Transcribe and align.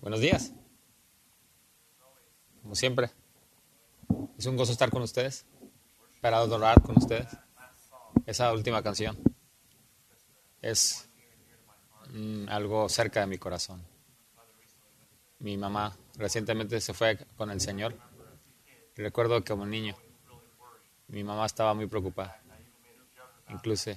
Buenos 0.00 0.20
días. 0.20 0.54
Como 2.62 2.74
siempre. 2.74 3.10
Es 4.38 4.46
un 4.46 4.56
gozo 4.56 4.72
estar 4.72 4.88
con 4.88 5.02
ustedes, 5.02 5.44
para 6.22 6.38
adorar 6.38 6.80
con 6.80 6.96
ustedes. 6.96 7.28
Esa 8.24 8.50
última 8.54 8.82
canción 8.82 9.18
es 10.62 11.06
mm, 12.14 12.48
algo 12.48 12.88
cerca 12.88 13.20
de 13.20 13.26
mi 13.26 13.36
corazón. 13.36 13.84
Mi 15.38 15.58
mamá 15.58 15.94
recientemente 16.16 16.80
se 16.80 16.94
fue 16.94 17.18
con 17.36 17.50
el 17.50 17.60
Señor. 17.60 17.94
Recuerdo 18.96 19.44
que 19.44 19.52
como 19.52 19.66
niño 19.66 19.96
mi 21.08 21.22
mamá 21.22 21.44
estaba 21.44 21.74
muy 21.74 21.88
preocupada. 21.88 22.40
Incluso 23.50 23.90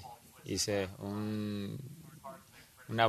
hice 0.43 0.89
un, 0.99 1.79
una, 2.89 3.07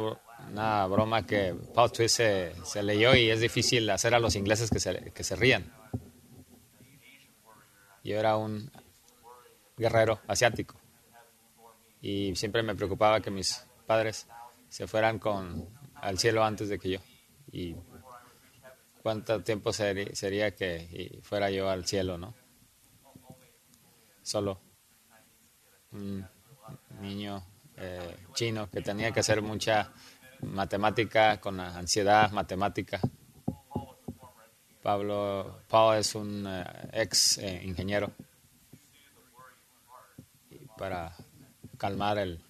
una, 0.50 0.86
broma 0.86 1.26
que 1.26 1.54
Paul 1.74 1.92
Twist 1.92 2.16
se, 2.16 2.82
leyó 2.82 3.14
y 3.14 3.30
es 3.30 3.40
difícil 3.40 3.88
hacer 3.90 4.14
a 4.14 4.18
los 4.18 4.36
ingleses 4.36 4.70
que 4.70 4.80
se, 4.80 5.12
que 5.12 5.24
se 5.24 5.36
rían. 5.36 5.72
Yo 8.02 8.18
era 8.18 8.36
un 8.36 8.70
guerrero 9.76 10.20
asiático 10.26 10.76
y 12.00 12.36
siempre 12.36 12.62
me 12.62 12.74
preocupaba 12.74 13.20
que 13.20 13.30
mis 13.30 13.66
padres 13.86 14.28
se 14.68 14.86
fueran 14.86 15.18
con 15.18 15.68
al 15.94 16.18
cielo 16.18 16.44
antes 16.44 16.68
de 16.68 16.78
que 16.78 16.90
yo. 16.90 16.98
Y 17.50 17.74
cuánto 19.02 19.42
tiempo 19.42 19.72
sería 19.72 20.54
que 20.54 21.18
fuera 21.22 21.50
yo 21.50 21.70
al 21.70 21.86
cielo, 21.86 22.18
¿no? 22.18 22.34
Solo 24.22 24.60
un 25.92 26.26
niño 27.00 27.42
eh, 27.76 28.16
chino 28.34 28.68
que 28.70 28.82
tenía 28.82 29.12
que 29.12 29.20
hacer 29.20 29.40
mucha 29.42 29.92
matemática 30.44 31.40
con 31.40 31.60
ansiedad 31.60 32.30
matemática. 32.32 33.00
Pablo, 34.82 35.60
Pablo 35.68 35.94
es 35.94 36.14
un 36.14 36.46
uh, 36.46 36.64
ex 36.92 37.38
eh, 37.38 37.62
ingeniero 37.64 38.12
y 40.50 40.66
para 40.76 41.16
calmar 41.78 42.18
el, 42.18 42.40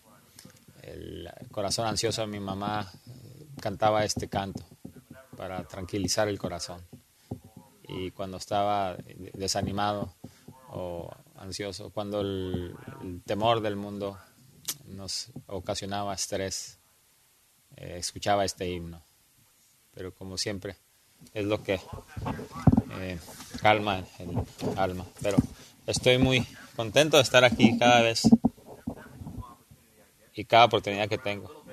corazón 1.51 1.87
ansioso 1.87 2.23
de 2.23 2.27
mi 2.27 2.41
mamá 2.41 2.91
cantaba 3.61 4.05
este 4.05 4.29
canto 4.29 4.65
para 5.37 5.65
tranquilizar 5.65 6.29
el 6.29 6.39
corazón. 6.39 6.85
Y 7.89 8.11
cuando 8.11 8.37
estaba 8.37 8.97
desanimado 9.33 10.15
o 10.69 11.11
ansioso, 11.37 11.91
cuando 11.91 12.21
el 12.21 12.75
temor 13.25 13.61
del 13.61 13.77
mundo 13.77 14.19
nos 14.87 15.33
ocasionaba 15.47 16.15
estrés, 16.15 16.79
eh, 17.77 17.97
escuchaba 17.99 18.45
este 18.45 18.69
himno. 18.69 19.03
Pero 19.95 20.13
como 20.15 20.39
siempre, 20.39 20.77
es 21.33 21.45
lo 21.45 21.63
que 21.63 21.81
eh, 23.01 23.19
calma 23.61 24.05
el 24.19 24.31
alma. 24.77 25.07
Pero 25.23 25.37
estoy 25.87 26.19
muy 26.19 26.47
contento 26.77 27.17
de 27.17 27.23
estar 27.23 27.45
aquí 27.45 27.79
cada 27.79 28.03
vez 28.03 28.23
y 30.35 30.45
cada 30.45 30.67
oportunidad 30.67 31.09
que 31.09 31.19
tengo. 31.19 31.65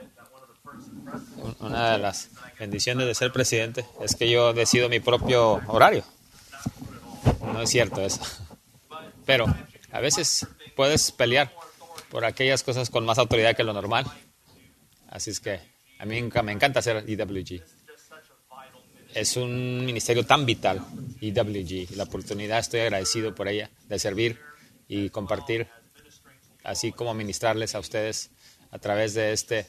Una 1.60 1.94
de 1.94 1.98
las 1.98 2.30
bendiciones 2.60 3.08
de 3.08 3.16
ser 3.16 3.32
presidente 3.32 3.86
es 4.02 4.16
que 4.16 4.30
yo 4.30 4.54
decido 4.54 4.88
mi 4.88 5.00
propio 5.00 5.62
horario. 5.68 6.04
No 7.42 7.62
es 7.62 7.70
cierto 7.70 8.02
eso. 8.02 8.22
Pero 9.26 9.46
a 9.92 10.00
veces 10.00 10.48
puedes 10.76 11.12
pelear 11.12 11.52
por 12.10 12.26
aquellas 12.26 12.64
cosas 12.64 12.90
con 12.90 13.06
más 13.06 13.18
autoridad 13.18 13.56
que 13.56 13.64
lo 13.64 13.74
normal. 13.74 14.06
Así 15.10 15.32
es 15.32 15.40
que 15.40 15.71
a 16.02 16.06
mí 16.06 16.20
me 16.20 16.52
encanta 16.52 16.80
hacer 16.80 17.06
EWG. 17.08 17.62
Es 19.14 19.38
un 19.38 19.86
ministerio 19.86 20.26
tan 20.26 20.48
vital, 20.48 20.84
EWG. 21.22 21.96
La 21.96 22.06
oportunidad, 22.06 22.58
estoy 22.58 22.80
agradecido 22.80 23.36
por 23.36 23.48
ella, 23.48 23.70
de 23.88 24.00
servir 24.00 24.40
y 24.88 25.12
compartir, 25.12 25.68
así 26.64 26.92
como 26.92 27.14
ministrarles 27.14 27.76
a 27.76 27.80
ustedes 27.80 28.32
a 28.72 28.80
través 28.80 29.14
de 29.14 29.32
este 29.32 29.68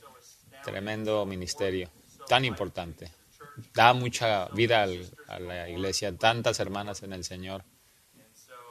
tremendo 0.65 1.27
ministerio 1.27 1.91
tan 2.27 2.47
importante. 2.47 3.11
Da 3.75 3.93
mucha 3.93 4.47
vida 4.55 4.87
a 5.29 5.39
la 5.39 5.69
iglesia, 5.69 6.17
tantas 6.17 6.61
hermanas 6.61 7.03
en 7.03 7.13
el 7.13 7.25
Señor 7.25 7.63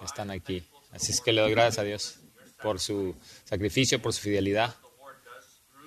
están 0.04 0.32
aquí. 0.32 0.64
Así 0.90 1.12
es 1.12 1.22
que 1.22 1.32
le 1.32 1.42
doy 1.42 1.52
gracias 1.52 1.78
a 1.78 1.84
Dios 1.84 2.16
por 2.64 2.80
su 2.80 3.16
sacrificio, 3.46 4.02
por 4.02 4.14
su 4.14 4.22
fidelidad 4.22 4.74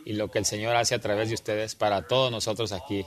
y 0.05 0.13
lo 0.13 0.31
que 0.31 0.39
el 0.39 0.45
Señor 0.45 0.77
hace 0.77 0.95
a 0.95 1.01
través 1.01 1.29
de 1.29 1.35
ustedes 1.35 1.75
para 1.75 2.07
todos 2.07 2.31
nosotros 2.31 2.73
aquí, 2.73 3.07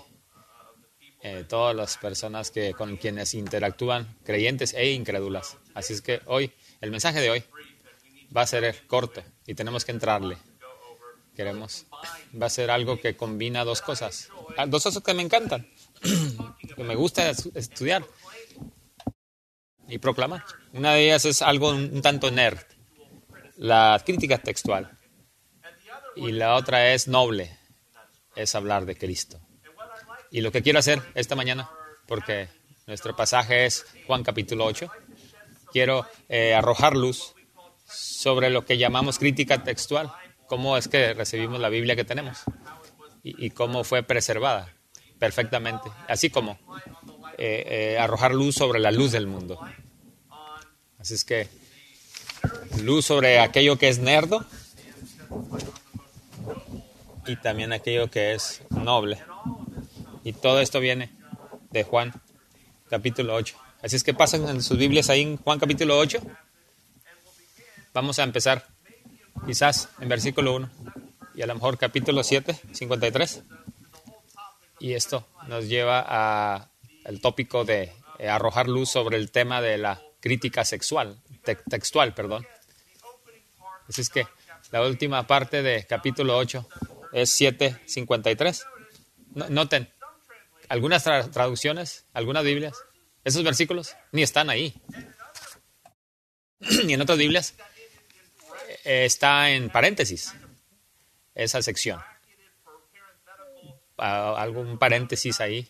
eh, 1.21 1.45
todas 1.47 1.75
las 1.75 1.97
personas 1.97 2.51
que 2.51 2.73
con 2.73 2.97
quienes 2.97 3.33
interactúan, 3.33 4.17
creyentes 4.23 4.73
e 4.73 4.91
incrédulas. 4.91 5.57
Así 5.73 5.93
es 5.93 6.01
que 6.01 6.21
hoy, 6.25 6.51
el 6.81 6.91
mensaje 6.91 7.19
de 7.21 7.29
hoy 7.29 7.43
va 8.35 8.41
a 8.41 8.47
ser 8.47 8.85
corto 8.87 9.23
y 9.45 9.53
tenemos 9.53 9.85
que 9.85 9.91
entrarle. 9.91 10.37
Queremos, 11.35 11.85
va 12.39 12.47
a 12.47 12.49
ser 12.49 12.71
algo 12.71 12.99
que 12.99 13.15
combina 13.15 13.63
dos 13.63 13.83
cosas, 13.83 14.29
ah, 14.57 14.65
dos 14.65 14.83
cosas 14.83 15.03
que 15.03 15.13
me 15.13 15.21
encantan, 15.21 15.69
que 16.75 16.83
me 16.83 16.95
gusta 16.95 17.29
estudiar 17.29 18.03
y 19.87 19.99
proclamar. 19.99 20.43
Una 20.73 20.93
de 20.93 21.05
ellas 21.05 21.25
es 21.25 21.43
algo 21.43 21.69
un 21.69 22.01
tanto 22.01 22.31
nerd, 22.31 22.57
la 23.57 24.01
crítica 24.03 24.39
textual. 24.39 24.96
Y 26.17 26.31
la 26.31 26.55
otra 26.55 26.93
es 26.93 27.07
noble, 27.07 27.55
es 28.35 28.55
hablar 28.55 28.85
de 28.85 28.97
Cristo. 28.97 29.39
Y 30.31 30.41
lo 30.41 30.51
que 30.51 30.63
quiero 30.63 30.79
hacer 30.79 31.01
esta 31.13 31.35
mañana, 31.35 31.69
porque 32.07 32.49
nuestro 32.87 33.15
pasaje 33.15 33.65
es 33.65 33.85
Juan 34.07 34.23
capítulo 34.23 34.65
8, 34.65 34.89
quiero 35.71 36.07
eh, 36.27 36.55
arrojar 36.55 36.95
luz 36.95 37.35
sobre 37.85 38.49
lo 38.49 38.65
que 38.65 38.77
llamamos 38.77 39.19
crítica 39.19 39.63
textual, 39.63 40.11
cómo 40.47 40.75
es 40.75 40.87
que 40.87 41.13
recibimos 41.13 41.59
la 41.59 41.69
Biblia 41.69 41.95
que 41.95 42.03
tenemos 42.03 42.39
y, 43.23 43.49
cómo 43.51 43.83
fue 43.83 44.03
preservada 44.03 44.73
perfectamente, 45.19 45.89
así 46.07 46.29
como 46.29 46.57
eh, 47.37 47.93
eh, 47.93 47.99
arrojar 47.99 48.33
luz 48.33 48.55
sobre 48.55 48.79
la 48.79 48.91
luz 48.91 49.11
del 49.11 49.27
mundo. 49.27 49.59
Así 50.97 51.13
es 51.13 51.23
que 51.23 51.47
luz 52.81 53.05
sobre 53.05 53.39
aquello 53.39 53.77
que 53.77 53.89
es 53.89 53.99
nerdo 53.99 54.45
y 57.27 57.35
también 57.35 57.73
aquello 57.73 58.09
que 58.09 58.33
es 58.33 58.61
noble. 58.69 59.19
Y 60.23 60.33
todo 60.33 60.59
esto 60.61 60.79
viene 60.79 61.11
de 61.71 61.83
Juan 61.83 62.13
capítulo 62.89 63.35
8. 63.35 63.55
Así 63.81 63.95
es 63.95 64.03
que 64.03 64.13
pasan 64.13 64.47
en 64.47 64.63
sus 64.63 64.77
Biblias 64.77 65.09
ahí 65.09 65.21
en 65.21 65.37
Juan 65.37 65.59
capítulo 65.59 65.97
8. 65.97 66.19
Vamos 67.93 68.19
a 68.19 68.23
empezar 68.23 68.65
quizás 69.45 69.89
en 69.99 70.09
versículo 70.09 70.55
1 70.55 70.69
y 71.35 71.41
a 71.41 71.47
lo 71.47 71.53
mejor 71.53 71.77
capítulo 71.77 72.23
7, 72.23 72.59
53. 72.71 73.43
Y 74.79 74.93
esto 74.93 75.27
nos 75.47 75.67
lleva 75.67 76.03
a 76.07 76.69
el 77.05 77.21
tópico 77.21 77.65
de 77.65 77.93
eh, 78.19 78.29
arrojar 78.29 78.67
luz 78.67 78.89
sobre 78.89 79.17
el 79.17 79.31
tema 79.31 79.61
de 79.61 79.77
la 79.77 80.01
crítica 80.19 80.65
sexual, 80.65 81.17
te 81.43 81.55
textual, 81.55 82.13
perdón. 82.13 82.45
Así 83.87 84.01
es 84.01 84.09
que 84.09 84.27
la 84.71 84.81
última 84.81 85.25
parte 85.25 85.61
de 85.61 85.85
capítulo 85.85 86.37
8 86.37 86.67
es 87.21 87.39
7.53. 87.41 88.63
Noten, 89.49 89.91
algunas 90.69 91.03
tra 91.03 91.29
traducciones, 91.29 92.05
algunas 92.13 92.43
Biblias, 92.43 92.75
esos 93.23 93.43
versículos 93.43 93.95
ni 94.11 94.23
están 94.23 94.49
ahí. 94.49 94.73
ni 96.85 96.93
en 96.93 97.01
otras 97.01 97.17
Biblias 97.17 97.55
eh, 98.83 99.05
está 99.05 99.49
en 99.51 99.69
paréntesis 99.69 100.33
esa 101.35 101.61
sección. 101.61 101.99
algún 103.97 104.77
paréntesis 104.77 105.41
ahí 105.41 105.67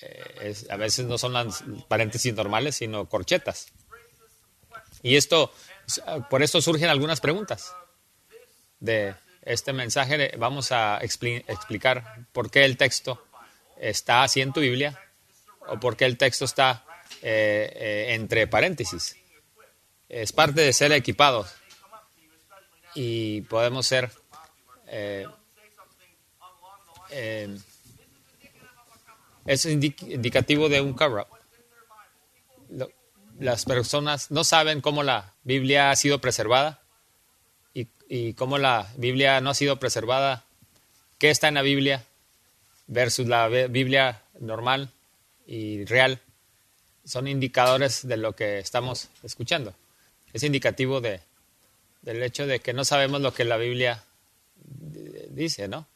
eh, 0.00 0.54
a 0.70 0.76
veces 0.76 1.06
no 1.06 1.18
son 1.18 1.32
las 1.32 1.64
paréntesis 1.88 2.32
normales, 2.34 2.76
sino 2.76 3.08
corchetas. 3.08 3.68
Y 5.02 5.16
esto, 5.16 5.52
por 6.30 6.42
esto 6.42 6.60
surgen 6.60 6.88
algunas 6.88 7.20
preguntas 7.20 7.72
de 8.80 9.14
este 9.48 9.72
mensaje. 9.72 10.32
Vamos 10.36 10.72
a 10.72 10.98
explicar 11.00 12.26
por 12.32 12.50
qué 12.50 12.64
el 12.64 12.76
texto 12.76 13.26
está 13.78 14.22
así 14.22 14.40
en 14.40 14.52
tu 14.52 14.60
Biblia 14.60 14.98
o 15.68 15.80
por 15.80 15.96
qué 15.96 16.04
el 16.04 16.16
texto 16.16 16.44
está 16.44 16.84
eh, 17.22 17.72
eh, 17.74 18.14
entre 18.14 18.46
paréntesis. 18.46 19.16
Es 20.08 20.32
parte 20.32 20.60
de 20.60 20.72
ser 20.72 20.92
equipados 20.92 21.54
y 22.94 23.42
podemos 23.42 23.86
ser 23.86 24.10
es 29.48 29.64
indicativo 29.64 30.68
de 30.68 30.80
un 30.82 30.92
cover-up. 30.92 31.28
Las 33.38 33.64
personas 33.64 34.30
no 34.30 34.44
saben 34.44 34.80
cómo 34.80 35.02
la 35.02 35.36
Biblia 35.42 35.90
ha 35.90 35.96
sido 35.96 36.20
preservada 36.20 36.82
y, 38.08 38.34
cómo 38.34 38.58
la 38.58 38.92
Biblia 38.96 39.40
no 39.40 39.50
ha 39.50 39.54
sido 39.54 39.78
preservada, 39.78 40.44
qué 41.18 41.30
está 41.30 41.48
en 41.48 41.54
la 41.54 41.62
Biblia 41.62 42.04
versus 42.86 43.26
la 43.26 43.48
Biblia 43.48 44.22
normal 44.40 44.90
y 45.46 45.84
real 45.84 46.20
son 47.08 47.26
indicadores 47.26 48.06
de 48.06 48.18
lo 48.18 48.36
que 48.36 48.58
estamos 48.58 49.08
escuchando. 49.22 49.74
Es 50.32 50.42
indicativo 50.42 51.00
de, 51.00 51.20
del 52.02 52.22
hecho 52.22 52.46
de 52.46 52.60
que 52.60 52.74
no 52.74 52.84
sabemos 52.84 53.22
lo 53.22 53.32
que 53.32 53.44
la 53.44 53.56
Biblia 53.56 54.04
dice, 55.30 55.68
¿no? 55.68 55.86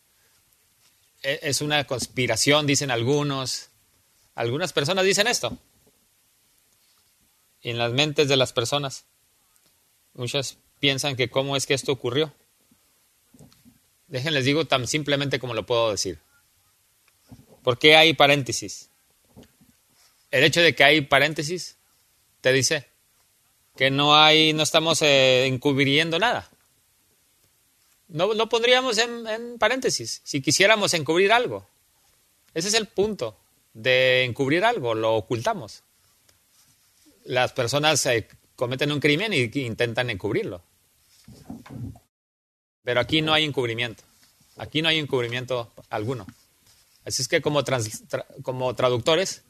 E, 1.23 1.41
es 1.43 1.61
una 1.61 1.85
conspiración, 1.85 2.67
dicen 2.67 2.91
algunos. 2.91 3.69
Algunas 4.35 4.73
personas 4.73 5.05
dicen 5.05 5.27
esto. 5.27 5.59
Y 7.61 7.71
en 7.71 7.79
las 7.79 7.93
mentes 7.93 8.29
de 8.29 8.37
las 8.37 8.55
personas, 8.55 9.05
muchas 10.15 10.57
piensan 10.83 11.15
que 11.15 11.31
cómo 11.31 11.55
es 11.55 11.65
que 11.65 11.75
esto 11.75 11.93
ocurrió. 11.93 12.35
Déjenles 14.09 14.45
digo 14.45 14.65
tan 14.65 14.89
simplemente 14.89 15.39
como 15.39 15.55
lo 15.55 15.65
puedo 15.65 15.93
decir. 15.93 16.19
¿Por 17.63 17.79
qué 17.79 17.95
hay 17.95 18.15
paréntesis? 18.15 18.91
El 20.33 20.43
hecho 20.43 20.61
de 20.61 20.75
que 20.75 20.83
hay 20.83 21.03
paréntesis 21.03 21.77
te 22.41 22.53
dice 22.53 22.89
que 23.77 23.93
no 23.93 24.17
hay, 24.17 24.55
no 24.55 24.65
estamos 24.65 25.03
eh, 25.03 25.47
encubriendo 25.47 26.19
nada. 26.19 26.51
No 28.09 28.35
lo 28.35 28.49
pondríamos 28.49 28.99
en, 28.99 29.59
paréntesis 29.61 30.21
si 30.25 30.43
quisiéramos 30.43 30.95
encubrir 30.95 31.33
algo. 31.33 31.65
Ese 32.55 32.67
es 32.67 32.75
el 32.75 32.89
punto 32.89 33.39
de 33.73 34.25
encubrir 34.25 34.65
algo, 34.65 34.97
lo 34.97 35.15
ocultamos. 35.15 35.85
Las 37.23 37.53
personas 37.53 38.05
eh, 38.07 38.27
cometen 38.57 38.91
un 38.91 38.99
crimen 38.99 39.33
y, 39.33 39.49
intentan 39.61 40.11
encubrirlo. 40.11 40.72
Pero 42.83 43.01
aquí 43.01 43.23
no 43.23 43.33
hay 43.33 43.45
encubrimiento. 43.45 44.03
Aquí 44.57 44.83
no 44.83 44.89
hay 44.89 44.99
encubrimiento 44.99 45.73
alguno. 45.89 46.27
Así 47.05 47.23
es 47.23 47.29
que 47.29 47.41
como, 47.41 47.63
como 48.43 48.75
traductores 48.75 49.43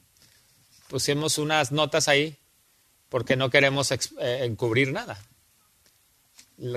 pusimos 0.87 1.37
unas 1.37 1.71
notas 1.71 2.07
ahí 2.07 2.37
porque 3.09 3.35
no 3.35 3.49
queremos 3.49 3.91
eh, 3.91 3.99
encubrir 4.43 4.91
nada. 4.91 5.19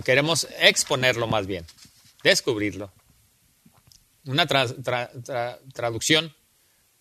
Queremos 0.05 0.47
exponerlo 0.59 1.27
más 1.27 1.47
bien, 1.47 1.67
descubrirlo. 2.23 2.93
Una 4.25 4.47
traducción 4.47 6.35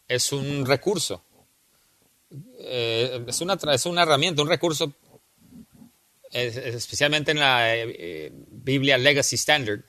es 0.08 0.32
un 0.32 0.66
recurso, 0.66 1.24
eh, 2.60 3.24
es, 3.28 3.42
una 3.42 3.58
es 3.72 3.86
una 3.86 4.04
herramienta, 4.04 4.42
un 4.42 4.50
recurso, 4.50 4.94
especialmente 6.36 7.32
en 7.32 7.40
la 7.40 7.76
eh, 7.76 8.32
Biblia 8.34 8.98
Legacy 8.98 9.36
Standard. 9.36 9.82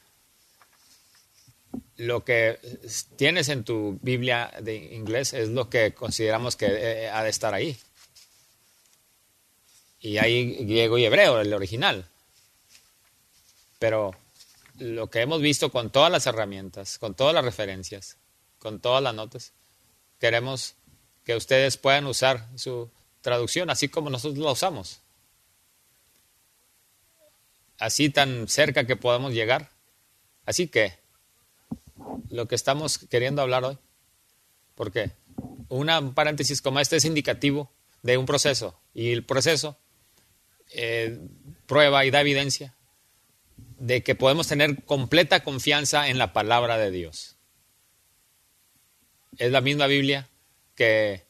Lo 1.97 2.25
que 2.25 2.59
tienes 3.17 3.49
en 3.49 3.65
tu 3.65 3.99
Biblia 4.03 4.53
de 4.61 4.77
inglés 4.77 5.33
es 5.33 5.49
lo 5.49 5.69
que 5.69 5.95
consideramos 5.95 6.55
que 6.57 7.09
ha 7.13 7.23
de 7.23 7.31
estar 7.31 7.53
ahí. 7.53 7.77
Y 10.01 10.19
hay 10.19 10.65
griego 10.65 10.99
y 10.99 11.05
hebreo, 11.05 11.41
el 11.41 11.53
original. 11.53 12.07
Pero 13.79 14.15
lo 14.79 15.09
que 15.11 15.23
hemos 15.23 15.41
visto 15.41 15.71
con 15.71 15.91
todas 15.91 16.13
las 16.13 16.27
herramientas, 16.27 16.99
con 16.99 17.15
todas 17.15 17.35
las 17.35 17.45
referencias, 17.45 18.19
con 18.59 18.79
todas 18.81 19.03
las 19.03 19.15
notas, 19.15 19.53
queremos 20.21 20.75
que 21.25 21.35
ustedes 21.35 21.77
puedan 21.77 22.07
usar 22.07 22.47
su 22.57 22.91
traducción 23.21 23.71
así 23.71 23.89
como 23.89 24.11
nosotros 24.11 24.39
la 24.39 24.53
usamos. 24.53 25.01
Así 27.79 28.11
tan 28.11 28.49
cerca 28.49 28.87
que 28.87 28.97
podamos 28.97 29.33
llegar. 29.33 29.71
Así 30.45 30.69
que 30.69 30.95
lo 32.31 32.49
que 32.49 32.55
estamos 32.55 32.99
queriendo 32.99 33.43
hablar 33.43 33.65
hoy, 33.65 33.79
porque 34.75 35.11
una 35.69 36.15
paréntesis 36.15 36.63
como 36.63 36.81
este 36.81 36.97
es 36.97 37.05
indicativo 37.05 37.71
de 38.03 38.17
un 38.17 38.27
proceso 38.27 38.79
y 38.95 39.13
el 39.13 39.25
proceso 39.25 39.79
eh, 40.73 41.19
prueba 41.67 42.05
y 42.05 42.11
da 42.11 42.21
evidencia 42.21 42.75
de 43.79 44.03
que 44.03 44.15
podemos 44.15 44.49
tener 44.49 44.85
completa 44.85 45.43
confianza 45.43 46.09
en 46.09 46.19
la 46.19 46.33
palabra 46.33 46.79
de 46.79 46.91
Dios. 46.91 47.37
Es 49.39 49.51
la 49.53 49.61
misma 49.61 49.87
Biblia 49.87 50.29
que 50.75 51.25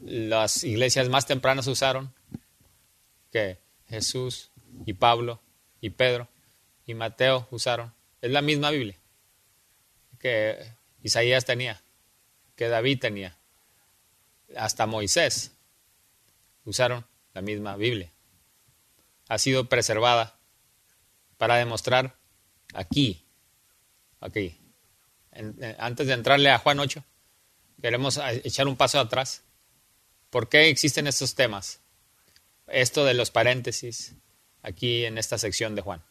las 0.00 0.64
iglesias 0.64 1.08
más 1.08 1.26
tempranas 1.26 1.66
usaron, 1.66 2.12
que 3.32 3.58
Jesús 3.88 4.50
y 4.86 4.92
Pablo 4.92 5.40
y 5.84 5.90
Pedro 5.90 6.28
y 6.86 6.94
Mateo 6.94 7.46
usaron. 7.50 7.92
Es 8.22 8.30
la 8.30 8.40
misma 8.40 8.70
Biblia 8.70 8.98
que 10.18 10.56
Isaías 11.02 11.44
tenía, 11.44 11.82
que 12.56 12.68
David 12.68 13.00
tenía, 13.00 13.36
hasta 14.56 14.86
Moisés 14.86 15.52
usaron 16.64 17.04
la 17.34 17.42
misma 17.42 17.76
Biblia 17.76 18.10
ha 19.28 19.38
sido 19.38 19.68
preservada 19.68 20.38
para 21.36 21.56
demostrar 21.56 22.16
aquí, 22.72 23.26
aquí. 24.20 24.58
Antes 25.78 26.06
de 26.06 26.14
entrarle 26.14 26.50
a 26.50 26.58
Juan 26.58 26.80
8, 26.80 27.04
queremos 27.82 28.18
echar 28.44 28.68
un 28.68 28.76
paso 28.76 29.00
atrás. 29.00 29.42
¿Por 30.30 30.48
qué 30.48 30.68
existen 30.68 31.06
estos 31.06 31.34
temas? 31.34 31.80
Esto 32.68 33.04
de 33.04 33.14
los 33.14 33.30
paréntesis 33.30 34.14
aquí 34.64 35.04
en 35.04 35.18
esta 35.18 35.38
sección 35.38 35.76
de 35.76 35.82
Juan. 35.82 36.02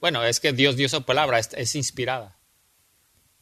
Bueno, 0.00 0.24
es 0.24 0.40
que 0.40 0.52
Dios 0.52 0.76
dio 0.76 0.88
su 0.88 1.02
palabra, 1.02 1.38
es, 1.38 1.74
inspirada. 1.74 2.36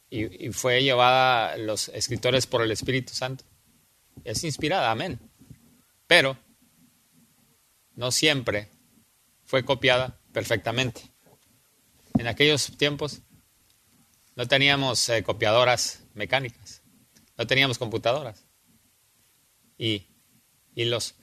Y, 0.08 0.50
fue 0.50 0.82
llevada 0.82 1.56
los 1.56 1.88
escritores 1.88 2.46
por 2.46 2.62
el 2.62 2.70
Espíritu 2.70 3.12
Santo. 3.12 3.44
Es 4.24 4.44
inspirada, 4.44 4.90
amén. 4.90 5.18
Pero 6.06 6.38
no 7.94 8.10
siempre 8.12 8.68
fue 9.44 9.64
copiada 9.64 10.20
perfectamente. 10.32 11.02
En 12.18 12.28
aquellos 12.28 12.76
tiempos 12.78 13.20
no 14.34 14.46
teníamos 14.46 15.08
eh, 15.08 15.22
copiadoras 15.22 16.02
mecánicas, 16.14 16.82
no 17.36 17.46
teníamos 17.46 17.78
computadoras. 17.78 18.44
Y, 19.76 20.06
y 20.74 20.84
los 20.86 21.14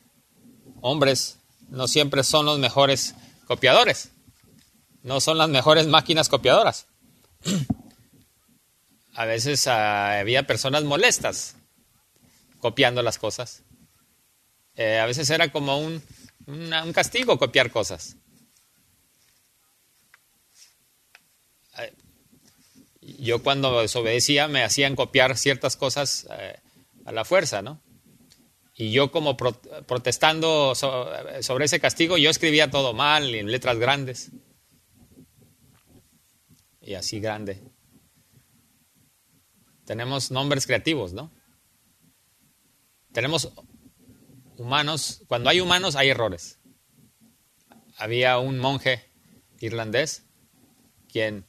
hombres 0.82 1.40
no 1.70 1.88
siempre 1.88 2.24
son 2.24 2.46
los 2.46 2.60
mejores 2.60 3.16
copiadores, 3.46 4.12
no 5.02 5.20
son 5.20 5.38
las 5.38 5.50
mejores 5.50 5.88
máquinas 5.88 6.30
copiadoras. 6.30 6.88
A 9.16 9.26
veces 9.26 9.68
ah, 9.68 10.20
había 10.20 10.48
personas 10.48 10.84
molestas 10.84 11.56
copiando 12.60 13.04
las 13.04 13.20
cosas. 13.20 13.62
Eh, 14.76 14.98
a 14.98 15.06
veces 15.06 15.30
era 15.30 15.52
como 15.52 15.78
un, 15.78 16.02
un 16.48 16.94
castigo 16.94 17.38
copiar 17.38 17.70
cosas. 17.70 18.16
Yo 23.02 23.44
cuando 23.44 23.82
desobedecía 23.82 24.48
me 24.48 24.64
hacían 24.64 24.96
copiar 24.96 25.38
ciertas 25.38 25.76
cosas 25.76 26.28
eh, 26.32 26.60
a 27.06 27.12
la 27.12 27.26
fuerza, 27.26 27.62
¿no? 27.62 27.82
Y 28.76 28.92
yo 28.92 29.12
como 29.12 29.38
protestando 29.38 30.74
sobre 30.74 31.66
ese 31.66 31.80
castigo, 31.80 32.18
yo 32.18 32.30
escribía 32.30 32.72
todo 32.72 32.94
mal, 32.94 33.36
en 33.36 33.52
letras 33.52 33.78
grandes. 33.78 34.32
Y 36.82 36.96
así 36.96 37.20
grande. 37.20 37.62
Tenemos 39.86 40.32
nombres 40.32 40.66
creativos, 40.66 41.14
¿no? 41.14 41.32
Tenemos 43.12 43.54
humanos, 44.58 45.24
cuando 45.28 45.50
hay 45.50 45.62
humanos 45.62 45.96
hay 45.96 46.10
errores. 46.10 46.60
Había 47.98 48.40
un 48.40 48.58
monje 48.58 49.04
irlandés 49.60 50.26
quien 51.12 51.46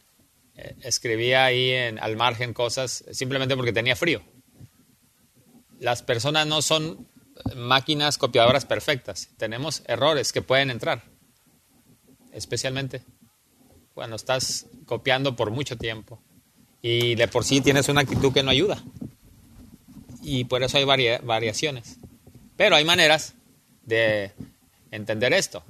eh, 0.57 0.77
escribía 0.83 1.47
ahí 1.47 1.71
en, 1.71 1.99
al 1.99 2.17
margen 2.17 2.53
cosas 2.53 3.05
simplemente 3.13 3.57
porque 3.57 3.73
tenía 3.73 3.97
frío. 3.97 4.23
Las 5.79 6.03
personas 6.03 6.47
no 6.47 6.61
son 6.61 7.09
máquinas 7.57 8.19
copiadoras 8.19 8.65
perfectas. 8.65 9.31
Tenemos 9.37 9.83
errores 9.87 10.33
que 10.33 10.43
pueden 10.43 10.71
entrar, 10.71 11.03
especialmente 12.33 13.03
cuando 13.95 14.17
estás 14.17 14.67
copiando 14.87 15.37
por 15.37 15.51
mucho 15.51 15.77
tiempo 15.77 16.21
y 16.83 17.15
de 17.15 17.29
por 17.29 17.45
sí 17.45 17.61
tienes 17.61 17.89
una 17.89 18.03
actitud 18.03 18.33
que 18.33 18.43
no 18.43 18.51
ayuda. 18.51 18.83
Y 20.23 20.45
por 20.45 20.63
eso 20.63 20.79
hay 20.79 20.85
variaciones. 20.85 21.97
Pero 22.57 22.77
hay 22.77 22.85
maneras 22.85 23.35
de 23.83 24.33
entender 24.91 25.33
esto 25.33 25.63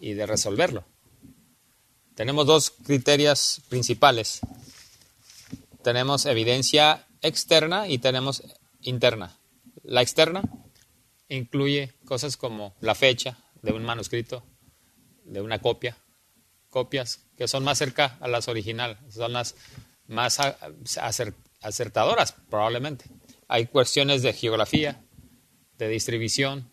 y 0.00 0.14
de 0.14 0.26
resolverlo. 0.26 0.84
Tenemos 2.14 2.46
dos 2.46 2.70
criterios 2.70 3.62
principales. 3.68 4.40
Tenemos 5.82 6.26
evidencia 6.26 7.06
externa 7.22 7.88
y 7.88 7.98
tenemos 7.98 8.42
interna. 8.82 9.36
La 9.82 10.02
externa 10.02 10.42
incluye 11.28 11.92
cosas 12.04 12.36
como 12.36 12.74
la 12.80 12.94
fecha 12.94 13.38
de 13.62 13.72
un 13.72 13.84
manuscrito, 13.84 14.44
de 15.24 15.40
una 15.40 15.60
copia, 15.60 15.96
copias 16.68 17.26
que 17.36 17.48
son 17.48 17.64
más 17.64 17.78
cerca 17.78 18.16
a 18.20 18.28
las 18.28 18.48
originales, 18.48 18.98
son 19.10 19.32
las 19.32 19.54
más 20.06 20.38
acertadoras, 21.60 22.34
probablemente. 22.50 23.06
Hay 23.48 23.66
cuestiones 23.66 24.22
de 24.22 24.32
geografía, 24.32 25.00
de 25.78 25.88
distribución. 25.88 26.68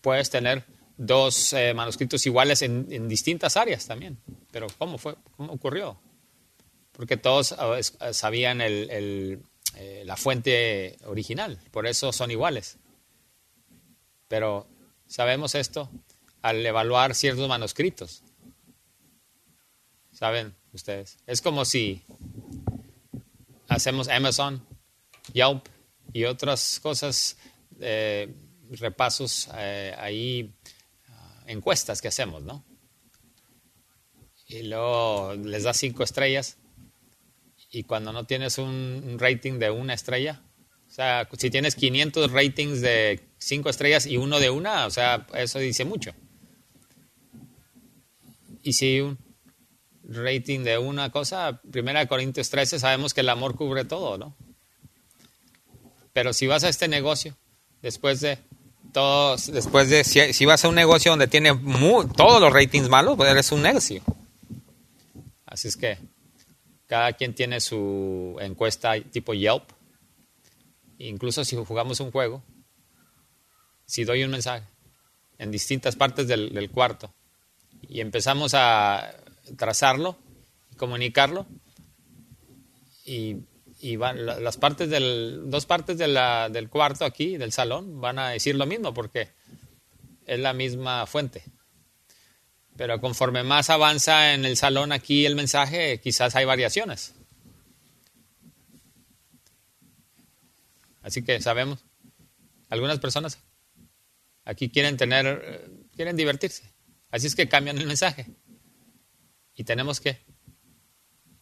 Puedes 0.00 0.30
tener 0.30 0.64
dos 0.96 1.52
eh, 1.54 1.72
manuscritos 1.74 2.24
iguales 2.26 2.62
en, 2.62 3.08
distintas 3.08 3.56
áreas 3.56 3.86
también. 3.86 4.18
Pero 4.50 4.66
¿cómo 4.78 4.98
fue? 4.98 5.16
¿Cómo 5.36 5.52
ocurrió? 5.52 6.00
Porque 6.92 7.16
todos 7.16 7.52
ah, 7.52 7.78
sabían 8.12 8.60
el, 8.60 9.42
eh, 9.76 10.02
la 10.04 10.16
fuente 10.16 10.98
original, 11.04 11.58
por 11.70 11.86
eso 11.86 12.12
son 12.12 12.30
iguales. 12.30 12.78
Pero 14.28 14.68
sabemos 15.06 15.54
esto 15.54 15.90
al 16.42 16.64
evaluar 16.64 17.14
ciertos 17.14 17.48
manuscritos. 17.48 18.22
¿Saben 20.12 20.54
ustedes? 20.72 21.18
Es 21.26 21.40
como 21.40 21.64
si 21.64 22.02
hacemos 23.68 24.08
Amazon, 24.08 24.64
Yelp 25.32 25.66
y 26.12 26.24
otras 26.24 26.80
cosas, 26.80 27.36
eh, 27.80 28.32
repasos 28.70 29.48
eh, 29.54 29.94
ahí, 29.98 30.54
ah, 31.08 31.44
encuestas 31.46 32.02
que 32.02 32.08
hacemos, 32.08 32.42
¿no? 32.42 32.64
Y 34.46 34.64
luego 34.64 35.34
les 35.34 35.62
da 35.62 35.72
cinco 35.72 36.02
estrellas 36.02 36.58
y 37.70 37.84
cuando 37.84 38.12
no 38.12 38.24
tienes 38.24 38.58
un 38.58 39.16
rating 39.18 39.58
de 39.58 39.70
una 39.70 39.94
estrella, 39.94 40.42
o 40.90 40.92
sea, 40.92 41.28
si 41.38 41.50
tienes 41.50 41.76
500 41.76 42.32
ratings 42.32 42.80
de 42.80 43.20
cinco 43.38 43.70
estrellas 43.70 44.06
y 44.06 44.16
uno 44.16 44.40
de 44.40 44.50
una, 44.50 44.86
o 44.86 44.90
sea, 44.90 45.24
eso 45.34 45.60
dice 45.60 45.84
mucho. 45.84 46.12
Y 48.64 48.72
si 48.72 49.00
un 49.00 49.16
rating 50.02 50.64
de 50.64 50.78
una 50.78 51.10
cosa, 51.10 51.60
primera 51.70 52.06
Corintios 52.06 52.50
13, 52.50 52.80
sabemos 52.80 53.14
que 53.14 53.20
el 53.20 53.28
amor 53.28 53.54
cubre 53.54 53.84
todo, 53.84 54.18
¿no? 54.18 54.36
Pero 56.12 56.32
si 56.32 56.48
vas 56.48 56.64
a 56.64 56.68
este 56.68 56.88
negocio, 56.88 57.36
después 57.82 58.20
de 58.20 58.38
todos, 58.92 59.46
después 59.52 59.88
de, 59.90 60.02
si, 60.02 60.44
vas 60.44 60.64
a 60.64 60.68
un 60.68 60.74
negocio 60.74 61.12
donde 61.12 61.28
tiene 61.28 61.52
todos 62.16 62.40
los 62.40 62.52
ratings 62.52 62.88
malos, 62.88 63.16
pues 63.16 63.30
eres 63.30 63.52
un 63.52 63.62
negocio. 63.62 64.02
Así 65.46 65.68
es 65.68 65.76
que 65.76 65.98
cada 66.90 67.12
quien 67.12 67.34
tiene 67.34 67.60
su 67.60 68.36
encuesta 68.40 69.00
tipo 69.00 69.32
Yelp. 69.32 69.62
Incluso 70.98 71.44
si 71.44 71.54
jugamos 71.54 72.00
un 72.00 72.10
juego, 72.10 72.42
si 73.86 74.02
doy 74.02 74.24
un 74.24 74.32
mensaje 74.32 74.66
en 75.38 75.52
distintas 75.52 75.94
partes 75.94 76.26
del, 76.26 76.68
cuarto 76.72 77.14
y 77.82 78.00
empezamos 78.00 78.54
a 78.54 79.14
trazarlo, 79.56 80.18
comunicarlo, 80.76 81.46
y, 83.04 83.36
van, 83.96 84.26
las 84.26 84.56
partes 84.56 84.90
del, 84.90 85.48
dos 85.48 85.66
partes 85.66 85.96
del 85.96 86.68
cuarto 86.70 87.04
aquí, 87.04 87.36
del 87.36 87.52
salón, 87.52 88.00
van 88.00 88.18
a 88.18 88.30
decir 88.30 88.56
lo 88.56 88.66
mismo 88.66 88.92
porque 88.92 89.28
es 90.26 90.40
la 90.40 90.54
misma 90.54 91.06
fuente. 91.06 91.44
Pero 92.80 92.98
conforme 92.98 93.42
más 93.42 93.68
avanza 93.68 94.32
en 94.32 94.46
el 94.46 94.56
salón 94.56 94.90
aquí 94.90 95.26
el 95.26 95.34
mensaje, 95.34 96.00
quizás 96.00 96.34
hay 96.34 96.46
variaciones. 96.46 97.12
Así 101.02 101.22
que 101.22 101.42
sabemos, 101.42 101.84
algunas 102.70 102.98
personas 102.98 103.36
aquí 104.46 104.70
quieren 104.70 104.96
tener, 104.96 105.26
eh, 105.44 105.70
quieren 105.94 106.16
divertirse. 106.16 106.72
Así 107.10 107.26
es 107.26 107.34
que 107.34 107.50
cambian 107.50 107.76
el 107.76 107.86
mensaje. 107.86 108.28
Y 109.54 109.64
tenemos 109.64 110.00
que 110.00 110.24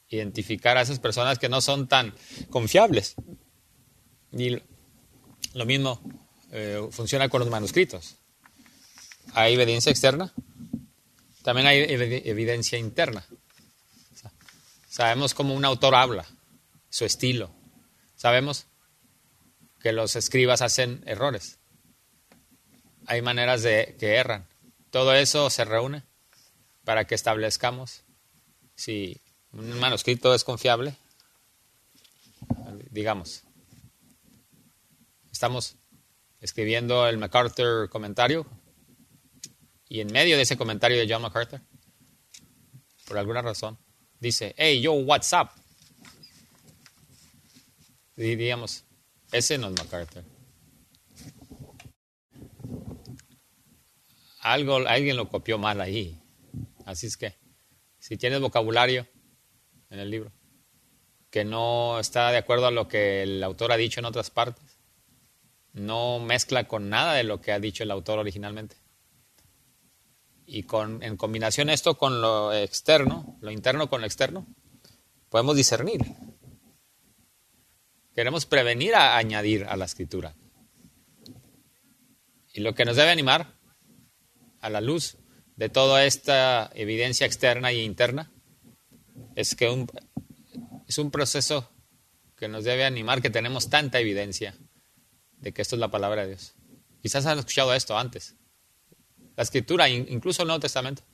identificar 0.08 0.76
a 0.76 0.80
esas 0.80 0.98
personas 0.98 1.38
que 1.38 1.48
no 1.48 1.60
son 1.60 1.86
tan 1.86 2.16
confiables. 2.50 3.14
Y 4.32 4.60
lo 5.54 5.66
mismo 5.66 6.02
eh, 6.50 6.84
funciona 6.90 7.28
con 7.28 7.38
los 7.38 7.48
manuscritos. 7.48 8.16
Hay 9.34 9.54
evidencia 9.54 9.92
externa 9.92 10.34
también 11.42 11.66
hay 11.66 11.78
evidencia 12.24 12.78
interna. 12.78 13.24
Sabemos 14.88 15.34
cómo 15.34 15.54
un 15.54 15.64
autor 15.64 15.94
habla, 15.94 16.26
su 16.90 17.04
estilo. 17.04 17.54
Sabemos 18.16 18.66
que 19.80 19.92
los 19.92 20.16
escribas 20.16 20.62
hacen 20.62 21.02
errores. 21.06 21.58
Hay 23.06 23.22
maneras 23.22 23.62
de 23.62 23.96
que 23.98 24.16
erran. 24.16 24.46
Todo 24.90 25.14
eso 25.14 25.50
se 25.50 25.64
reúne 25.64 26.02
para 26.84 27.06
que 27.06 27.14
establezcamos 27.14 28.02
si 28.74 29.20
un 29.52 29.78
manuscrito 29.78 30.34
es 30.34 30.44
confiable. 30.44 30.96
Digamos, 32.90 33.44
estamos 35.30 35.76
escribiendo 36.40 37.06
el 37.06 37.18
MacArthur 37.18 37.88
comentario 37.90 38.46
y 39.88 40.00
en 40.00 40.12
medio 40.12 40.36
de 40.36 40.42
ese 40.42 40.56
comentario 40.56 40.98
de 40.98 41.12
John 41.12 41.22
MacArthur, 41.22 41.60
por 43.06 43.18
alguna 43.18 43.42
razón, 43.42 43.78
dice, 44.20 44.54
hey, 44.58 44.80
yo, 44.80 44.92
what's 44.92 45.32
up? 45.32 45.50
Diríamos, 48.16 48.84
ese 49.32 49.58
no 49.58 49.68
es 49.68 49.74
MacArthur. 49.74 50.24
Algo, 54.40 54.76
alguien 54.86 55.16
lo 55.16 55.28
copió 55.28 55.58
mal 55.58 55.80
ahí. 55.80 56.20
Así 56.84 57.06
es 57.06 57.16
que, 57.16 57.36
si 57.98 58.16
tienes 58.16 58.40
vocabulario 58.40 59.06
en 59.90 59.98
el 59.98 60.10
libro 60.10 60.32
que 61.30 61.44
no 61.44 61.98
está 62.00 62.30
de 62.30 62.38
acuerdo 62.38 62.66
a 62.66 62.70
lo 62.70 62.88
que 62.88 63.22
el 63.22 63.42
autor 63.42 63.72
ha 63.72 63.76
dicho 63.76 64.00
en 64.00 64.06
otras 64.06 64.30
partes, 64.30 64.78
no 65.72 66.18
mezcla 66.18 66.66
con 66.66 66.88
nada 66.88 67.14
de 67.14 67.24
lo 67.24 67.40
que 67.40 67.52
ha 67.52 67.60
dicho 67.60 67.82
el 67.82 67.90
autor 67.90 68.18
originalmente, 68.18 68.76
y 70.50 70.62
con, 70.62 71.02
en 71.02 71.18
combinación 71.18 71.68
esto 71.68 71.98
con 71.98 72.22
lo 72.22 72.54
externo, 72.54 73.36
lo 73.42 73.50
interno 73.50 73.90
con 73.90 74.00
lo 74.00 74.06
externo, 74.06 74.46
podemos 75.28 75.54
discernir. 75.54 76.00
Queremos 78.14 78.46
prevenir 78.46 78.94
a 78.94 79.18
añadir 79.18 79.64
a 79.64 79.76
la 79.76 79.84
escritura. 79.84 80.34
Y 82.54 82.60
lo 82.60 82.74
que 82.74 82.86
nos 82.86 82.96
debe 82.96 83.10
animar 83.10 83.58
a 84.60 84.70
la 84.70 84.80
luz 84.80 85.18
de 85.56 85.68
toda 85.68 86.06
esta 86.06 86.70
evidencia 86.74 87.26
externa 87.26 87.70
e 87.70 87.82
interna 87.82 88.32
es 89.36 89.54
que 89.54 89.68
un, 89.68 89.86
es 90.88 90.96
un 90.96 91.10
proceso 91.10 91.70
que 92.36 92.48
nos 92.48 92.64
debe 92.64 92.86
animar 92.86 93.20
que 93.20 93.28
tenemos 93.28 93.68
tanta 93.68 94.00
evidencia 94.00 94.56
de 95.32 95.52
que 95.52 95.60
esto 95.60 95.76
es 95.76 95.80
la 95.80 95.90
palabra 95.90 96.22
de 96.22 96.28
Dios. 96.28 96.54
Quizás 97.02 97.26
han 97.26 97.38
escuchado 97.38 97.74
esto 97.74 97.98
antes. 97.98 98.37
La 99.38 99.44
escritura, 99.44 99.88
incluso 99.88 100.42
el 100.42 100.48
Nuevo 100.48 100.58
Testamento, 100.58 101.04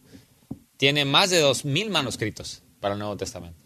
tiene 0.78 1.04
más 1.04 1.28
de 1.28 1.45
2.000 1.45 1.90
manuscritos 1.90 2.62
para 2.81 2.95
el 2.95 2.99
Nuevo 2.99 3.19
Testamento. 3.19 3.61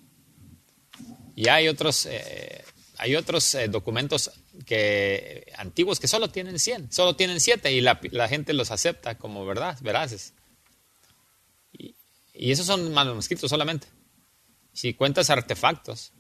Y 1.37 1.49
hay 1.49 1.69
otros, 1.69 2.07
eh, 2.07 2.65
hay 2.97 3.15
otros 3.15 3.55
eh, 3.55 3.69
documentos 3.69 4.33
que, 4.67 5.53
antiguos 5.59 6.00
que 6.00 6.09
solo 6.09 6.29
tienen 6.31 6.59
100, 6.59 6.91
solo 6.91 7.15
tienen 7.15 7.38
7 7.38 7.71
y 7.71 7.81
la, 7.81 8.00
gente 8.29 8.53
los 8.53 8.73
acepta 8.73 9.17
como 9.17 9.47
verdad, 9.47 9.79
veraces. 9.81 10.35
Y, 11.73 11.95
esos 12.35 12.67
son 12.67 12.93
manuscritos 12.93 13.49
solamente. 13.49 13.87
Si 14.73 14.93
cuentas 14.93 15.31
artefactos, 15.31 16.11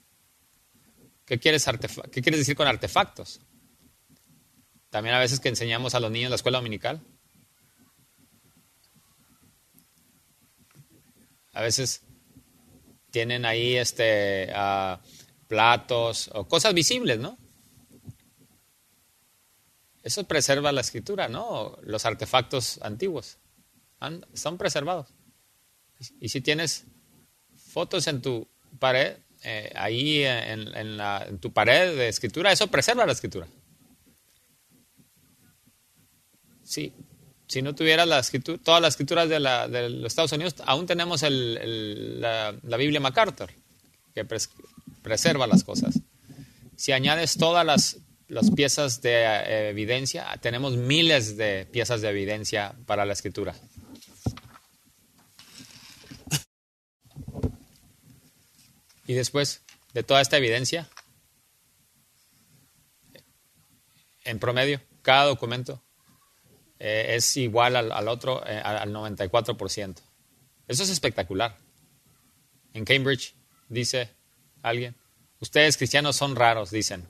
¿qué 1.24 1.40
quieres, 1.40 1.66
¿qué 2.12 2.22
quieres 2.22 2.38
decir 2.38 2.54
con 2.54 2.68
artefactos? 2.68 3.40
También 4.90 5.16
a 5.16 5.18
veces 5.18 5.40
que 5.40 5.48
enseñamos 5.48 5.96
a 5.96 6.00
los 6.00 6.12
niños 6.12 6.26
en 6.26 6.30
la 6.30 6.36
escuela 6.36 6.58
dominical, 6.58 7.02
A 11.58 11.62
veces 11.62 12.02
tienen 13.10 13.44
ahí 13.44 13.74
este, 13.74 14.48
ah, 14.54 15.00
platos 15.48 16.30
o 16.32 16.46
cosas 16.46 16.72
visibles, 16.72 17.18
¿no? 17.18 17.36
Eso 20.04 20.22
preserva 20.22 20.70
la 20.70 20.82
escritura, 20.82 21.26
¿no? 21.26 21.76
Los 21.82 22.06
artefactos 22.06 22.78
antiguos 22.80 23.38
son 24.34 24.56
preservados. 24.56 25.08
Y, 26.20 26.28
si 26.28 26.40
tienes 26.40 26.84
fotos 27.56 28.06
en 28.06 28.22
tu 28.22 28.46
pared, 28.78 29.16
eh, 29.42 29.72
ahí 29.74 30.22
en, 30.22 30.68
en, 30.76 31.38
tu 31.40 31.52
pared 31.52 31.96
de 31.96 32.06
escritura, 32.06 32.52
eso 32.52 32.68
preserva 32.68 33.04
la 33.04 33.14
escritura. 33.14 33.48
Sí, 36.62 36.94
si 37.48 37.62
no 37.62 37.74
tuviera 37.74 38.04
la 38.04 38.22
todas 38.62 38.82
las 38.82 38.92
escrituras 38.92 39.28
de, 39.28 39.40
los 39.40 40.06
Estados 40.06 40.32
Unidos, 40.32 40.56
aún 40.66 40.86
tenemos 40.86 41.22
la, 41.22 42.52
Biblia 42.76 43.00
MacArthur, 43.00 43.50
que 44.14 44.26
preserva 45.02 45.46
las 45.46 45.64
cosas. 45.64 45.98
Si 46.76 46.92
añades 46.92 47.38
todas 47.38 47.64
las, 47.64 47.96
piezas 48.54 49.00
de 49.00 49.24
eh, 49.24 49.70
evidencia, 49.70 50.38
tenemos 50.42 50.76
miles 50.76 51.38
de 51.38 51.64
piezas 51.64 52.02
de 52.02 52.10
evidencia 52.10 52.74
para 52.84 53.06
la 53.06 53.14
escritura. 53.14 53.54
Y 59.06 59.14
después 59.14 59.62
de 59.94 60.02
toda 60.02 60.20
esta 60.20 60.36
evidencia, 60.36 60.86
en 64.24 64.38
promedio, 64.38 64.82
cada 65.00 65.24
documento 65.24 65.82
eh, 66.78 67.16
es 67.16 67.36
igual 67.36 67.76
al, 67.76 68.08
otro, 68.08 68.46
eh, 68.46 68.58
al 68.58 68.92
94%. 68.92 69.96
Eso 70.68 70.82
es 70.82 70.90
espectacular. 70.90 71.56
En 72.72 72.84
Cambridge, 72.84 73.34
dice 73.68 74.10
alguien, 74.62 74.94
ustedes 75.40 75.76
cristianos 75.76 76.16
son 76.16 76.36
raros, 76.36 76.70
dicen, 76.70 77.08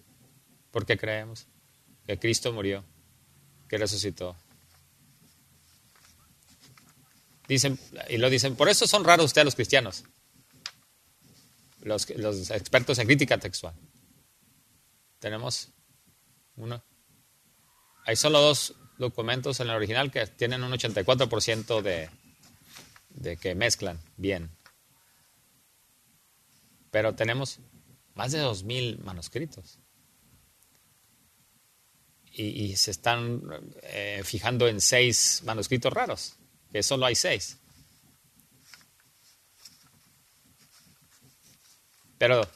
porque 0.71 0.97
creemos 0.97 1.47
que 2.07 2.19
Cristo 2.19 2.53
murió, 2.53 2.85
que 3.69 3.77
resucitó. 3.77 4.37
Dicen, 7.47 7.79
y 8.09 8.19
lo 8.19 8.31
dicen, 8.31 8.57
por 8.57 8.69
eso 8.69 8.87
son 8.87 9.05
raros 9.05 9.27
ustedes 9.27 9.47
los 9.47 9.55
cristianos, 9.55 10.05
los, 11.81 12.09
los 12.11 12.51
expertos 12.51 12.99
en 12.99 13.07
crítica 13.07 13.39
textual. 13.39 13.75
Tenemos 15.19 15.71
uno. 16.57 16.83
Hay 18.05 18.17
solo 18.17 18.41
dos 18.41 18.75
documentos 18.99 19.61
en 19.61 19.69
el 19.69 19.77
original 19.77 20.11
que 20.11 20.27
tienen 20.27 20.63
un 20.63 20.73
84% 20.73 21.81
de, 21.83 22.11
de 23.11 23.37
que 23.37 23.55
mezclan 23.55 23.99
bien. 24.17 24.51
Pero 26.91 27.15
tenemos 27.15 27.61
más 28.15 28.33
de 28.33 28.43
2.000 28.43 28.99
manuscritos. 28.99 29.79
Y, 32.31 32.77
se 32.77 32.93
están 32.93 33.43
eh, 33.83 34.23
fijando 34.25 34.69
en 34.69 34.81
seis 34.81 35.43
manuscritos 35.45 35.93
raros, 35.93 36.37
que 36.71 36.85
solo 36.85 37.05
hay 37.05 37.17
seis. 37.17 37.59
Pero 42.17 42.49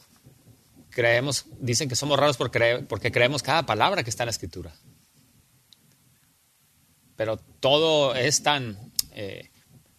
creemos, 0.90 1.46
dicen 1.58 1.88
que 1.88 1.96
somos 1.96 2.16
raros 2.16 2.36
porque, 2.36 2.84
porque 2.88 3.10
creemos 3.10 3.42
cada 3.42 3.66
palabra 3.66 4.04
que 4.04 4.10
está 4.10 4.22
en 4.22 4.28
la 4.28 4.30
escritura. 4.30 4.72
Pero 7.22 7.36
todo 7.36 8.16
es 8.16 8.42
tan, 8.42 8.76
eh, 9.12 9.48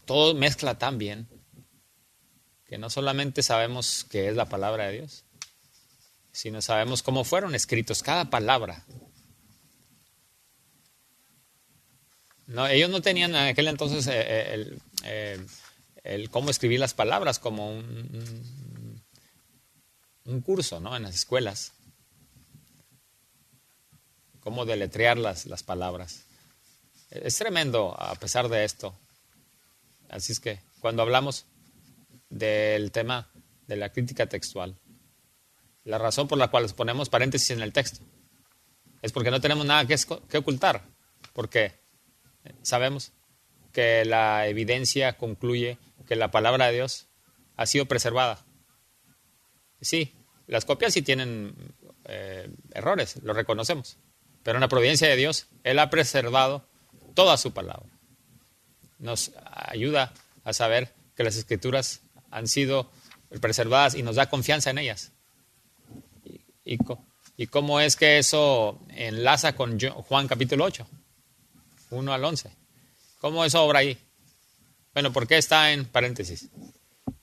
todo 0.03 0.35
mezcla 0.35 0.77
tan 0.77 0.97
bien 0.97 1.29
que 2.65 2.77
no 2.77 2.89
solamente 2.89 3.41
sabemos 3.41 4.05
qué 4.09 4.27
es 4.27 4.35
la 4.35 4.49
palabra 4.49 4.87
de 4.87 4.97
Dios, 4.97 5.23
sino 6.33 6.61
sabemos 6.61 7.01
cómo 7.01 7.23
fueron 7.23 7.55
escritos 7.55 8.03
cada 8.03 8.29
palabra. 8.29 8.83
No, 12.45 12.67
ellos 12.67 12.89
no 12.89 13.01
tenían 13.01 13.31
en 13.31 13.47
aquel 13.47 13.69
entonces 13.69 14.05
eh, 14.07 14.15
eh, 14.17 14.67
el, 15.05 15.47
el, 16.03 16.29
cómo 16.29 16.49
escribir 16.49 16.81
las 16.81 16.93
palabras 16.93 17.39
como 17.39 17.73
un, 17.73 19.01
un, 20.25 20.41
curso 20.41 20.81
¿no? 20.81 20.93
en 20.97 21.03
las 21.03 21.15
escuelas. 21.15 21.71
Cómo 24.41 24.65
deletrear 24.65 25.17
las, 25.17 25.45
las 25.45 25.63
palabras. 25.63 26.25
Es 27.13 27.37
tremendo 27.37 27.95
a 27.99 28.15
pesar 28.15 28.49
de 28.49 28.65
esto. 28.65 28.97
Así 30.09 30.31
es 30.31 30.39
que 30.39 30.59
cuando 30.79 31.03
hablamos 31.03 31.45
del 32.29 32.91
tema 32.91 33.29
de 33.67 33.75
la 33.75 33.91
crítica 33.91 34.25
textual, 34.25 34.75
la 35.83 35.99
razón 35.99 36.27
por 36.27 36.39
la 36.39 36.49
cual 36.49 36.67
ponemos 36.75 37.09
paréntesis 37.09 37.51
en 37.51 37.61
el 37.61 37.71
texto 37.71 38.03
es 39.03 39.11
porque 39.11 39.29
no 39.29 39.41
tenemos 39.41 39.65
nada 39.65 39.85
que, 39.85 40.37
ocultar, 40.37 40.81
porque 41.33 41.73
sabemos 42.63 43.11
que 43.71 44.05
la 44.05 44.47
evidencia 44.47 45.17
concluye 45.17 45.77
que 46.07 46.15
la 46.15 46.31
palabra 46.31 46.67
de 46.67 46.73
Dios 46.73 47.07
ha 47.57 47.67
sido 47.67 47.85
preservada. 47.85 48.43
Sí, 49.81 50.15
las 50.47 50.65
copias 50.65 50.93
sí 50.93 51.01
tienen 51.01 51.53
eh, 52.05 52.49
errores, 52.73 53.21
lo 53.21 53.33
reconocemos, 53.33 53.97
pero 54.41 54.57
en 54.57 54.61
la 54.61 54.67
providencia 54.67 55.07
de 55.07 55.15
Dios, 55.15 55.47
Él 55.63 55.79
ha 55.79 55.89
preservado 55.89 56.65
toda 57.13 57.37
su 57.37 57.51
palabra. 57.53 57.89
Nos 58.99 59.31
ayuda 59.43 60.13
a 60.43 60.53
saber 60.53 60.93
que 61.15 61.23
las 61.23 61.35
escrituras 61.35 62.01
han 62.31 62.47
sido 62.47 62.89
preservadas 63.41 63.95
y 63.95 64.03
nos 64.03 64.15
da 64.15 64.29
confianza 64.29 64.69
en 64.69 64.77
ellas. 64.77 65.11
¿Y, 66.65 66.77
cómo 67.47 67.79
es 67.79 67.95
que 67.95 68.17
eso 68.19 68.79
enlaza 68.89 69.55
con 69.55 69.79
Juan 69.79 70.27
capítulo 70.27 70.65
8, 70.65 70.87
1 71.89 72.13
al 72.13 72.23
11? 72.23 72.51
¿Cómo 73.19 73.43
eso 73.43 73.63
obra 73.63 73.79
ahí? 73.79 73.97
Bueno, 74.93 75.11
¿por 75.11 75.27
qué 75.27 75.37
está 75.37 75.71
en 75.71 75.85
paréntesis? 75.85 76.49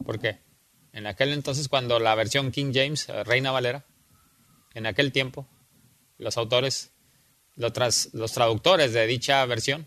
Porque 0.04 0.38
en 0.92 1.06
aquel 1.06 1.32
entonces, 1.32 1.68
cuando 1.68 1.98
la 1.98 2.14
versión 2.14 2.50
King 2.50 2.72
James, 2.74 3.08
eh, 3.08 3.24
Reina 3.24 3.50
Valera, 3.50 3.84
en 4.74 4.86
aquel 4.86 5.12
tiempo, 5.12 5.46
los 6.18 6.36
autores 6.36 6.90
los, 7.56 8.32
traductores 8.32 8.92
de 8.92 9.06
dicha 9.06 9.44
versión 9.46 9.86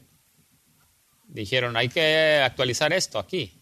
dijeron, 1.28 1.76
hay 1.76 1.89
que 1.89 2.41
actualizar 2.43 2.93
esto 2.93 3.19
aquí, 3.19 3.62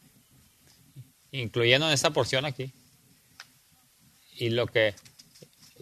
incluyendo 1.31 1.87
en 1.87 1.93
esta 1.93 2.11
porción 2.11 2.45
aquí. 2.45 2.73
Y 4.33 4.49
lo 4.49 4.67
que 4.67 4.95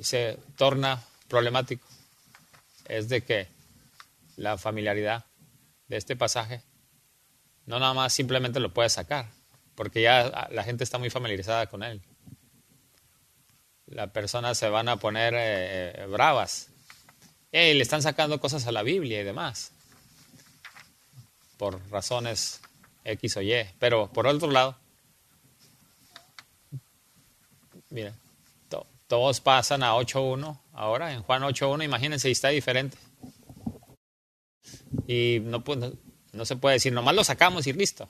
se 0.02 0.38
torna 0.58 1.02
problemático 1.28 1.88
es 2.86 3.10
de 3.10 3.22
que 3.22 3.48
la 4.36 4.58
familiaridad 4.58 5.26
de 5.88 5.98
este 5.98 6.16
pasaje 6.16 6.62
no 7.66 7.80
nada 7.80 7.94
más 7.94 8.14
simplemente 8.14 8.60
lo 8.60 8.74
puede 8.74 8.90
sacar, 8.90 9.30
porque 9.76 10.02
ya 10.02 10.50
la 10.52 10.64
gente 10.64 10.84
está 10.84 10.98
muy 10.98 11.10
familiarizada 11.10 11.68
con 11.68 11.84
él. 11.84 12.02
Las 13.86 14.12
personas 14.12 14.58
se 14.58 14.70
van 14.70 14.90
a 14.90 14.98
poner 14.98 15.34
eh, 15.38 16.06
eh, 17.52 17.74
le 17.74 17.82
están 17.82 18.02
sacando 18.02 18.40
cosas 18.40 18.68
a 18.68 18.72
la 18.72 18.84
Biblia 18.84 19.22
y 19.22 19.24
demás, 19.24 19.72
por 21.58 21.80
razones 21.90 22.62
X 23.04 23.38
o 23.38 23.42
Y. 23.42 23.66
Pero 23.80 24.12
por 24.12 24.28
otro 24.28 24.52
lado, 24.52 24.78
mira, 27.90 28.14
todos 29.10 29.42
pasan 29.42 29.82
a 29.82 29.96
8.1 29.96 30.60
ahora, 30.74 31.12
en 31.14 31.24
Juan 31.24 31.42
8.1, 31.42 31.84
imagínense, 31.84 32.30
y 32.30 32.34
está 32.34 32.50
diferente. 32.50 32.98
Y 35.08 35.40
no, 35.42 35.64
no, 36.34 36.46
se 36.46 36.56
puede 36.56 36.76
decir, 36.76 36.94
nomás 36.94 37.16
lo 37.16 37.24
sacamos 37.24 37.66
y 37.66 37.74
listo. 37.74 38.08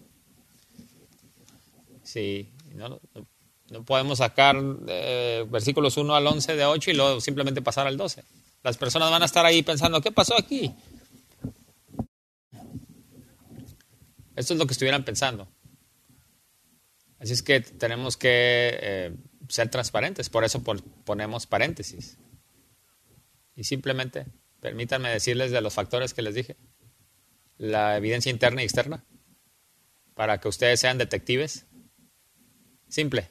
Sí, 2.04 2.50
no, 2.76 3.00
no 3.70 3.84
podemos 3.86 4.18
sacar 4.18 4.58
eh, 4.88 5.46
versículos 5.50 5.96
1 5.96 6.14
al 6.14 6.28
11 6.28 6.56
de 6.58 6.66
8 6.66 6.92
y 6.92 6.94
luego 6.96 7.22
simplemente 7.22 7.62
pasar 7.62 7.88
al 7.88 7.96
12. 7.96 8.24
Las 8.64 8.78
personas 8.78 9.10
van 9.10 9.22
a 9.22 9.26
estar 9.26 9.46
ahí 9.46 9.64
pensando, 9.64 10.02
¿qué 10.02 10.12
pasó 10.12 10.38
aquí? 10.38 10.74
Esto 14.36 14.54
es 14.54 14.60
lo 14.60 14.66
que 14.66 14.74
estuvieran 14.74 15.04
pensando. 15.04 15.50
Así 17.20 17.34
es 17.34 17.44
que 17.44 17.60
tenemos 17.60 18.16
que 18.16 18.30
eh, 18.82 19.16
ser 19.50 19.70
transparentes, 19.70 20.30
por 20.30 20.44
eso 20.44 20.64
ponemos 21.04 21.48
paréntesis. 21.48 22.18
Y 23.56 23.66
simplemente, 23.66 24.26
permítanme 24.62 25.10
decirles 25.10 25.52
de 25.52 25.60
los 25.60 25.74
factores 25.74 26.14
que 26.14 26.22
les 26.22 26.36
dije. 26.36 26.56
La 27.58 27.98
evidencia 27.98 28.30
interna 28.30 28.62
y 28.62 28.66
externa, 28.66 29.04
para 30.14 30.40
que 30.40 30.48
ustedes 30.48 30.80
sean 30.80 30.98
detectives. 30.98 31.66
Simple. 32.88 33.28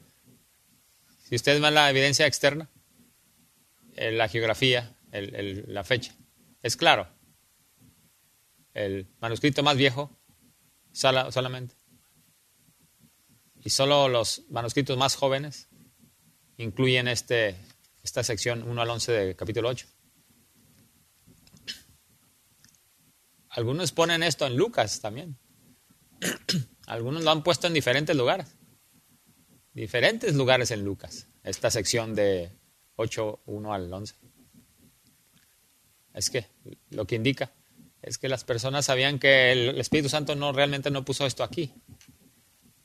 Si 1.27 1.35
ustedes 1.35 1.59
ven 1.59 1.73
la 1.73 1.89
evidencia 1.89 2.27
externa, 2.27 2.69
eh, 3.95 4.11
la 4.11 4.27
geografía, 4.27 4.95
la 5.11 5.83
fecha. 5.83 6.15
Es 6.61 6.75
claro. 6.75 7.07
El 8.73 9.07
manuscrito 9.19 9.63
más 9.63 9.77
viejo 9.77 10.19
solamente. 10.91 11.75
Y 13.61 13.69
solo 13.69 14.07
los 14.07 14.45
manuscritos 14.49 14.97
más 14.97 15.15
jóvenes 15.15 15.69
incluyen 16.57 17.07
este, 17.07 17.55
esta 18.03 18.23
sección 18.23 18.63
1 18.63 18.81
al 18.81 18.89
11 18.89 19.11
del 19.11 19.35
capítulo 19.35 19.69
8. 19.69 19.87
Algunos 23.49 23.91
ponen 23.91 24.23
esto 24.23 24.45
en 24.45 24.55
Lucas 24.55 25.01
también. 25.01 25.37
Algunos 26.87 27.23
lo 27.23 27.31
han 27.31 27.43
puesto 27.43 27.67
en 27.67 27.73
diferentes 27.73 28.15
lugares. 28.15 28.55
Diferentes 29.73 30.35
lugares 30.35 30.71
en 30.71 30.83
Lucas. 30.83 31.27
Esta 31.43 31.71
sección 31.71 32.15
de 32.15 32.57
8, 32.95 33.43
1 33.45 33.73
al 33.73 33.91
11. 33.91 34.15
Es 36.13 36.29
que 36.29 36.47
lo 36.89 37.05
que 37.05 37.15
indica 37.15 37.53
es 38.01 38.17
que 38.17 38.29
las 38.29 38.43
personas 38.43 38.85
sabían 38.85 39.19
que 39.19 39.51
el 39.51 39.77
Espíritu 39.79 40.09
Santo 40.09 40.35
no 40.35 40.51
realmente 40.51 40.89
no 40.89 41.05
puso 41.05 41.25
esto 41.25 41.43
aquí. 41.43 41.73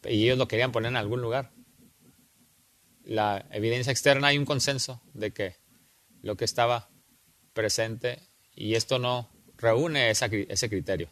Y 0.05 0.25
ellos 0.25 0.39
lo 0.39 0.49
querían 0.49 0.73
poner 0.73 0.91
en 0.91 0.97
algún 0.97 1.23
lugar. 1.23 1.53
La 3.05 3.47
evidencia 3.51 3.91
externa 3.91 4.29
hay 4.29 4.39
un 4.39 4.45
consenso 4.45 5.03
de 5.13 5.33
que 5.33 5.57
lo 6.23 6.37
que 6.37 6.45
estaba 6.45 6.91
presente 7.53 8.19
y 8.55 8.75
esto 8.75 8.99
no 8.99 9.31
reúne 9.57 10.11
ese 10.11 10.69
criterio. 10.69 11.11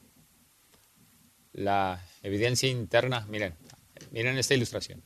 La 1.52 2.04
evidencia 2.22 2.68
interna, 2.68 3.26
miren, 3.28 3.54
miren 4.10 4.38
esta 4.38 4.54
ilustración. 4.54 5.04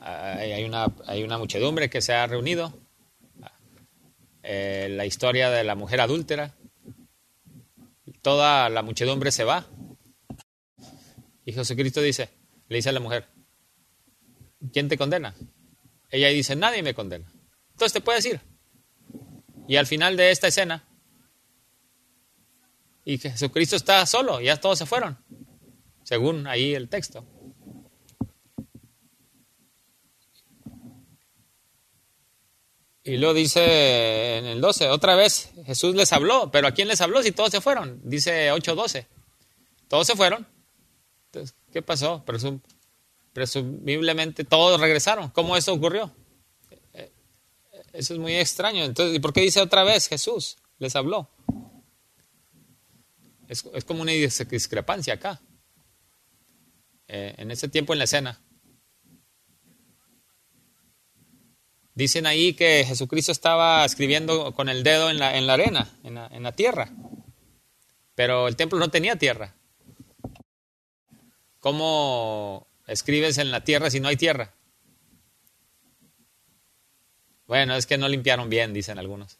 hay, 0.00 0.64
una, 0.64 0.86
hay 1.06 1.22
una 1.22 1.38
muchedumbre 1.38 1.90
que 1.90 2.00
se 2.00 2.12
ha 2.12 2.26
reunido. 2.26 2.83
Eh, 4.46 4.88
la 4.90 5.06
historia 5.06 5.48
de 5.48 5.64
la 5.64 5.74
mujer 5.74 6.02
adúltera. 6.02 6.54
Toda 8.20 8.68
la 8.68 8.82
muchedumbre 8.82 9.32
se 9.32 9.44
va. 9.44 9.66
Y 11.46 11.52
Jesucristo 11.52 12.02
dice, 12.02 12.28
le 12.68 12.76
dice 12.76 12.90
a 12.90 12.92
la 12.92 13.00
mujer, 13.00 13.26
¿quién 14.72 14.88
te 14.88 14.98
condena? 14.98 15.34
Ella 16.10 16.28
dice, 16.28 16.56
nadie 16.56 16.82
me 16.82 16.92
condena. 16.92 17.26
Entonces 17.70 17.94
te 17.94 18.00
puedes 18.02 18.24
ir. 18.26 18.40
Y 19.66 19.76
al 19.76 19.86
final 19.86 20.16
de 20.16 20.30
esta 20.30 20.48
escena, 20.48 20.84
y 23.04 23.18
Jesucristo 23.18 23.76
está 23.76 24.04
solo, 24.04 24.40
ya 24.40 24.58
todos 24.58 24.78
se 24.78 24.86
fueron, 24.86 25.18
según 26.02 26.46
ahí 26.46 26.74
el 26.74 26.88
texto. 26.88 27.24
Y 33.06 33.18
luego 33.18 33.34
dice 33.34 34.38
en 34.38 34.46
el 34.46 34.62
12, 34.62 34.88
otra 34.88 35.14
vez 35.14 35.50
Jesús 35.66 35.94
les 35.94 36.10
habló, 36.14 36.50
pero 36.50 36.66
¿a 36.66 36.72
quién 36.72 36.88
les 36.88 37.02
habló 37.02 37.22
si 37.22 37.32
todos 37.32 37.50
se 37.50 37.60
fueron? 37.60 38.00
Dice 38.02 38.50
8.12. 38.50 39.06
Todos 39.88 40.06
se 40.06 40.16
fueron. 40.16 40.46
Entonces, 41.26 41.54
¿qué 41.70 41.82
pasó? 41.82 42.24
presumiblemente 43.34 44.44
todos 44.44 44.80
regresaron. 44.80 45.28
¿Cómo 45.30 45.56
eso 45.56 45.74
ocurrió? 45.74 46.10
Eso 47.92 48.14
es 48.14 48.20
muy 48.20 48.34
extraño. 48.34 48.84
Entonces, 48.84 49.14
¿y 49.16 49.20
por 49.20 49.32
qué 49.32 49.42
dice 49.42 49.60
otra 49.60 49.84
vez 49.84 50.08
Jesús 50.08 50.56
les 50.78 50.96
habló? 50.96 51.30
Es, 53.46 53.62
como 53.84 54.02
una 54.02 54.12
discrepancia 54.12 55.14
acá. 55.14 55.40
Eh, 57.06 57.34
en 57.36 57.50
ese 57.50 57.68
tiempo 57.68 57.92
en 57.92 57.98
la 57.98 58.04
escena, 58.04 58.40
Dicen 61.94 62.26
ahí 62.26 62.54
que 62.54 62.84
Jesucristo 62.84 63.30
estaba 63.30 63.84
escribiendo 63.84 64.52
con 64.52 64.68
el 64.68 64.82
dedo 64.82 65.10
en 65.10 65.18
la, 65.18 65.36
en 65.36 65.46
la 65.46 65.54
arena, 65.54 65.88
en 66.02 66.16
la, 66.16 66.26
en 66.26 66.42
la 66.42 66.52
tierra. 66.52 66.90
Pero 68.14 68.48
el 68.48 68.56
templo 68.56 68.78
no 68.78 68.90
tenía 68.90 69.16
tierra. 69.16 69.54
¿Cómo 71.60 72.66
escribes 72.86 73.38
en 73.38 73.50
la 73.50 73.62
tierra 73.62 73.90
si 73.90 74.00
no 74.00 74.08
hay 74.08 74.16
tierra? 74.16 74.52
Bueno, 77.46 77.76
es 77.76 77.86
que 77.86 77.98
no 77.98 78.08
limpiaron 78.08 78.50
bien, 78.50 78.72
dicen 78.72 78.98
algunos. 78.98 79.38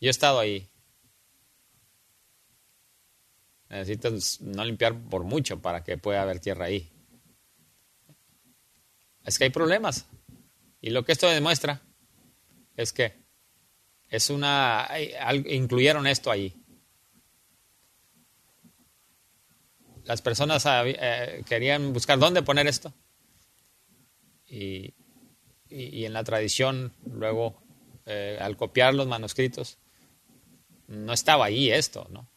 Yo 0.00 0.08
he 0.08 0.10
estado 0.10 0.38
ahí. 0.38 0.68
Necesitas 3.68 4.40
no 4.40 4.64
limpiar 4.64 4.96
por 4.96 5.24
mucho 5.24 5.60
para 5.60 5.82
que 5.82 5.98
pueda 5.98 6.22
haber 6.22 6.38
tierra 6.38 6.66
ahí. 6.66 6.88
Es 9.24 9.38
que 9.38 9.44
hay 9.44 9.50
problemas. 9.50 10.06
Y 10.80 10.90
lo 10.90 11.04
que 11.04 11.12
esto 11.12 11.28
demuestra 11.28 11.82
es 12.76 12.92
que 12.92 13.26
es 14.08 14.30
una 14.30 14.88
incluyeron 15.46 16.06
esto 16.06 16.30
ahí. 16.30 16.54
Las 20.04 20.22
personas 20.22 20.64
eh, 20.66 21.42
querían 21.48 21.92
buscar 21.92 22.18
dónde 22.18 22.42
poner 22.42 22.68
esto. 22.68 22.94
Y, 24.48 24.94
en 25.68 26.12
la 26.12 26.22
tradición, 26.22 26.92
luego, 27.04 27.60
eh, 28.06 28.38
al 28.40 28.56
copiar 28.56 28.94
los 28.94 29.08
manuscritos, 29.08 29.78
no 30.86 31.12
estaba 31.12 31.46
ahí 31.46 31.72
esto, 31.72 32.06
¿no? 32.10 32.30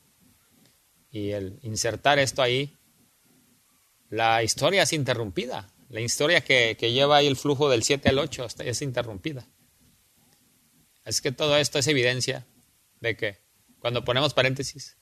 Y 1.11 1.29
el 1.29 1.59
insertar 1.61 2.17
esto 2.17 2.41
ahí, 2.41 2.75
la 4.09 4.41
historia 4.41 4.83
es 4.83 4.93
interrumpida. 4.93 5.69
La 5.89 6.01
historia 6.01 6.41
que, 6.41 6.75
lleva 6.75 7.17
ahí 7.17 7.27
el 7.27 7.35
flujo 7.35 7.67
del 7.67 7.83
7 7.83 8.09
al 8.09 8.19
8 8.19 8.47
es 8.59 8.81
interrumpida. 8.83 9.47
Es 11.03 11.19
que 11.19 11.31
todo 11.31 11.57
esto 11.57 11.79
es 11.79 11.87
evidencia 11.87 12.45
de 12.99 13.17
que 13.17 13.37
cuando 13.79 14.05
ponemos 14.05 14.35
paréntesis, 14.35 14.97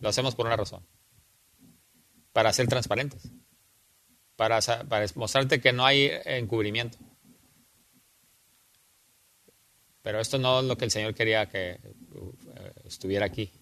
lo 0.00 0.08
hacemos 0.08 0.34
por 0.34 0.46
una 0.46 0.56
razón. 0.56 0.84
Para 2.32 2.52
ser 2.52 2.66
transparentes. 2.66 3.30
Para, 4.34 4.60
para 4.60 5.06
mostrarte 5.14 5.60
que 5.60 5.72
no 5.72 5.86
hay 5.86 6.10
encubrimiento. 6.24 6.98
Pero 10.02 10.20
esto 10.20 10.38
no 10.38 10.60
es 10.60 10.66
lo 10.66 10.76
que 10.76 10.86
el 10.86 10.90
Señor 10.90 11.14
quería 11.14 11.48
que 11.48 11.70
eh, 11.70 12.72
estuviera 12.84 13.26
aquí. 13.26 13.52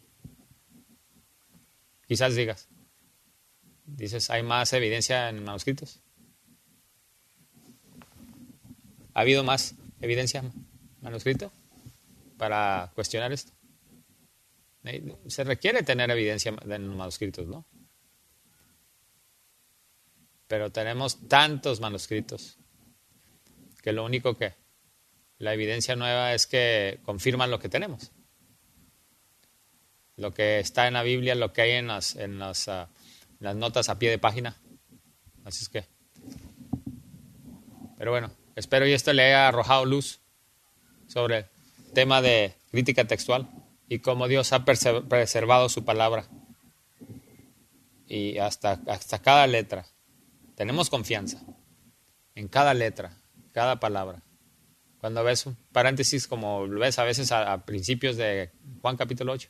Quizás 2.07 2.35
digas, 2.35 2.69
dices, 3.85 4.31
¿hay 4.31 4.43
más 4.43 4.73
evidencia 4.73 5.29
en 5.29 5.43
manuscritos? 5.45 6.04
¿Ha 9.15 9.21
habido 9.21 9.45
más 9.45 9.77
evidencia 10.01 10.43
manuscrito 11.01 11.53
para 12.37 12.91
cuestionar 12.95 13.33
esto? 13.33 13.53
Se 15.29 15.45
requiere 15.45 15.83
tener 15.83 16.11
evidencia 16.11 16.55
en 16.63 16.97
manuscritos, 16.97 17.47
¿no? 17.47 17.65
Pero 20.47 20.71
tenemos 20.71 21.27
tantos 21.27 21.81
manuscritos 21.81 22.59
que 23.83 23.93
lo 23.93 24.05
único 24.05 24.37
que 24.37 24.55
la 25.39 25.55
evidencia 25.55 25.97
nueva 25.97 26.35
es 26.35 26.47
que 26.47 27.01
confirman 27.05 27.51
lo 27.51 27.59
que 27.59 27.69
tenemos. 27.69 28.13
Lo 30.17 30.35
que 30.35 30.59
está 30.59 30.87
en 30.87 30.95
la 30.95 31.03
Biblia, 31.03 31.35
lo 31.35 31.53
que 31.53 31.63
hay 31.63 31.71
en 31.73 31.87
las, 31.87 32.17
en 32.17 32.39
las, 32.39 32.69
ah, 32.69 32.89
las 33.41 33.57
notas 33.57 33.89
a 33.89 33.99
pie 33.99 34.11
de 34.11 34.19
página. 34.19 34.61
Así 35.45 35.65
es 35.65 35.69
que. 35.69 35.87
Pero 37.97 38.11
bueno, 38.11 38.31
Espero 38.55 38.87
y 38.87 38.93
esto 38.93 39.13
le 39.13 39.25
haya 39.25 39.49
arrojado 39.49 39.85
luz 39.85 40.21
sobre 41.09 41.39
el 41.39 41.93
tema 41.93 42.23
de 42.23 42.55
crítica 42.71 43.05
textual 43.05 43.49
y 43.89 43.99
cómo 43.99 44.29
Dios 44.29 44.53
ha 44.53 44.65
preservado 44.65 45.69
su 45.69 45.85
palabra. 45.85 46.27
Y 48.07 48.39
hasta, 48.39 48.81
hasta 48.87 49.21
cada 49.21 49.47
letra. 49.47 49.87
Tenemos 50.55 50.91
confianza 50.91 51.43
en 52.35 52.49
cada 52.49 52.75
letra, 52.75 53.17
cada 53.53 53.81
palabra. 53.81 54.23
Cuando 54.99 55.23
ves 55.23 55.47
un 55.47 55.57
paréntesis, 55.73 56.27
como 56.27 56.67
ves 56.69 56.99
a 56.99 57.05
veces 57.05 57.31
a, 57.33 57.65
principios 57.65 58.17
de 58.17 58.51
Juan 58.81 58.97
capítulo 58.97 59.33
8, 59.33 59.49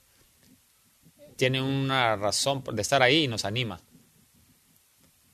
tiene 1.37 1.63
una 1.63 2.17
razón 2.17 2.65
de 2.73 2.83
estar 2.83 3.03
ahí 3.03 3.25
y 3.25 3.29
nos 3.29 3.45
anima. 3.45 3.81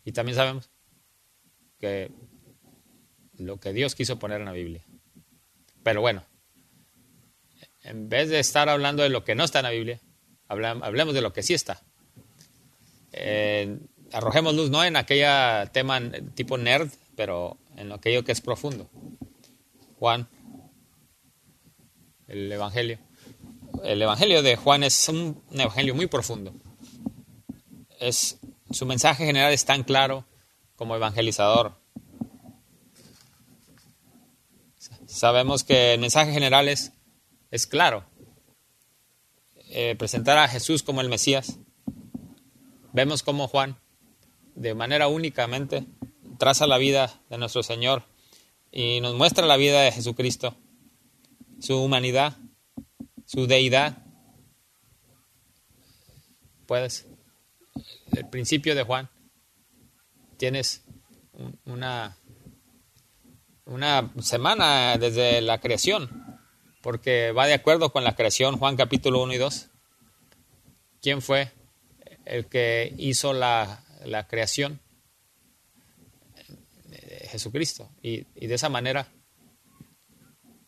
Y 0.05 0.13
también 0.13 0.37
sabemos 0.37 0.71
que 1.79 2.11
lo 3.40 3.59
que 3.59 3.72
Dios 3.72 3.94
quiso 3.94 4.18
poner 4.18 4.40
en 4.40 4.46
la 4.46 4.53
Biblia. 4.53 4.85
Pero 5.83 6.00
bueno, 6.00 6.24
en 7.83 8.09
vez 8.09 8.29
de 8.29 8.38
estar 8.38 8.68
hablando 8.68 9.03
de 9.03 9.09
lo 9.09 9.24
que 9.24 9.35
no 9.35 9.44
está 9.44 9.61
en 9.61 9.64
la 9.64 9.70
Biblia, 9.70 10.00
hablemos 10.48 11.14
de 11.14 11.22
lo 11.22 11.33
que 11.33 11.42
sí 11.42 11.55
está. 11.55 11.83
Eh, 13.12 13.79
arrojemos 14.12 14.55
luz 14.55 14.70
no 14.70 14.85
en 14.85 14.96
aquella 14.96 15.70
tema 15.72 16.00
tipo 16.35 16.59
nerd, 16.59 16.90
pero 17.16 17.57
en 17.76 17.90
aquello 17.92 18.24
que 18.24 18.33
es 18.33 18.40
profundo. 18.40 18.90
Juan, 19.98 20.29
el 22.29 22.50
Evangelio. 22.53 22.98
El 23.85 24.03
Evangelio 24.03 24.42
de 24.42 24.57
Juan 24.57 24.83
es 24.83 25.09
un, 25.09 25.42
un 25.50 25.61
Evangelio 25.61 25.94
muy 25.94 26.07
profundo. 26.07 26.53
Es, 27.98 28.38
su 28.70 28.87
mensaje 28.87 29.24
general 29.24 29.53
es 29.53 29.64
tan 29.64 29.83
claro 29.83 30.26
como 30.76 30.96
evangelizador. 30.96 31.80
Sabemos 35.11 35.64
que 35.64 35.94
el 35.94 36.01
mensaje 36.01 36.33
general 36.33 36.68
es, 36.68 36.92
es 37.51 37.66
claro. 37.66 38.09
Eh, 39.70 39.96
presentar 39.99 40.38
a 40.38 40.46
Jesús 40.46 40.85
como 40.85 41.01
el 41.01 41.09
Mesías. 41.09 41.59
Vemos 42.92 43.25
cómo 43.25 43.49
Juan, 43.49 43.77
de 44.55 44.73
manera 44.75 45.09
únicamente, 45.09 45.85
traza 46.38 46.68
la 46.68 46.79
vida 46.79 47.20
de 47.29 47.38
nuestro 47.38 47.64
Señor 47.64 48.05
y 48.70 49.01
nos 49.01 49.16
muestra 49.16 49.46
la 49.46 49.57
vida 49.57 49.83
de 49.83 49.90
Jesucristo, 49.90 50.57
su 51.59 51.77
humanidad, 51.83 52.37
su 53.27 53.49
deidad. 53.49 54.07
Puedes, 56.66 57.09
el 58.12 58.29
principio 58.29 58.77
de 58.77 58.85
Juan, 58.85 59.11
tienes 60.37 60.85
una 61.64 62.16
una 63.71 64.13
semana 64.21 64.99
desde 64.99 65.41
la 65.41 65.61
creación, 65.61 66.41
porque 66.83 67.31
va 67.31 67.47
de 67.47 67.55
acuerdo 67.55 67.93
con 67.93 68.03
la 68.03 68.17
creación, 68.17 68.59
Juan 68.59 68.77
capítulo 68.77 69.23
1 69.23 69.35
y 69.35 69.39
2. 69.39 69.69
¿Quién 71.01 71.23
fue 71.23 71.53
el 72.25 72.47
que 72.47 72.93
hizo 72.99 73.33
la, 73.33 73.85
creación? 74.29 74.81
Jesucristo. 77.31 77.89
Y, 78.03 78.23
de 78.35 78.55
esa 78.55 78.69
manera, 78.69 79.07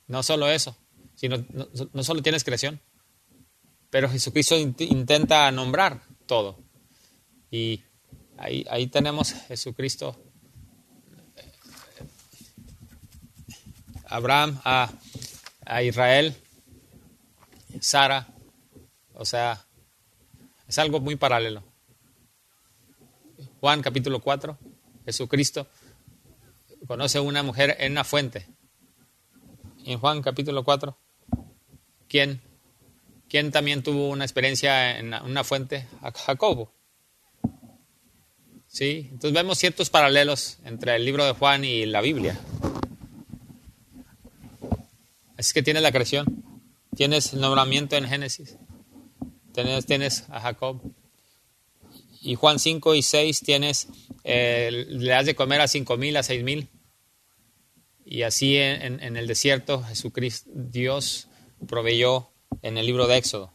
no 0.06 0.22
solo 0.22 0.48
eso, 0.48 0.76
sino 1.16 1.44
no, 1.92 2.04
solo 2.04 2.22
tienes 2.22 2.44
creación, 2.44 2.80
pero 3.90 4.08
Jesucristo 4.08 4.56
intenta 4.56 5.50
nombrar 5.50 6.02
todo. 6.26 6.60
Y 7.50 7.82
ahí, 8.38 8.64
ahí 8.70 8.86
tenemos 8.86 9.32
Jesucristo 9.32 10.31
Abraham 14.12 14.60
a, 14.64 14.90
a 15.64 15.82
Israel, 15.82 16.36
Sara, 17.80 18.28
o 19.14 19.24
sea, 19.24 19.64
es 20.68 20.78
algo 20.78 21.00
muy 21.00 21.16
paralelo. 21.16 21.62
Juan 23.60 23.80
capítulo 23.80 24.20
4, 24.20 24.58
Jesucristo 25.06 25.66
conoce 26.86 27.18
a 27.18 27.22
una 27.22 27.42
mujer 27.42 27.76
en 27.78 27.92
una 27.92 28.04
fuente. 28.04 28.46
En 29.84 29.98
Juan 29.98 30.20
capítulo 30.20 30.64
4, 30.64 30.96
¿quién, 32.08 32.42
quién 33.28 33.50
también 33.50 33.82
tuvo 33.82 34.08
una 34.08 34.24
experiencia 34.24 34.98
en 34.98 35.14
una 35.14 35.42
fuente? 35.42 35.86
Jacobo. 36.26 36.72
Sí, 38.66 39.08
entonces 39.10 39.32
vemos 39.32 39.58
ciertos 39.58 39.90
paralelos 39.90 40.58
entre 40.64 40.96
el 40.96 41.04
libro 41.04 41.24
de 41.24 41.32
Juan 41.32 41.64
y 41.64 41.86
la 41.86 42.00
Biblia. 42.00 42.38
Así 45.42 45.54
que 45.54 45.64
tienes 45.64 45.82
la 45.82 45.90
creación, 45.90 46.44
tienes 46.94 47.32
el 47.32 47.40
nombramiento 47.40 47.96
en 47.96 48.06
Génesis, 48.06 48.58
tienes, 49.52 50.24
a 50.28 50.38
Jacob. 50.38 50.80
Y 52.20 52.36
Juan 52.36 52.60
5 52.60 52.94
y 52.94 53.02
6 53.02 53.40
tienes, 53.40 53.88
eh, 54.22 54.86
le 54.88 55.12
has 55.12 55.26
de 55.26 55.34
comer 55.34 55.60
a 55.60 55.66
cinco 55.66 55.96
mil, 55.96 56.16
a 56.16 56.22
seis 56.22 56.44
mil. 56.44 56.68
Y 58.04 58.22
así 58.22 58.56
en, 58.56 59.02
en, 59.02 59.16
el 59.16 59.26
desierto 59.26 59.82
Jesucristo, 59.82 60.48
Dios 60.54 61.26
proveyó 61.66 62.30
en 62.62 62.78
el 62.78 62.86
libro 62.86 63.08
de 63.08 63.16
Éxodo. 63.16 63.52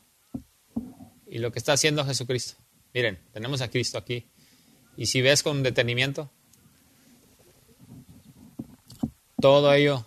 Y 1.26 1.38
lo 1.38 1.54
que 1.54 1.60
está 1.60 1.71
haciendo 1.71 2.04
Jesucristo. 2.04 2.56
Miren, 2.93 3.17
tenemos 3.32 3.62
a 3.62 3.69
Cristo 3.69 3.97
aquí. 3.97 4.30
Y 4.97 5.06
si 5.06 5.21
ves 5.21 5.41
con 5.41 5.63
detenimiento, 5.63 6.34
todo 9.39 9.71
ello 9.71 10.06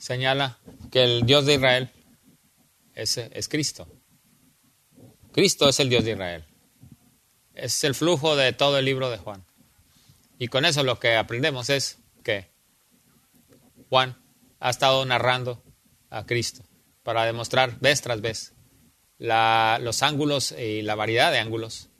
señala 0.00 0.58
que 0.90 1.04
el 1.04 1.26
Dios 1.26 1.44
de 1.46 1.54
Israel 1.54 1.90
es, 2.94 3.18
es, 3.18 3.48
Cristo. 3.48 3.86
Cristo 5.30 5.68
es 5.68 5.78
el 5.78 5.90
Dios 5.90 6.04
de 6.04 6.12
Israel. 6.12 6.44
Es 7.54 7.84
el 7.84 7.94
flujo 7.94 8.34
de 8.34 8.52
todo 8.52 8.78
el 8.78 8.86
libro 8.86 9.10
de 9.10 9.18
Juan. 9.18 9.44
Y 10.38 10.48
con 10.48 10.64
eso 10.64 10.82
lo 10.82 10.98
que 10.98 11.16
aprendemos 11.16 11.68
es 11.68 11.98
que 12.24 12.48
Juan 13.90 14.16
ha 14.58 14.70
estado 14.70 15.04
narrando 15.04 15.62
a 16.08 16.24
Cristo 16.24 16.64
para 17.02 17.26
demostrar 17.26 17.78
vez 17.78 18.00
tras 18.00 18.22
vez 18.22 18.54
la, 19.18 19.78
los 19.82 20.02
ángulos 20.02 20.52
y 20.52 20.80
la 20.80 20.94
variedad 20.94 21.30
de 21.30 21.38
ángulos 21.38 21.90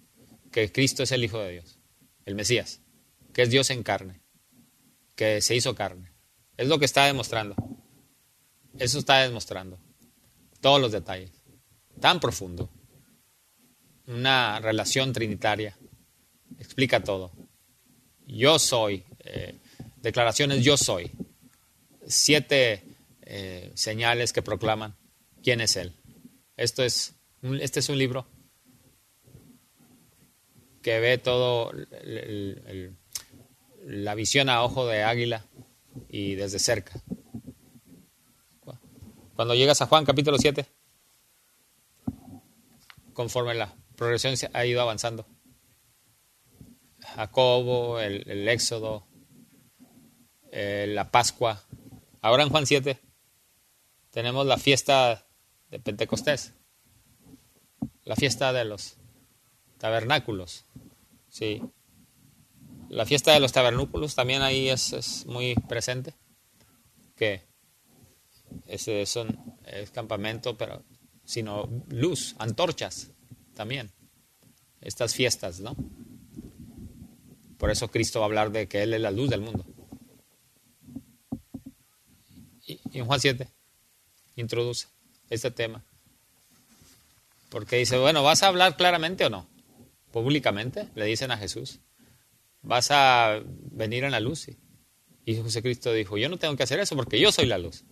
que 0.51 0.73
Cristo 0.73 1.03
es 1.03 1.13
el 1.13 1.23
Hijo 1.23 1.39
de 1.39 1.53
Dios, 1.53 1.79
el 2.25 2.35
Mesías, 2.35 2.81
que 3.35 3.43
es 3.43 3.51
Dios 3.51 3.69
en 3.71 3.83
carne, 3.83 4.23
que 5.15 5.43
se 5.43 5.55
hizo 5.55 5.75
carne. 5.75 6.13
Es 6.57 6.67
lo 6.67 6.79
que 6.79 6.87
está 6.87 7.05
demostrando. 7.05 7.55
Eso 8.79 8.99
está 8.99 9.19
demostrando. 9.19 9.79
Todos 10.61 10.81
los 10.81 10.93
detalles. 10.93 11.31
Tan 12.01 12.21
profundo. 12.21 12.71
Una 14.07 14.61
relación 14.61 15.13
trinitaria. 15.13 15.77
Explica 16.59 17.03
todo. 17.03 17.33
Yo 18.27 18.59
soy. 18.59 19.05
Eh, 19.25 19.59
declaraciones 19.97 20.65
yo 20.65 20.77
soy. 20.77 21.11
Siete 22.07 22.83
eh, 23.23 23.71
señales 23.75 24.33
que 24.33 24.43
proclaman 24.43 24.97
quién 25.43 25.61
es 25.61 25.77
Él. 25.77 25.95
Esto 26.57 26.83
es, 26.83 27.15
este 27.61 27.81
es 27.81 27.89
un 27.89 27.99
libro 27.99 28.27
que 30.83 30.99
ve 30.99 31.19
todo 31.19 31.73
la 33.85 34.15
visión 34.15 34.49
a 34.49 34.63
ojo 34.63 34.87
de 34.87 35.03
águila 35.03 35.45
y 36.09 36.35
desde 36.35 36.59
cerca. 36.59 37.03
Cuando 39.41 39.55
llegas 39.55 39.81
a 39.81 39.87
Juan 39.87 40.05
capítulo 40.05 40.37
7, 40.37 40.67
conforme 43.15 43.55
la 43.55 43.75
progresión 43.97 44.37
se 44.37 44.51
ha 44.53 44.67
ido 44.67 44.83
avanzando, 44.83 45.27
Jacobo, 46.99 48.01
el, 48.01 48.47
Éxodo, 48.51 49.07
eh, 50.53 50.85
la 50.91 51.11
Pascua, 51.11 51.65
ahora 52.21 52.43
en 52.43 52.51
Juan 52.51 52.67
7 52.67 53.01
tenemos 54.11 54.45
la 54.45 54.59
fiesta 54.59 55.27
de 55.71 55.79
Pentecostés, 55.79 56.53
la 58.05 58.17
fiesta 58.17 58.53
de 58.53 58.67
los 58.67 58.99
tabernáculos, 59.79 60.67
sí. 61.31 61.63
La 62.91 63.07
fiesta 63.07 63.33
de 63.33 63.41
los 63.41 63.53
tabernáculos 63.53 64.15
también 64.15 64.43
ahí 64.43 64.69
es, 64.69 65.25
muy 65.25 65.55
presente, 65.55 66.13
ese 68.71 69.05
son, 69.07 69.57
es 69.67 69.91
campamento, 69.91 70.57
pero 70.57 70.85
sino 71.25 71.69
luz, 71.89 72.35
antorchas 72.39 73.11
también. 73.55 73.91
Estas 74.81 75.15
fiestas, 75.15 75.61
¿no? 75.61 75.77
Por 77.59 77.71
eso 77.71 77.89
Cristo 77.89 78.21
va 78.21 78.25
a 78.25 78.29
hablar 78.29 78.51
de 78.53 78.69
que 78.69 78.83
Él 78.83 78.95
es 78.95 79.01
la 79.01 79.11
luz 79.11 79.29
del 79.29 79.43
mundo. 79.43 79.67
Y, 82.65 82.81
en 82.93 83.05
Juan 83.05 83.21
7 83.21 83.49
introduce 84.37 84.87
este 85.29 85.51
tema. 85.51 85.85
Porque 87.51 87.77
dice, 87.77 87.99
bueno, 87.99 88.23
¿vas 88.23 88.43
a 88.43 88.49
hablar 88.49 88.77
claramente 88.77 89.27
o 89.27 89.31
no? 89.31 89.47
Públicamente, 90.13 90.89
le 90.95 91.05
dicen 91.05 91.31
a 91.31 91.37
Jesús. 91.37 91.81
¿Vas 92.63 92.91
a 92.91 93.41
venir 93.45 94.05
en 94.05 94.13
la 94.13 94.21
luz? 94.21 94.49
Y 95.25 95.35
Jesucristo 95.35 95.93
dijo, 95.93 96.17
yo 96.17 96.29
no 96.29 96.39
tengo 96.39 96.57
que 96.57 96.63
hacer 96.63 96.81
eso 96.81 96.97
porque 96.97 97.21
yo 97.21 97.31
soy 97.31 97.47
la 97.47 97.59
luz. 97.59 97.85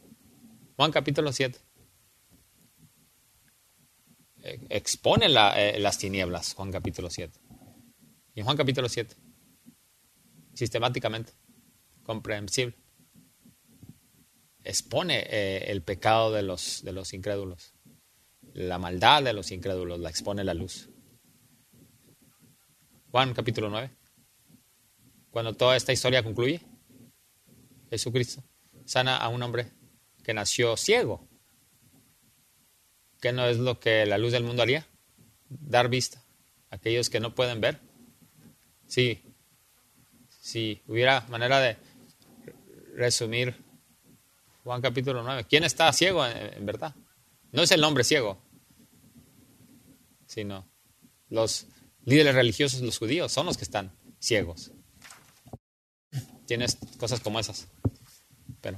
Juan 0.79 0.93
capítulo 0.93 1.33
7. 1.33 1.59
Eh, 4.45 4.67
expone 4.71 5.27
eh, 5.27 5.81
las 5.81 5.99
tinieblas, 5.99 6.55
Juan 6.55 6.71
capítulo 6.71 7.11
7. 7.11 7.37
Y 8.37 8.43
Juan 8.43 8.57
capítulo 8.57 8.89
7, 8.89 9.17
sistemáticamente, 10.55 11.33
comprensible, 12.05 12.77
expone 14.63 15.27
eh, 15.29 15.65
el 15.73 15.83
pecado 15.83 16.31
de 16.31 16.45
los, 16.45 16.85
de 16.85 16.93
los 16.93 17.13
incrédulos, 17.13 17.75
la 18.53 18.79
maldad 18.79 19.25
de 19.25 19.33
los 19.33 19.51
incrédulos, 19.51 19.99
la 19.99 20.11
expone 20.11 20.45
la 20.45 20.55
luz. 20.55 20.91
Juan 23.11 23.35
capítulo 23.35 23.69
9, 23.69 23.91
cuando 25.31 25.55
toda 25.55 25.77
esta 25.77 25.93
historia 25.93 26.23
concluye, 26.23 26.61
Jesucristo 27.91 28.45
sana 28.85 29.17
a 29.17 29.29
un 29.29 29.43
hombre 29.43 29.73
que 30.29 30.35
nació 30.35 30.77
ciego. 30.77 31.27
¿Qué 33.19 33.33
no 33.33 33.47
es 33.47 33.57
lo 33.57 33.81
que 33.81 34.05
la 34.05 34.19
luz 34.19 34.33
del 34.33 34.45
mundo 34.45 34.63
haría? 34.63 34.87
Dar 35.49 35.89
vista 35.89 36.23
a 36.69 36.77
aquellos 36.77 37.09
que 37.09 37.19
no 37.19 37.35
pueden 37.35 37.63
ver. 37.63 37.81
Sí, 38.87 39.23
si 40.29 40.83
hubiera 40.87 41.23
manera 41.31 41.61
de 41.61 41.79
resumir 42.95 43.57
Juan 44.65 44.83
capítulo 44.83 45.23
9. 45.23 45.47
¿Quién 45.49 45.65
está 45.65 45.91
ciego 45.95 46.27
en, 46.27 46.67
verdad? 46.67 46.95
No 47.53 47.63
es 47.63 47.71
el 47.71 47.83
hombre 47.83 48.05
ciego, 48.05 48.39
sino 50.27 50.69
los 51.31 51.69
líderes 52.05 52.35
religiosos, 52.35 52.83
los 52.83 52.99
judíos, 52.99 53.33
son 53.33 53.47
los 53.47 53.57
que 53.57 53.65
están 53.65 53.97
ciegos. 54.19 54.73
Tienes 56.45 56.77
cosas 56.99 57.21
como 57.21 57.41
esas. 57.41 57.69
Pero 58.61 58.77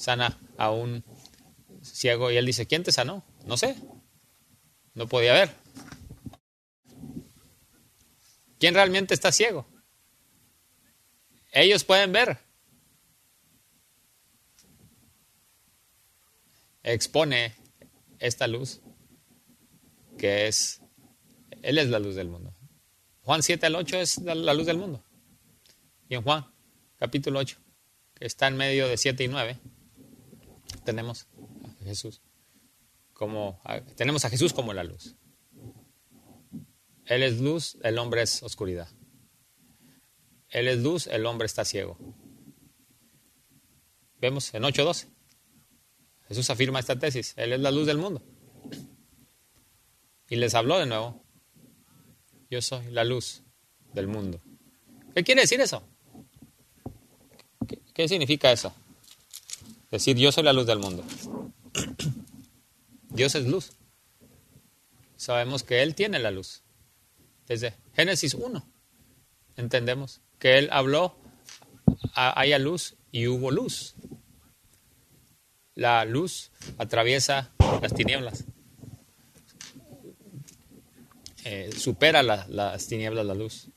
sana 0.00 0.38
a 0.56 0.70
un 0.70 1.04
ciego 1.82 2.30
y 2.30 2.36
él 2.36 2.46
dice, 2.46 2.66
¿quién 2.66 2.82
te 2.82 2.92
sanó? 2.92 3.24
No 3.44 3.56
sé. 3.56 3.76
No 4.94 5.06
podía 5.06 5.32
ver. 5.32 5.50
¿Quién 8.58 8.74
realmente 8.74 9.14
está 9.14 9.32
ciego? 9.32 9.66
Ellos 11.52 11.84
pueden 11.84 12.12
ver. 12.12 12.38
Expone 16.82 17.54
esta 18.18 18.46
luz 18.46 18.80
que 20.18 20.48
es, 20.48 20.82
Él 21.62 21.78
es 21.78 21.88
la 21.88 21.98
luz 21.98 22.14
del 22.14 22.28
mundo. 22.28 22.54
Juan 23.22 23.42
7 23.42 23.66
al 23.66 23.74
8 23.74 23.98
es 23.98 24.18
la 24.18 24.54
luz 24.54 24.66
del 24.66 24.76
mundo. 24.76 25.04
Y 26.08 26.14
en 26.14 26.22
Juan 26.22 26.46
capítulo 26.98 27.38
8, 27.38 27.56
que 28.14 28.26
está 28.26 28.48
en 28.48 28.56
medio 28.56 28.86
de 28.86 28.98
7 28.98 29.24
y 29.24 29.28
9, 29.28 29.58
tenemos 30.90 31.28
a 31.80 31.84
Jesús 31.84 32.20
como 33.12 33.60
tenemos 33.96 34.24
a 34.24 34.30
Jesús 34.30 34.52
como 34.52 34.72
la 34.72 34.82
luz. 34.82 35.14
Él 37.04 37.22
es 37.22 37.38
luz, 37.40 37.76
el 37.82 37.98
hombre 37.98 38.22
es 38.22 38.42
oscuridad. 38.42 38.88
Él 40.48 40.66
es 40.66 40.78
luz, 40.78 41.06
el 41.06 41.26
hombre 41.26 41.46
está 41.46 41.64
ciego. 41.64 41.96
Vemos 44.20 44.52
en 44.54 44.62
8.12. 44.62 45.06
Jesús 46.28 46.50
afirma 46.50 46.80
esta 46.80 46.98
tesis. 46.98 47.34
Él 47.36 47.52
es 47.52 47.60
la 47.60 47.70
luz 47.70 47.86
del 47.86 47.98
mundo. 47.98 48.22
Y 50.28 50.36
les 50.36 50.54
habló 50.54 50.78
de 50.78 50.86
nuevo. 50.86 51.22
Yo 52.50 52.60
soy 52.62 52.90
la 52.90 53.04
luz 53.04 53.42
del 53.92 54.08
mundo. 54.08 54.40
¿Qué 55.14 55.22
quiere 55.22 55.42
decir 55.42 55.60
eso? 55.60 55.82
¿Qué, 57.68 57.80
qué 57.92 58.08
significa 58.08 58.50
eso? 58.50 58.74
Decir 59.90 60.16
yo 60.16 60.32
soy 60.32 60.44
la 60.44 60.52
luz 60.52 60.66
del 60.66 60.78
mundo. 60.78 61.04
Dios 63.10 63.34
es 63.34 63.46
luz. 63.46 63.72
Sabemos 65.16 65.62
que 65.62 65.82
Él 65.82 65.94
tiene 65.94 66.18
la 66.18 66.30
luz. 66.30 66.62
Desde 67.46 67.74
Génesis 67.94 68.34
1 68.34 68.66
entendemos 69.56 70.20
que 70.38 70.58
Él 70.58 70.68
habló, 70.72 71.16
haya 72.14 72.58
luz 72.58 72.96
y 73.12 73.26
hubo 73.26 73.50
luz. 73.50 73.94
La 75.74 76.04
luz 76.04 76.50
atraviesa 76.78 77.52
las 77.80 77.94
tinieblas. 77.94 78.44
Eh, 81.44 81.70
supera 81.76 82.22
las 82.22 82.86
tinieblas 82.86 83.24
la 83.24 83.34
luz. 83.34 83.68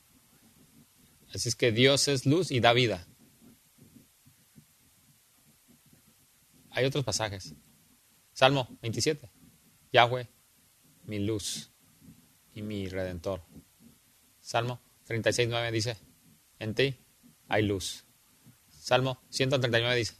Así 1.34 1.48
es 1.48 1.56
que 1.56 1.72
Dios 1.72 2.08
es 2.08 2.26
luz 2.26 2.50
y 2.50 2.60
da 2.60 2.72
vida. 2.72 3.06
Hay 6.74 6.84
otros 6.84 7.04
pasajes. 7.04 7.54
Salmo 8.32 8.68
27. 8.82 9.30
Yahweh, 9.92 10.28
mi 11.04 11.20
luz 11.20 11.70
y 12.52 12.62
mi 12.62 12.88
redentor. 12.88 13.42
Salmo 14.40 14.80
36, 15.04 15.48
9 15.48 15.70
dice, 15.70 15.96
en 16.58 16.74
ti 16.74 16.96
hay 17.48 17.62
luz. 17.62 18.04
Salmo 18.68 19.22
139 19.30 19.96
dice, 19.96 20.14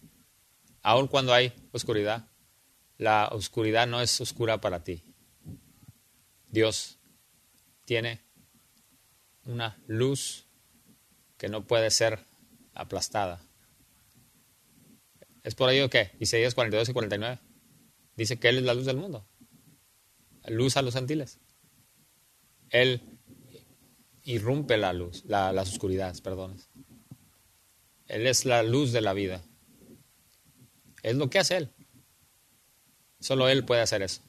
aun 0.83 1.09
cuando 1.09 1.35
hay 1.35 1.53
oscuridad, 1.73 2.29
la 2.99 3.29
oscuridad 3.33 3.89
no 3.89 4.01
es 4.01 4.21
oscura 4.21 4.61
para 4.61 4.85
ti. 4.85 5.03
Dios 6.47 7.01
tiene 7.85 8.23
una 9.45 9.77
luz 9.89 10.47
que 11.37 11.49
no 11.49 11.67
puede 11.67 11.91
ser 11.91 12.25
aplastada. 12.75 13.43
Es 15.45 15.55
por 15.55 15.71
ello 15.71 15.91
que 15.91 16.11
Isaías 16.19 16.55
42 16.55 16.89
y 16.89 16.93
49 16.95 17.39
dice 18.17 18.39
que 18.39 18.49
Él 18.49 18.59
es 18.59 18.65
la 18.65 18.75
luz 18.75 18.87
del 18.87 18.97
mundo. 18.97 19.29
Luz 20.47 20.77
a 20.77 20.83
los 20.83 20.95
gentiles. 20.95 21.39
Él 22.71 23.03
irrumpe 24.25 24.79
la 24.79 24.95
luz, 24.95 25.25
las 25.27 25.69
oscuridades, 25.71 26.23
perdón. 26.23 26.57
Él 28.07 28.27
es 28.27 28.47
la 28.47 28.63
luz 28.63 28.93
de 28.93 29.03
la 29.03 29.13
vida. 29.13 29.43
Es 31.03 31.15
lo 31.15 31.29
que 31.29 31.39
hace 31.39 31.59
Él. 31.59 31.71
Solo 33.21 33.49
Él 33.49 33.67
puede 33.67 33.83
hacer 33.83 34.01
eso. 34.03 34.23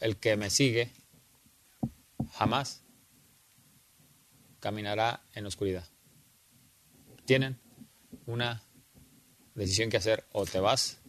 El 0.00 0.16
que 0.16 0.36
me 0.36 0.48
sigue 0.48 0.90
jamás 2.32 2.82
caminará 4.60 5.22
en 5.34 5.44
oscuridad. 5.44 5.86
Tienen 7.24 7.60
una 8.26 8.62
decisión 9.54 9.90
que 9.90 9.96
hacer. 9.96 10.26
O 10.32 10.46
te 10.46 10.60
vas, 10.60 11.00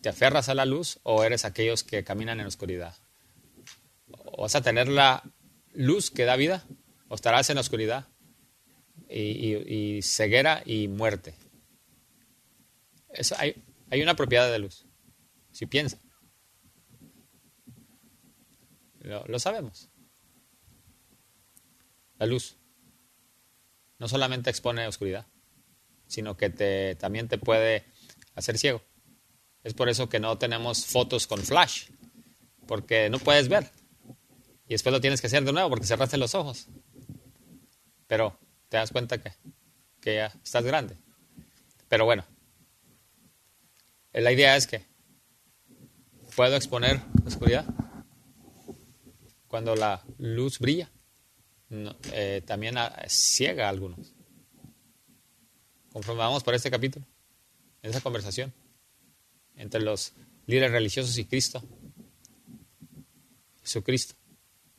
te 0.00 0.08
aferras 0.08 0.48
a 0.48 0.54
la 0.54 0.64
luz, 0.64 1.00
o 1.02 1.24
eres 1.24 1.44
aquellos 1.44 1.84
que 1.84 2.04
caminan 2.04 2.40
en 2.40 2.46
oscuridad. 2.46 2.96
O 4.08 4.42
vas 4.42 4.54
a 4.54 4.62
tener 4.62 4.88
la 4.88 5.22
luz 5.72 6.10
que 6.10 6.24
da 6.24 6.36
vida, 6.36 6.66
o 7.08 7.14
estarás 7.14 7.50
en 7.50 7.56
la 7.56 7.60
oscuridad 7.60 8.08
y, 9.08 10.00
ceguera 10.02 10.62
y 10.64 10.88
muerte. 10.88 11.34
Eso, 13.10 13.34
hay, 13.38 14.02
una 14.02 14.14
propiedad 14.14 14.50
de 14.50 14.58
luz. 14.58 14.86
Si 15.50 15.66
piensa. 15.66 16.00
lo 19.02 19.38
sabemos. 19.38 19.90
La 22.18 22.26
luz 22.26 22.59
no 24.00 24.08
solamente 24.08 24.50
expone 24.50 24.88
oscuridad, 24.88 25.26
sino 26.08 26.36
que 26.36 26.50
te, 26.50 26.96
también 26.96 27.28
te 27.28 27.38
puede 27.38 27.84
hacer 28.34 28.58
ciego. 28.58 28.82
Es 29.62 29.74
por 29.74 29.90
eso 29.90 30.08
que 30.08 30.18
no 30.18 30.38
tenemos 30.38 30.86
fotos 30.86 31.26
con 31.26 31.40
flash, 31.40 31.90
porque 32.66 33.10
no 33.10 33.18
puedes 33.18 33.48
ver. 33.48 33.70
Y 34.66 34.74
después 34.74 34.92
lo 34.92 35.02
tienes 35.02 35.20
que 35.20 35.26
hacer 35.26 35.44
de 35.44 35.52
nuevo 35.52 35.68
porque 35.68 35.86
cerraste 35.86 36.16
los 36.16 36.34
ojos. 36.34 36.66
Pero 38.06 38.38
te 38.70 38.78
das 38.78 38.90
cuenta 38.90 39.18
que, 39.18 39.32
que 40.00 40.14
ya 40.16 40.32
estás 40.42 40.64
grande. 40.64 40.96
Pero 41.88 42.06
bueno, 42.06 42.24
la 44.12 44.32
idea 44.32 44.56
es 44.56 44.66
que 44.66 44.86
puedo 46.34 46.56
exponer 46.56 47.02
oscuridad 47.26 47.66
cuando 49.46 49.76
la 49.76 50.02
luz 50.16 50.58
brilla 50.58 50.90
eh, 51.70 52.42
también 52.46 52.76
ciega 53.08 53.66
a 53.66 53.68
algunos. 53.68 54.12
Conforme 55.92 56.20
vamos 56.20 56.42
por 56.42 56.54
este 56.54 56.70
capítulo, 56.70 57.06
en 57.82 57.90
esa 57.90 58.00
conversación 58.00 58.52
entre 59.54 59.80
los 59.80 60.12
líderes 60.46 60.72
religiosos 60.72 61.16
y 61.18 61.24
Cristo, 61.24 61.62
Jesucristo, 63.62 64.14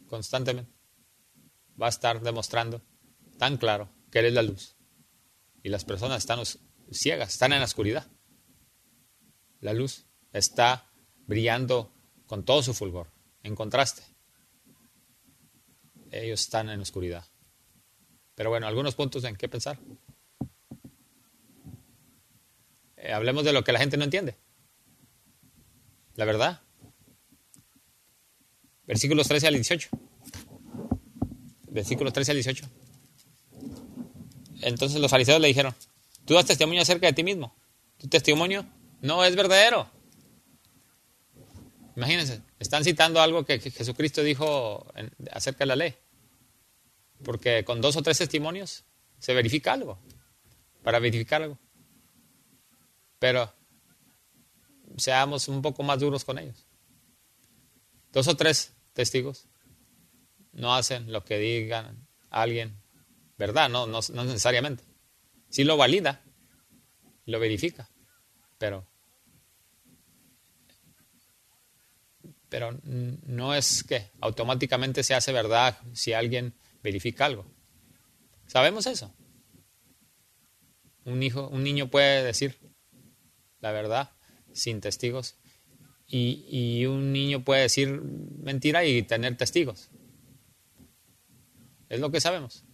constantemente 0.07 0.71
va 1.81 1.87
a 1.87 1.89
estar 1.89 2.21
demostrando 2.21 2.81
tan 3.37 3.57
claro 3.57 3.89
que 4.11 4.19
Él 4.19 4.25
es 4.25 4.33
la 4.33 4.43
luz. 4.43 4.75
Y 5.63 5.69
las 5.69 5.85
personas 5.85 6.19
están 6.19 6.43
ciegas, 6.91 7.33
están 7.33 7.53
en 7.53 7.59
la 7.59 7.65
oscuridad. 7.65 8.07
La 9.59 9.73
luz 9.73 10.05
está 10.33 10.91
brillando 11.27 11.93
con 12.25 12.43
todo 12.43 12.63
su 12.63 12.73
fulgor, 12.73 13.11
en 13.43 13.55
contraste 13.55 14.10
ellos 16.11 16.41
están 16.41 16.69
en 16.69 16.81
oscuridad. 16.81 17.25
Pero 18.35 18.49
bueno, 18.49 18.67
algunos 18.67 18.95
puntos 18.95 19.23
en 19.23 19.35
qué 19.35 19.47
pensar. 19.47 19.79
Eh, 22.97 23.11
hablemos 23.11 23.43
de 23.43 23.53
lo 23.53 23.63
que 23.63 23.71
la 23.71 23.79
gente 23.79 23.97
no 23.97 24.03
entiende. 24.03 24.35
La 26.15 26.25
verdad. 26.25 26.61
Versículos 28.85 29.27
13 29.27 29.47
al 29.47 29.53
18. 29.55 29.89
Versículos 31.69 32.13
13 32.13 32.31
al 32.31 32.37
18. 32.37 32.69
Entonces 34.61 34.99
los 34.99 35.09
fariseos 35.09 35.39
le 35.39 35.47
dijeron, 35.47 35.73
tú 36.25 36.33
das 36.33 36.45
testimonio 36.45 36.81
acerca 36.81 37.07
de 37.07 37.13
ti 37.13 37.23
mismo. 37.23 37.55
Tu 37.97 38.07
testimonio 38.07 38.65
no 39.01 39.23
es 39.23 39.35
verdadero. 39.35 39.89
Imagínense, 41.95 42.41
están 42.59 42.83
citando 42.83 43.21
algo 43.21 43.45
que 43.45 43.59
Jesucristo 43.59 44.23
dijo 44.23 44.85
acerca 45.31 45.59
de 45.59 45.67
la 45.67 45.75
ley. 45.75 45.95
Porque 47.23 47.63
con 47.65 47.81
dos 47.81 47.95
o 47.97 48.01
tres 48.01 48.17
testimonios 48.17 48.85
se 49.19 49.33
verifica 49.33 49.73
algo, 49.73 49.99
para 50.83 50.99
verificar 50.99 51.43
algo. 51.43 51.59
Pero 53.19 53.53
seamos 54.97 55.47
un 55.47 55.61
poco 55.61 55.83
más 55.83 55.99
duros 55.99 56.25
con 56.25 56.39
ellos. 56.39 56.65
Dos 58.11 58.27
o 58.27 58.35
tres 58.35 58.73
testigos 58.93 59.47
no 60.51 60.75
hacen 60.75 61.11
lo 61.11 61.23
que 61.23 61.37
digan 61.37 62.07
alguien, 62.29 62.81
¿verdad? 63.37 63.69
No, 63.69 63.87
no, 63.87 63.99
no 64.13 64.23
necesariamente. 64.25 64.83
Sí 65.49 65.63
lo 65.63 65.77
valida, 65.77 66.23
lo 67.25 67.39
verifica, 67.39 67.89
pero 68.57 68.90
pero 72.51 72.77
no 72.83 73.55
es 73.55 73.81
que 73.85 74.11
automáticamente 74.19 75.03
se 75.03 75.13
hace 75.13 75.31
verdad 75.31 75.77
si 75.93 76.11
alguien 76.11 76.53
verifica 76.83 77.25
algo. 77.25 77.49
¿Sabemos 78.45 78.87
eso? 78.87 79.15
Un 81.05 81.23
hijo, 81.23 81.47
un 81.47 81.63
niño 81.63 81.89
puede 81.89 82.25
decir 82.25 82.59
la 83.61 83.71
verdad 83.71 84.11
sin 84.51 84.81
testigos 84.81 85.37
y, 86.05 86.45
y 86.49 86.85
un 86.87 87.13
niño 87.13 87.45
puede 87.45 87.61
decir 87.61 88.01
mentira 88.01 88.83
y 88.83 89.01
tener 89.03 89.37
testigos. 89.37 89.89
Es 91.87 92.01
lo 92.01 92.11
que 92.11 92.19
sabemos. 92.19 92.65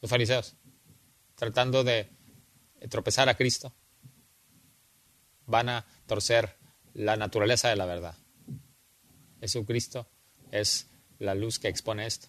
Los 0.00 0.10
fariseos, 0.10 0.56
tratando 1.34 1.84
de 1.84 2.08
tropezar 2.88 3.28
a 3.28 3.36
Cristo, 3.36 3.74
van 5.44 5.68
a 5.68 5.86
torcer 6.06 6.56
la 6.96 7.16
naturaleza 7.16 7.68
de 7.68 7.76
la 7.76 7.84
verdad. 7.84 8.14
Jesucristo 9.40 10.06
es 10.50 10.88
la 11.18 11.34
luz 11.34 11.58
que 11.58 11.68
expone 11.68 12.06
esto. 12.06 12.28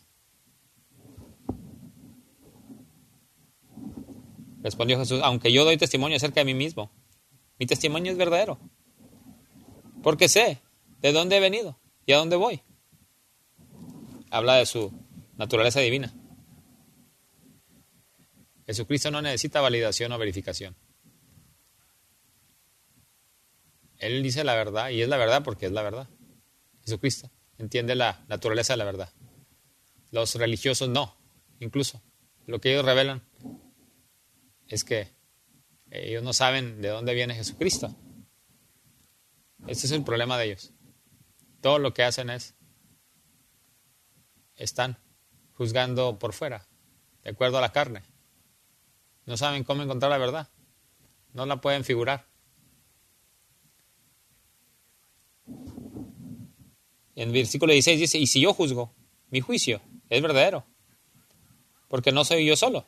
Respondió 4.61 4.99
Jesús, 4.99 5.21
aunque 5.23 5.53
yo 5.53 5.63
doy 5.63 5.77
testimonio 5.77 6.17
acerca 6.17 6.41
de 6.41 6.45
mí 6.45 6.53
mismo, 6.53 6.91
mi 7.57 7.65
testimonio 7.65 8.11
es 8.11 8.17
verdadero, 8.17 8.59
porque 10.03 10.27
sé 10.27 10.59
de 10.99 11.13
dónde 11.13 11.37
he 11.37 11.39
venido 11.39 11.79
y 12.05 12.11
a 12.11 12.17
dónde 12.17 12.35
voy. 12.35 12.61
Habla 14.29 14.55
de 14.55 14.65
su 14.65 14.91
naturaleza 15.37 15.79
divina. 15.79 16.13
Jesucristo 18.65 19.11
no 19.11 19.21
necesita 19.21 19.61
validación 19.61 20.11
o 20.11 20.17
verificación. 20.17 20.75
Él 23.97 24.21
dice 24.23 24.43
la 24.43 24.55
verdad 24.55 24.89
y 24.89 25.01
es 25.01 25.09
la 25.09 25.17
verdad 25.17 25.43
porque 25.43 25.65
es 25.65 25.71
la 25.71 25.81
verdad. 25.81 26.09
Jesucristo 26.83 27.31
entiende 27.57 27.95
la 27.95 28.23
naturaleza 28.27 28.73
de 28.73 28.77
la 28.77 28.85
verdad. 28.85 29.13
Los 30.11 30.35
religiosos 30.35 30.89
no, 30.89 31.17
incluso. 31.59 32.01
lo 32.45 32.61
que 32.61 32.71
ellos 32.71 32.85
revelan 32.85 33.23
es 34.67 34.83
que 34.83 35.15
ellos 35.89 36.23
no 36.23 36.33
saben 36.33 36.81
de 36.81 36.89
dónde 36.89 37.13
viene 37.13 37.35
Jesucristo. 37.35 37.95
Este 39.67 39.87
es 39.87 39.91
el 39.91 40.03
problema 40.03 40.37
de 40.37 40.45
ellos. 40.45 40.73
Todo 41.61 41.79
lo 41.79 41.93
que 41.93 42.03
hacen 42.03 42.29
es, 42.29 42.55
están 44.55 44.97
juzgando 45.53 46.19
por 46.19 46.33
fuera, 46.33 46.67
de 47.23 47.31
acuerdo 47.31 47.57
a 47.57 47.61
la 47.61 47.71
carne. 47.71 48.03
No 49.25 49.35
saben 49.35 49.63
cómo 49.63 49.83
encontrar 49.83 50.11
la 50.11 50.17
verdad. 50.17 50.49
No 51.33 51.45
la 51.45 51.59
pueden 51.59 51.83
figurar. 51.83 52.27
En 57.17 57.31
versículo 57.31 57.73
16 57.73 57.99
dice, 57.99 58.19
y 58.19 58.27
si 58.27 58.41
yo 58.41 58.53
juzgo, 58.53 58.93
mi 59.31 59.41
juicio 59.41 59.81
es 60.07 60.21
verdadero, 60.21 60.67
porque 61.87 62.11
no 62.11 62.23
soy 62.23 62.45
yo 62.45 62.55
solo, 62.55 62.85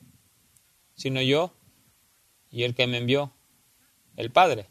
sino 0.94 1.20
yo 1.20 1.52
y 2.52 2.62
el 2.62 2.76
que 2.76 2.86
me 2.86 3.00
envió, 3.00 3.34
el 4.18 4.32
Padre. 4.32 4.70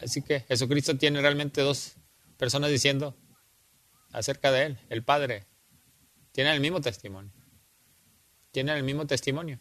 Así 0.00 0.22
que 0.22 0.42
Jesucristo 0.42 0.96
tiene 0.96 1.20
realmente 1.20 1.62
dos 1.62 1.96
personas 2.36 2.70
diciendo 2.70 3.16
acerca 4.12 4.52
de 4.52 4.66
Él, 4.66 4.78
el 4.88 5.02
Padre. 5.02 5.46
Tienen 6.30 6.54
el 6.54 6.60
mismo 6.60 6.80
testimonio. 6.80 7.32
Tienen 8.52 8.76
el 8.76 8.84
mismo 8.84 9.04
testimonio. 9.04 9.58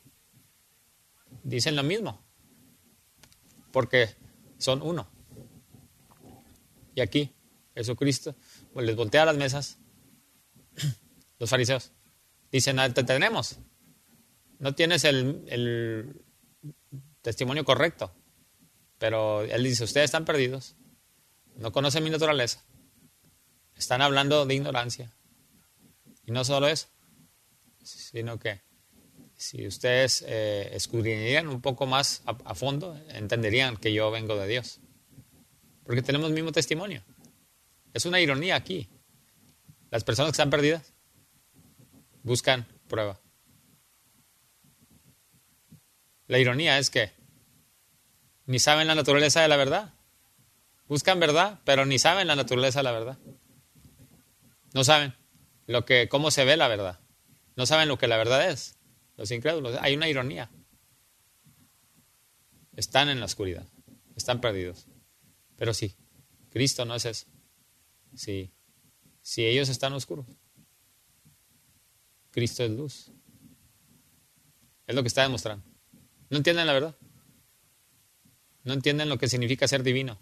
Dicen 1.41 1.76
lo 1.76 1.82
mismo. 1.82 2.24
Porque 3.72 4.10
son 4.60 4.84
uno. 4.84 5.10
Y 6.95 7.01
aquí, 7.01 7.33
Jesucristo 7.75 8.35
pues, 8.73 8.85
les 8.85 8.95
voltea 8.95 9.25
las 9.25 9.37
mesas. 9.37 9.77
Los 11.39 11.49
fariseos 11.49 11.91
dicen, 12.51 12.79
ah, 12.79 12.93
te 12.93 13.03
tenemos. 13.03 13.57
No 14.59 14.75
tienes 14.75 15.03
el, 15.05 16.21
testimonio 17.21 17.65
correcto. 17.65 18.11
Pero 18.97 19.41
él 19.41 19.63
dice, 19.63 19.83
ustedes 19.83 20.05
están 20.05 20.25
perdidos. 20.25 20.75
No 21.55 21.71
conocen 21.71 22.03
mi 22.03 22.09
naturaleza. 22.09 22.63
Están 23.75 24.01
hablando 24.01 24.45
de 24.45 24.53
ignorancia. 24.53 25.11
Y 26.25 26.31
no 26.31 26.43
solo 26.43 26.67
eso, 26.67 26.87
sino 27.81 28.37
que 28.37 28.61
si 29.35 29.65
ustedes 29.65 30.23
eh, 30.27 30.69
escudriñarían 30.73 31.47
un 31.47 31.61
poco 31.61 31.87
más 31.87 32.21
a, 32.25 32.53
fondo, 32.53 32.95
entenderían 33.09 33.75
que 33.77 33.91
yo 33.91 34.11
vengo 34.11 34.37
de 34.37 34.47
Dios. 34.47 34.79
Porque 35.91 36.03
tenemos 36.03 36.29
el 36.29 36.33
mismo 36.33 36.53
testimonio. 36.53 37.03
Es 37.93 38.05
una 38.05 38.21
ironía 38.21 38.55
aquí. 38.55 38.87
Las 39.89 40.05
personas 40.05 40.29
que 40.29 40.35
están 40.35 40.49
perdidas 40.49 40.93
buscan 42.23 42.65
prueba. 42.87 43.19
La 46.27 46.39
ironía 46.39 46.79
es 46.79 46.89
que 46.89 47.11
ni 48.45 48.57
saben 48.57 48.87
la 48.87 48.95
naturaleza 48.95 49.41
de 49.41 49.49
la 49.49 49.57
verdad. 49.57 49.93
Buscan 50.87 51.19
verdad, 51.19 51.59
pero 51.65 51.85
ni 51.85 51.99
saben 51.99 52.27
la 52.27 52.37
naturaleza 52.37 52.79
de 52.79 52.83
la 52.83 52.93
verdad. 52.93 53.17
No 54.73 54.85
saben 54.85 55.13
lo 55.67 55.83
que, 55.83 56.07
cómo 56.07 56.31
se 56.31 56.45
ve 56.45 56.55
la 56.55 56.69
verdad. 56.69 57.01
No 57.57 57.65
saben 57.65 57.89
lo 57.89 57.97
que 57.97 58.07
la 58.07 58.15
verdad 58.15 58.49
es. 58.49 58.77
Los 59.17 59.29
incrédulos. 59.31 59.77
Hay 59.81 59.93
una 59.93 60.07
ironía. 60.07 60.49
Están 62.77 63.09
en 63.09 63.19
la 63.19 63.25
oscuridad. 63.25 63.67
Están 64.15 64.39
perdidos. 64.39 64.87
Pero 65.62 65.76
sí, 65.76 65.95
Cristo 66.49 66.86
no 66.86 66.95
es 66.95 67.05
eso. 67.05 67.28
Sí, 68.16 68.51
si 69.22 69.45
ellos 69.45 69.70
están 69.70 69.93
oscuros, 69.93 70.26
Cristo 72.32 72.64
es 72.64 72.72
luz. 72.72 73.12
Es 74.88 74.95
lo 74.95 75.03
que 75.03 75.07
está 75.07 75.22
demostrando. 75.22 75.64
¿No 76.32 76.38
entienden 76.38 76.66
la 76.66 76.74
verdad? 76.74 76.95
No 78.64 78.74
entienden 78.74 79.07
lo 79.07 79.20
que 79.20 79.30
significa 79.30 79.68
ser 79.68 79.84
divino. 79.84 80.18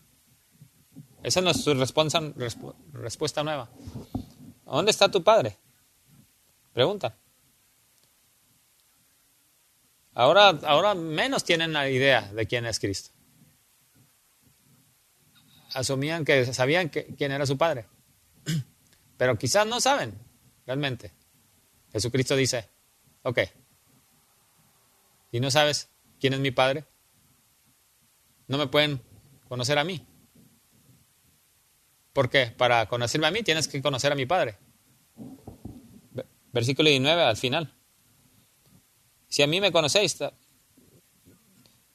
Esa 1.23 1.39
no 1.39 1.51
es 1.51 1.63
su 1.63 1.73
respuesta 1.73 3.41
nueva. 3.41 3.69
¿Dónde 4.65 4.91
está 4.91 5.09
tu 5.09 5.23
padre? 5.23 5.57
Pregunta. 6.73 7.17
Ahora, 10.15 10.49
ahora 10.49 10.95
menos 10.95 11.45
tienen 11.45 11.71
la 11.71 11.89
idea 11.89 12.29
de 12.33 12.45
quién 12.45 12.65
es 12.65 12.77
Cristo. 12.77 13.11
Asumían 15.73 16.25
que 16.25 16.51
sabían 16.53 16.89
quién 16.89 17.31
era 17.31 17.45
su 17.45 17.57
padre. 17.57 17.85
Pero 19.17 19.37
quizás 19.37 19.67
no 19.67 19.79
saben 19.79 20.13
realmente. 20.65 21.11
Jesucristo 21.91 22.35
dice, 22.35 22.69
ok, 23.23 23.39
¿y 25.31 25.39
no 25.39 25.51
sabes 25.51 25.89
quién 26.19 26.33
es 26.33 26.39
mi 26.39 26.51
padre? 26.51 26.85
No 28.47 28.57
me 28.57 28.67
pueden 28.67 29.01
conocer 29.47 29.77
a 29.77 29.83
mí. 29.83 30.05
¿Por 32.13 32.29
qué? 32.29 32.47
Para 32.47 32.87
conocerme 32.87 33.27
a 33.27 33.31
mí 33.31 33.43
tienes 33.43 33.67
que 33.67 33.81
conocer 33.81 34.11
a 34.11 34.15
mi 34.15 34.25
Padre. 34.25 34.57
Versículo 36.51 36.89
19 36.89 37.21
al 37.21 37.37
final. 37.37 37.73
Si 39.27 39.43
a 39.43 39.47
mí 39.47 39.61
me 39.61 39.71
conocéis, 39.71 40.17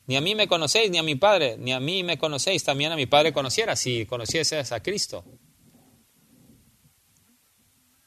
ni 0.07 0.17
a 0.17 0.21
mí 0.21 0.35
me 0.35 0.47
conocéis, 0.49 0.91
ni 0.91 0.99
a 0.99 1.03
mi 1.03 1.15
Padre, 1.15 1.57
ni 1.59 1.73
a 1.73 1.81
mí 1.81 2.03
me 2.03 2.19
conocéis, 2.19 2.63
también 2.63 2.93
a 2.93 2.97
mi 2.97 3.07
Padre 3.07 3.33
conociera 3.33 3.75
si 3.75 4.05
conocieses 4.05 4.71
a 4.73 4.83
Cristo. 4.83 5.25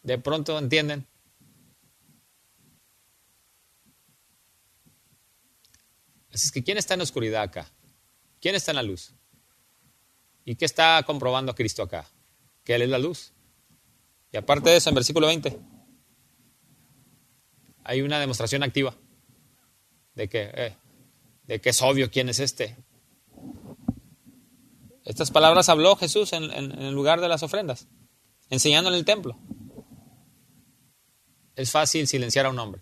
De 0.03 0.17
pronto 0.19 0.57
entienden. 0.59 1.07
Así 6.31 6.45
es 6.45 6.51
que 6.51 6.63
¿quién 6.63 6.77
está 6.77 6.93
en 6.93 6.99
la 6.99 7.03
oscuridad 7.03 7.41
acá? 7.41 7.71
¿Quién 8.39 8.53
está 8.53 8.71
en 8.71 8.75
la 8.75 8.83
luz? 8.83 9.15
¿Y 10.45 10.55
qué 10.55 10.65
está 10.65 11.01
comprobando 11.03 11.55
Cristo 11.55 11.81
acá? 11.81 12.05
Que 12.63 12.75
Él 12.75 12.83
es 12.83 12.89
la 12.89 12.99
luz. 12.99 13.33
Y 14.31 14.37
aparte 14.37 14.69
de 14.69 14.77
eso, 14.77 14.89
en 14.89 14.95
versículo 14.95 15.27
20, 15.27 15.59
hay 17.83 18.01
una 18.01 18.19
demostración 18.19 18.63
activa 18.63 18.95
de 20.13 20.29
que, 20.29 20.51
eh, 20.53 20.75
de 21.47 21.59
que 21.59 21.69
es 21.69 21.81
obvio 21.81 22.11
quién 22.11 22.29
es 22.29 22.39
este. 22.39 22.77
Estas 25.03 25.31
palabras 25.31 25.69
habló 25.69 25.95
Jesús 25.95 26.33
en, 26.33 26.43
en 26.51 26.71
el 26.73 26.93
lugar 26.93 27.21
de 27.21 27.29
las 27.29 27.41
ofrendas, 27.41 27.87
enseñando 28.49 28.89
en 28.89 28.95
el 28.95 29.05
templo. 29.05 29.39
Es 31.55 31.71
fácil 31.71 32.07
silenciar 32.07 32.45
a 32.45 32.49
un 32.49 32.59
hombre. 32.59 32.81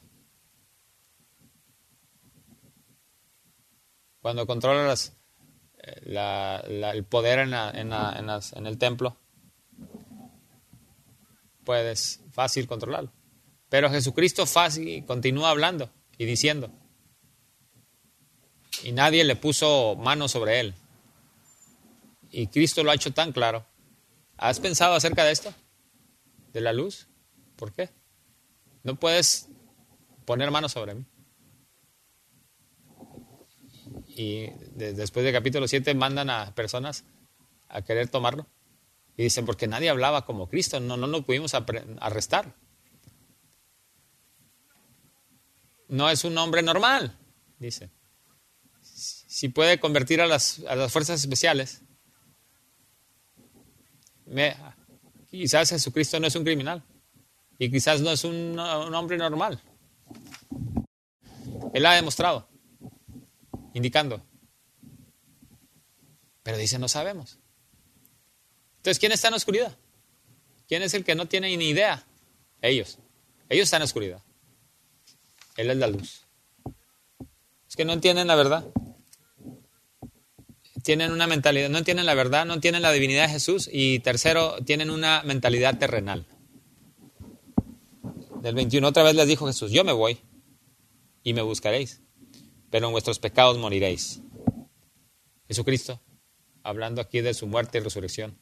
Cuando 4.26 4.48
controlas 4.48 5.16
el 5.78 7.06
poder 7.06 7.40
en, 7.40 7.54
en, 7.54 8.66
el 8.66 8.78
templo, 8.80 9.18
puedes 11.64 12.22
fácil 12.32 12.66
controlarlo. 12.66 13.14
Pero 13.70 13.92
Jesucristo 13.92 14.48
fácil 14.48 15.06
continúa 15.06 15.52
hablando 15.52 15.92
y 16.18 16.26
diciendo. 16.26 16.72
Y 18.84 18.92
nadie 18.92 19.24
le 19.24 19.36
puso 19.36 19.96
mano 19.96 20.28
sobre 20.28 20.60
él. 20.60 20.74
Y 22.32 22.48
Cristo 22.48 22.84
lo 22.84 22.92
ha 22.92 22.96
hecho 22.96 23.14
tan 23.14 23.32
claro. 23.32 23.66
¿Has 24.38 24.60
pensado 24.60 24.96
acerca 24.96 25.24
de 25.24 25.32
esto? 25.32 25.54
¿De 26.54 26.62
la 26.62 26.74
luz? 26.74 27.08
¿Por 27.56 27.72
qué? 27.74 27.90
No 28.84 28.96
puedes 28.96 29.48
poner 30.26 30.52
mano 30.52 30.70
sobre 30.70 30.96
mí. 30.96 31.06
y 34.16 34.48
después 34.74 35.26
del 35.26 35.34
capítulo 35.34 35.68
7 35.68 35.94
mandan 35.94 36.30
a 36.30 36.56
personas 36.56 37.04
a 37.68 37.82
querer 37.82 38.08
tomarlo. 38.08 38.48
Y 39.18 39.24
dicen, 39.24 39.46
porque 39.46 39.68
nadie 39.68 39.90
hablaba 39.90 40.26
como 40.26 40.48
Cristo, 40.48 40.80
no, 40.80 40.98
no 40.98 41.08
lo 41.08 41.24
pudimos 41.24 41.54
arrestar. 41.54 42.54
No 45.88 46.10
es 46.10 46.24
un 46.24 46.38
hombre 46.38 46.62
normal, 46.64 47.18
dice. 47.60 47.90
Si 49.36 49.50
puede 49.50 49.82
convertir 49.82 50.22
a 50.22 50.28
las, 50.28 50.60
a 50.60 50.78
las 50.78 50.94
fuerzas 50.94 51.20
especiales, 51.20 51.82
quizás 55.30 55.72
Jesucristo 55.72 56.22
no 56.22 56.28
es 56.28 56.36
un 56.38 56.46
criminal 56.46 56.82
y 57.60 57.70
quizás 57.70 58.00
no 58.00 58.12
es 58.12 58.24
un 58.24 58.58
hombre 58.58 59.18
normal. 59.18 59.62
Él 61.74 61.86
ha 61.86 61.96
demostrado 61.96 62.48
indicando. 63.74 64.26
Pero 66.42 66.58
dice, 66.58 66.80
no 66.80 66.88
sabemos. 66.88 67.38
Entonces, 68.78 69.00
¿quién 69.00 69.12
está 69.12 69.28
en 69.28 69.32
la 69.34 69.38
oscuridad? 69.38 69.78
¿Quién 70.66 70.82
es 70.82 70.94
el 70.94 71.04
que 71.04 71.14
no 71.14 71.28
tiene 71.28 71.58
ni 71.58 71.68
idea? 71.68 72.08
Ellos. 72.62 73.00
Ellos 73.50 73.66
están 73.66 73.80
en 73.80 73.82
la 73.82 73.86
oscuridad. 73.86 74.24
Él 75.58 75.72
es 75.72 75.76
la 75.76 75.88
luz. 75.88 76.22
Es 77.68 77.76
que 77.76 77.84
no 77.84 77.92
entienden 77.92 78.28
la 78.28 78.36
verdad. 78.36 78.66
Tienen 80.86 81.12
una 81.12 81.26
mentalidad, 81.26 81.68
no 81.70 81.80
entienden 81.80 82.06
la 82.06 82.14
verdad, 82.14 82.46
no 82.46 82.54
entienden 82.54 82.84
la 82.84 82.92
divinidad 82.92 83.24
de 83.24 83.34
Jesús 83.34 83.68
y 83.74 83.98
tercero, 84.02 84.58
tienen 84.64 84.92
una 84.92 85.24
mentalidad 85.24 85.80
terrenal. 85.80 86.28
del 88.42 88.54
21, 88.54 88.88
otra 88.88 89.02
vez 89.02 89.16
les 89.16 89.28
dijo 89.28 89.48
Jesús, 89.48 89.72
yo 89.72 89.84
me 89.84 89.94
voy 89.94 90.20
y 91.24 91.34
me 91.34 91.42
buscaréis, 91.42 92.04
pero 92.70 92.86
en 92.86 92.92
vuestros 92.92 93.18
pecados 93.18 93.58
moriréis. 93.58 94.22
Jesucristo, 95.48 96.00
hablando 96.62 97.02
aquí 97.02 97.22
de 97.22 97.34
su 97.34 97.48
muerte 97.48 97.80
y 97.80 97.82
resurrección. 97.82 98.38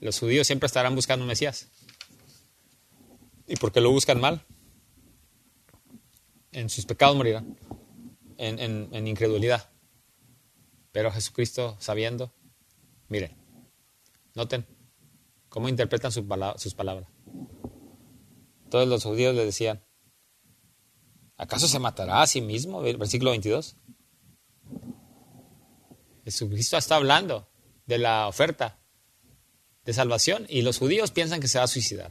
Los 0.00 0.18
judíos 0.18 0.46
siempre 0.46 0.66
estarán 0.66 0.94
buscando 0.94 1.22
un 1.22 1.28
Mesías. 1.28 1.68
¿Y 3.46 3.56
por 3.56 3.72
qué 3.72 3.80
lo 3.80 3.90
buscan 3.90 4.20
mal? 4.20 4.44
En 6.52 6.68
sus 6.68 6.84
pecados 6.84 7.16
morirán, 7.16 7.58
en 8.36 9.06
incredulidad. 9.06 9.70
Pero 10.96 11.12
Jesucristo, 11.12 11.76
sabiendo, 11.78 12.32
miren, 13.08 13.36
noten 14.34 14.66
cómo 15.50 15.68
interpretan 15.68 16.10
sus, 16.10 16.24
palabras. 16.24 17.10
Todos 18.70 18.88
los 18.88 19.04
judíos 19.04 19.34
le 19.34 19.44
decían, 19.44 19.84
¿acaso 21.36 21.68
se 21.68 21.78
matará 21.80 22.22
a 22.22 22.26
sí 22.26 22.40
mismo? 22.40 22.80
Versículo 22.80 23.32
22. 23.32 23.76
Jesucristo 26.24 26.78
está 26.78 26.96
hablando 26.96 27.46
de 27.84 27.98
la 27.98 28.26
oferta 28.26 28.78
de 29.84 29.92
salvación 29.92 30.46
y 30.48 30.62
los 30.62 30.78
judíos 30.78 31.10
piensan 31.10 31.40
que 31.40 31.48
se 31.48 31.58
va 31.58 31.64
a 31.64 31.68
suicidar. 31.68 32.10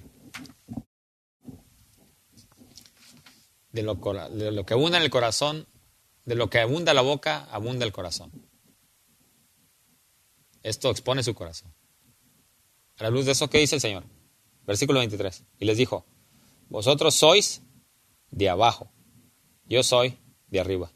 De 3.72 3.82
lo, 3.82 3.96
de 3.96 4.52
lo 4.52 4.64
que 4.64 4.76
abunda 4.76 5.00
en 5.00 5.04
el 5.06 5.10
corazón, 5.10 5.68
de 6.26 6.36
lo 6.36 6.52
que 6.52 6.60
abunda 6.60 6.94
la 6.94 7.02
boca, 7.02 7.46
abunda 7.46 7.84
el 7.84 7.92
corazón. 7.92 8.32
Esto 10.66 10.90
expone 10.90 11.22
su 11.22 11.36
corazón. 11.36 11.72
A 12.98 13.04
la 13.04 13.12
luz 13.12 13.26
de 13.26 13.34
eso, 13.34 13.48
¿qué 13.52 13.60
dice 13.60 13.76
el 13.76 13.82
Señor? 13.82 14.04
Versículo 14.66 14.98
23. 14.98 15.44
Y 15.60 15.66
les 15.66 15.78
dijo, 15.78 16.08
vosotros 16.70 17.14
sois 17.14 17.62
de 18.32 18.50
abajo, 18.50 18.92
yo 19.66 19.84
soy 19.84 20.18
de 20.48 20.60
arriba. 20.60 20.92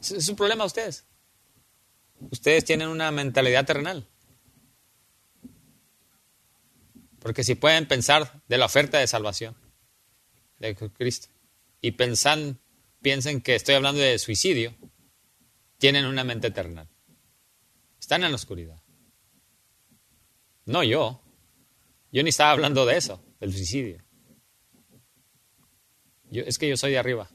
Es 0.00 0.28
un 0.28 0.34
problema 0.34 0.64
a 0.64 0.66
ustedes. 0.66 1.04
Ustedes 2.32 2.64
tienen 2.64 2.88
una 2.88 3.12
mentalidad 3.12 3.64
terrenal. 3.64 4.08
Porque 7.20 7.44
si 7.44 7.54
pueden 7.54 7.86
pensar 7.86 8.42
de 8.48 8.58
la 8.58 8.66
oferta 8.66 8.98
de 8.98 9.06
salvación 9.06 9.56
de 10.58 10.74
Cristo 10.74 11.28
y 11.80 11.92
pensan, 11.92 12.58
piensen 13.00 13.40
que 13.40 13.54
estoy 13.54 13.76
hablando 13.76 14.00
de 14.00 14.18
suicidio, 14.18 14.74
tienen 15.78 16.04
una 16.04 16.24
mente 16.24 16.50
terrenal. 16.50 16.88
Están 18.04 18.22
en 18.22 18.32
la 18.32 18.34
oscuridad. 18.34 18.82
No 20.66 20.84
yo. 20.84 21.22
Yo 22.12 22.22
ni 22.22 22.28
estaba 22.28 22.50
hablando 22.50 22.84
de 22.84 22.98
eso, 22.98 23.24
del 23.40 23.50
suicidio. 23.50 24.04
Yo, 26.30 26.42
es 26.42 26.58
que 26.58 26.68
yo 26.68 26.76
soy 26.76 26.90
de 26.90 26.98
arriba. 26.98 27.30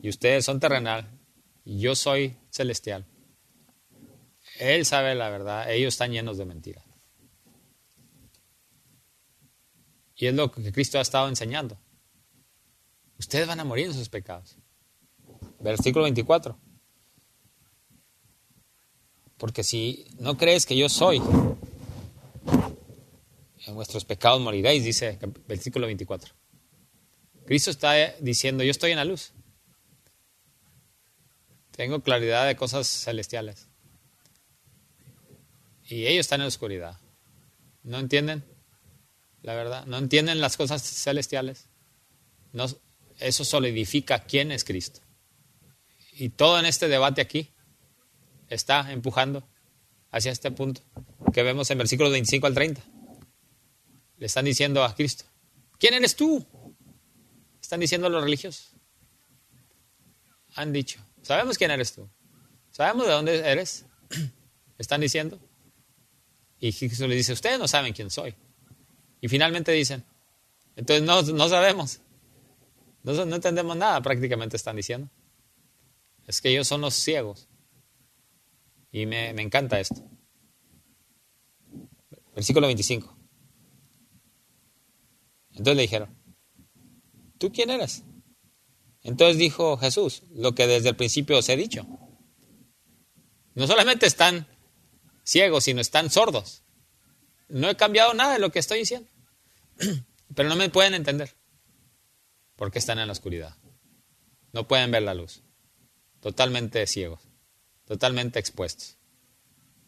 Y 0.00 0.08
ustedes 0.08 0.44
son 0.44 0.60
terrenal. 0.60 1.10
Y 1.64 1.80
yo 1.80 1.96
soy 1.96 2.36
celestial. 2.50 3.08
Él 4.60 4.86
sabe 4.86 5.16
la 5.16 5.30
verdad. 5.30 5.68
Ellos 5.68 5.94
están 5.94 6.12
llenos 6.12 6.38
de 6.38 6.44
mentiras. 6.44 6.84
Y 10.14 10.28
es 10.28 10.34
lo 10.34 10.52
que 10.52 10.70
Cristo 10.70 10.98
ha 10.98 11.02
estado 11.02 11.28
enseñando. 11.28 11.76
Ustedes 13.18 13.48
van 13.48 13.58
a 13.58 13.64
morir 13.64 13.86
en 13.86 13.94
sus 13.94 14.08
pecados. 14.08 14.56
Versículo 15.58 16.04
24. 16.04 16.56
Porque 19.42 19.64
si 19.64 20.06
no 20.20 20.38
crees 20.38 20.66
que 20.66 20.76
yo 20.76 20.88
soy, 20.88 21.20
en 23.66 23.74
vuestros 23.74 24.04
pecados 24.04 24.40
moriréis, 24.40 24.84
dice 24.84 25.18
el 25.20 25.30
versículo 25.48 25.86
24. 25.86 26.32
Cristo 27.44 27.72
está 27.72 27.92
diciendo, 28.20 28.62
yo 28.62 28.70
estoy 28.70 28.92
en 28.92 28.98
la 28.98 29.04
luz. 29.04 29.32
Tengo 31.72 32.04
claridad 32.04 32.46
de 32.46 32.54
cosas 32.54 32.86
celestiales. 32.86 33.66
Y 35.88 36.06
ellos 36.06 36.20
están 36.20 36.38
en 36.38 36.44
la 36.44 36.48
oscuridad. 36.48 37.00
¿No 37.82 37.98
entienden? 37.98 38.44
La 39.42 39.56
verdad, 39.56 39.86
no 39.86 39.98
entienden 39.98 40.40
las 40.40 40.56
cosas 40.56 40.84
celestiales. 40.84 41.66
Eso 43.18 43.44
solidifica 43.44 44.22
quién 44.22 44.52
es 44.52 44.62
Cristo. 44.62 45.00
Y 46.12 46.28
todo 46.28 46.60
en 46.60 46.66
este 46.66 46.86
debate 46.86 47.20
aquí 47.20 47.52
está 48.54 48.92
empujando 48.92 49.42
hacia 50.10 50.32
este 50.32 50.50
punto 50.50 50.82
que 51.32 51.42
vemos 51.42 51.70
en 51.70 51.78
versículos 51.78 52.12
25 52.12 52.46
al 52.46 52.54
30. 52.54 52.82
Le 54.18 54.26
están 54.26 54.44
diciendo 54.44 54.84
a 54.84 54.94
Cristo, 54.94 55.24
¿quién 55.78 55.94
eres 55.94 56.14
tú? 56.14 56.46
Están 57.60 57.80
diciendo 57.80 58.08
los 58.08 58.22
religiosos. 58.22 58.72
Han 60.54 60.72
dicho, 60.72 61.00
sabemos 61.22 61.56
quién 61.56 61.70
eres 61.70 61.92
tú. 61.92 62.08
Sabemos 62.70 63.06
de 63.06 63.12
dónde 63.12 63.38
eres. 63.38 63.86
Están 64.78 65.00
diciendo. 65.00 65.40
Y 66.58 66.72
Jesús 66.72 67.08
le 67.08 67.14
dice, 67.14 67.32
ustedes 67.32 67.58
no 67.58 67.66
saben 67.66 67.92
quién 67.92 68.10
soy. 68.10 68.34
Y 69.20 69.28
finalmente 69.28 69.72
dicen, 69.72 70.04
entonces 70.76 71.04
no, 71.04 71.22
no 71.22 71.48
sabemos. 71.48 72.00
No, 73.02 73.24
no 73.24 73.36
entendemos 73.36 73.76
nada, 73.76 74.00
prácticamente 74.00 74.56
están 74.56 74.76
diciendo. 74.76 75.08
Es 76.26 76.40
que 76.40 76.50
ellos 76.50 76.68
son 76.68 76.80
los 76.80 76.94
ciegos. 76.94 77.48
Y 78.92 79.06
me, 79.06 79.30
encanta 79.30 79.80
esto. 79.80 80.04
Versículo 82.34 82.66
25. 82.66 83.18
Entonces 85.52 85.76
le 85.76 85.82
dijeron, 85.82 86.16
¿tú 87.38 87.50
quién 87.50 87.70
eres? 87.70 88.04
Entonces 89.02 89.38
dijo 89.38 89.78
Jesús, 89.78 90.24
lo 90.34 90.54
que 90.54 90.66
desde 90.66 90.90
el 90.90 90.96
principio 90.96 91.38
os 91.38 91.48
he 91.48 91.56
dicho. 91.56 91.86
No 93.54 93.66
solamente 93.66 94.06
están 94.06 94.46
ciegos, 95.24 95.64
sino 95.64 95.80
están 95.80 96.10
sordos. 96.10 96.62
No 97.48 97.68
he 97.68 97.76
cambiado 97.76 98.12
nada 98.12 98.34
de 98.34 98.38
lo 98.38 98.52
que 98.52 98.58
estoy 98.58 98.80
diciendo. 98.80 99.08
Pero 100.34 100.48
no 100.48 100.56
me 100.56 100.68
pueden 100.68 100.94
entender. 100.94 101.34
Porque 102.56 102.78
están 102.78 102.98
en 102.98 103.06
la 103.06 103.12
oscuridad. 103.12 103.56
No 104.52 104.68
pueden 104.68 104.90
ver 104.90 105.02
la 105.02 105.14
luz. 105.14 105.42
Totalmente 106.20 106.86
ciegos 106.86 107.31
totalmente 107.92 108.38
expuestos. 108.38 108.96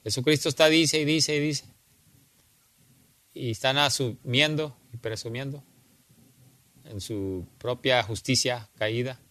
Jesucristo 0.02 0.50
está 0.50 0.68
dice 0.68 1.00
y 1.00 1.06
dice 1.06 1.34
y 1.34 1.40
dice. 1.40 1.64
Y 3.32 3.50
están 3.50 3.78
asumiendo 3.78 4.76
y 4.92 4.98
presumiendo 4.98 5.64
en 6.84 7.00
su 7.00 7.48
propia 7.56 8.02
justicia 8.02 8.68
caída. 8.76 9.22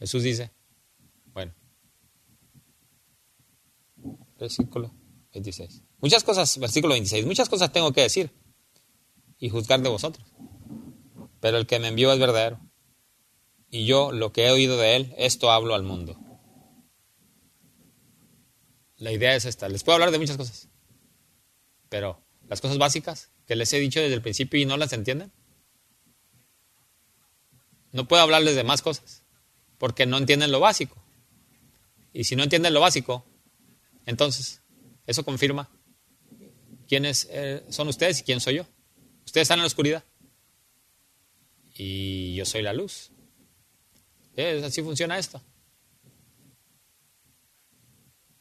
Jesús 0.00 0.24
dice, 0.24 0.50
bueno, 1.32 1.54
versículo 4.40 4.92
26. 5.34 5.84
Muchas 6.00 6.24
cosas, 6.24 6.58
versículo 6.58 6.94
26, 6.94 7.26
muchas 7.26 7.48
cosas 7.48 7.72
tengo 7.72 7.92
que 7.92 8.00
decir 8.00 8.32
y 9.38 9.50
juzgar 9.50 9.80
de 9.82 9.88
vosotros. 9.88 10.26
Pero 11.38 11.58
el 11.58 11.66
que 11.68 11.78
me 11.78 11.88
envió 11.88 12.12
es 12.12 12.18
verdadero. 12.18 12.58
Y 13.70 13.86
yo 13.86 14.10
lo 14.10 14.32
que 14.32 14.46
he 14.46 14.50
oído 14.50 14.76
de 14.76 14.96
él, 14.96 15.14
esto 15.16 15.52
hablo 15.52 15.76
al 15.76 15.84
mundo. 15.84 16.18
La 18.98 19.12
idea 19.12 19.34
es 19.34 19.44
esta. 19.44 19.68
Les 19.68 19.84
puedo 19.84 19.94
hablar 19.94 20.10
de 20.10 20.18
muchas 20.18 20.36
cosas. 20.36 20.68
Pero 21.88 22.20
las 22.48 22.60
cosas 22.60 22.78
básicas 22.78 23.30
que 23.46 23.56
les 23.56 23.72
he 23.72 23.78
dicho 23.78 24.00
desde 24.00 24.14
el 24.14 24.22
principio 24.22 24.60
y 24.60 24.66
no 24.66 24.76
las 24.76 24.92
entienden. 24.92 25.32
No 27.92 28.06
puedo 28.06 28.22
hablarles 28.22 28.56
de 28.56 28.64
más 28.64 28.82
cosas. 28.82 29.22
Porque 29.78 30.04
no 30.04 30.18
entienden 30.18 30.50
lo 30.50 30.60
básico. 30.60 31.02
Y 32.12 32.24
si 32.24 32.36
no 32.36 32.42
entienden 32.42 32.74
lo 32.74 32.80
básico, 32.80 33.24
entonces 34.04 34.62
eso 35.06 35.24
confirma 35.24 35.70
quiénes 36.88 37.28
eh, 37.30 37.64
son 37.68 37.88
ustedes 37.88 38.20
y 38.20 38.24
quién 38.24 38.40
soy 38.40 38.56
yo. 38.56 38.66
Ustedes 39.24 39.44
están 39.44 39.58
en 39.58 39.62
la 39.62 39.68
oscuridad. 39.68 40.04
Y 41.74 42.34
yo 42.34 42.44
soy 42.44 42.62
la 42.62 42.72
luz. 42.72 43.12
así 44.64 44.82
funciona 44.82 45.18
esto. 45.18 45.40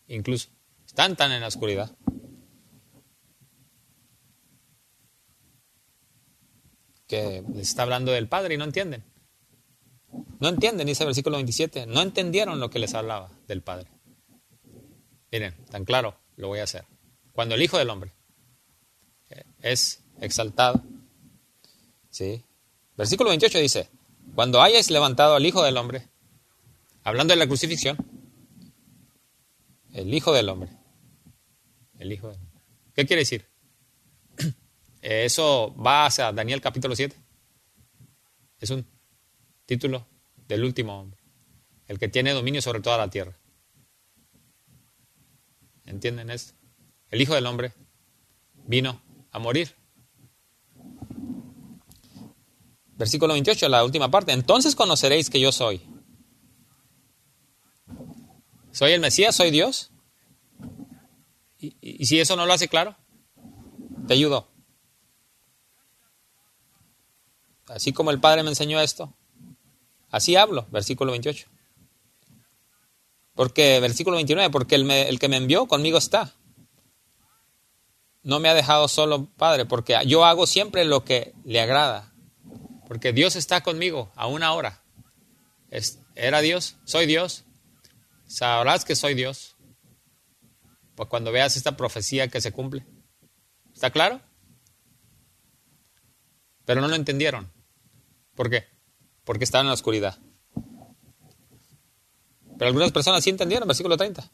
Incluso. 0.08 0.50
Están 0.86 1.16
tan 1.16 1.32
en 1.32 1.42
la 1.42 1.48
oscuridad. 1.48 1.96
Que 7.08 7.44
les 7.54 7.70
está 7.70 7.84
hablando 7.84 8.12
del 8.12 8.28
Padre 8.28 8.56
y 8.56 8.58
no 8.58 8.64
entienden. 8.64 9.04
No 10.40 10.50
entienden, 10.50 10.88
dice 10.88 11.04
el 11.04 11.08
versículo 11.08 11.38
27. 11.38 11.86
No 11.86 12.02
entendieron 12.02 12.60
lo 12.60 12.70
que 12.70 12.80
les 12.80 12.94
hablaba 12.94 13.32
del 13.48 13.62
Padre. 13.62 13.90
Miren, 15.32 15.56
tan 15.70 15.86
claro, 15.86 16.20
lo 16.36 16.48
voy 16.48 16.60
a 16.60 16.64
hacer. 16.64 16.86
Cuando 17.34 17.56
el 17.56 17.62
Hijo 17.62 17.78
del 17.78 17.90
Hombre 17.90 18.14
es 19.62 20.04
exaltado, 20.20 20.82
¿sí? 22.10 22.44
Versículo 22.96 23.30
28 23.30 23.60
dice, 23.60 23.90
cuando 24.34 24.62
hayáis 24.62 24.90
levantado 24.90 25.36
al 25.36 25.46
Hijo 25.46 25.64
del 25.64 25.78
Hombre, 25.78 26.08
hablando 27.04 27.34
de 27.34 27.40
la 27.40 27.48
crucifixión, 27.48 27.98
el 29.98 30.14
Hijo 30.14 30.32
del 30.32 30.50
Hombre. 30.50 30.72
El 31.98 32.12
Hijo 32.12 32.30
del. 32.30 32.40
¿Qué 32.94 33.06
quiere 33.06 33.22
decir? 33.22 33.46
Eh, 35.00 35.26
eso 35.26 35.76
va 35.76 36.08
hacia 36.08 36.32
Daniel 36.32 36.60
capítulo 36.60 36.96
7. 36.96 37.16
Es 38.60 38.72
un 38.72 38.86
título 39.68 40.08
del 40.48 40.64
último 40.64 41.00
hombre, 41.00 41.22
el 41.86 42.00
que 42.00 42.08
tiene 42.08 42.34
dominio 42.34 42.64
sobre 42.64 42.82
toda 42.82 42.98
la 42.98 43.08
tierra. 43.08 43.38
¿Entienden 45.86 46.32
esto? 46.32 46.56
El 47.12 47.22
Hijo 47.22 47.36
del 47.36 47.46
Hombre 47.46 47.74
vino 48.66 49.00
a 49.32 49.38
morir. 49.38 49.76
Versículo 52.98 53.34
28, 53.34 53.70
la 53.70 53.86
última 53.86 54.10
parte. 54.10 54.32
Entonces 54.32 54.76
conoceréis 54.76 55.30
que 55.30 55.40
yo 55.40 55.52
soy. 55.52 55.80
¿Soy 58.78 58.92
el 58.92 59.00
Mesías? 59.00 59.36
¿Soy 59.36 59.50
Dios? 59.50 59.90
¿Y, 61.58 62.06
si 62.06 62.20
eso 62.20 62.36
no 62.36 62.46
lo 62.46 62.54
hace 62.54 62.68
claro? 62.68 62.96
Te 64.08 64.14
ayudo. 64.14 64.48
Así 67.66 67.92
como 67.92 68.12
el 68.12 68.20
Padre 68.20 68.44
me 68.44 68.50
enseñó 68.50 68.80
esto, 68.80 69.16
así 70.12 70.36
hablo, 70.36 70.68
versículo 70.70 71.10
28. 71.10 71.48
Porque, 73.34 73.80
versículo 73.80 74.18
29, 74.18 74.52
porque 74.52 74.76
el, 74.76 74.92
el, 74.92 75.18
que 75.18 75.28
me 75.28 75.38
envió 75.38 75.66
conmigo 75.66 75.98
está. 75.98 76.36
No 78.22 78.40
me 78.40 78.48
ha 78.48 78.54
dejado 78.54 78.88
solo, 78.88 79.26
Padre, 79.38 79.66
porque 79.66 79.98
yo 80.06 80.24
hago 80.24 80.46
siempre 80.46 80.86
lo 80.86 81.04
que 81.04 81.34
le 81.46 81.60
agrada. 81.62 82.14
Porque 82.88 83.12
Dios 83.12 83.36
está 83.38 83.64
conmigo 83.64 84.12
a 84.16 84.28
una 84.28 84.54
hora. 84.54 84.84
Es, 85.72 85.98
¿Era 86.14 86.42
Dios? 86.42 86.76
¿Soy 86.86 87.08
Dios? 87.08 87.47
Sabrás 88.28 88.86
que 88.86 88.96
soy 88.96 89.16
Dios. 89.16 89.56
Pues 90.96 91.10
cuando 91.10 91.32
veas 91.32 91.56
esta 91.56 91.78
profecía 91.78 92.28
que 92.28 92.42
se 92.42 92.52
cumple. 92.52 92.86
¿Está 93.74 93.90
claro? 93.90 94.22
Pero 96.66 96.82
no 96.82 96.88
lo 96.88 96.96
entendieron. 96.96 97.52
¿Por 98.36 98.50
qué? 98.50 98.66
Porque 99.24 99.44
estaban 99.44 99.66
en 99.66 99.70
la 99.70 99.76
oscuridad. 99.76 100.20
Pero 102.58 102.70
algunas 102.70 102.92
personas 102.92 103.24
sí 103.24 103.30
entendieron, 103.30 103.68
versículo 103.68 103.98
30. 103.98 104.32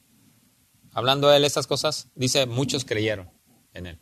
Hablando 0.93 1.29
de 1.29 1.37
él 1.37 1.45
estas 1.45 1.67
cosas, 1.67 2.09
dice, 2.15 2.45
muchos 2.45 2.85
creyeron 2.85 3.29
en 3.73 3.87
él. 3.87 3.99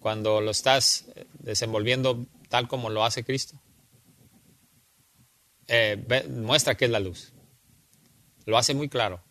Cuando 0.00 0.40
lo 0.40 0.50
estás 0.50 1.06
desenvolviendo 1.34 2.26
tal 2.48 2.66
como 2.66 2.90
lo 2.90 3.04
hace 3.04 3.24
Cristo, 3.24 3.62
eh, 5.74 6.28
muestra 6.28 6.76
que 6.76 6.84
es 6.84 6.90
la 6.90 7.00
luz. 7.00 7.32
Lo 8.44 8.58
hace 8.58 8.74
muy 8.74 8.90
claro. 8.90 9.24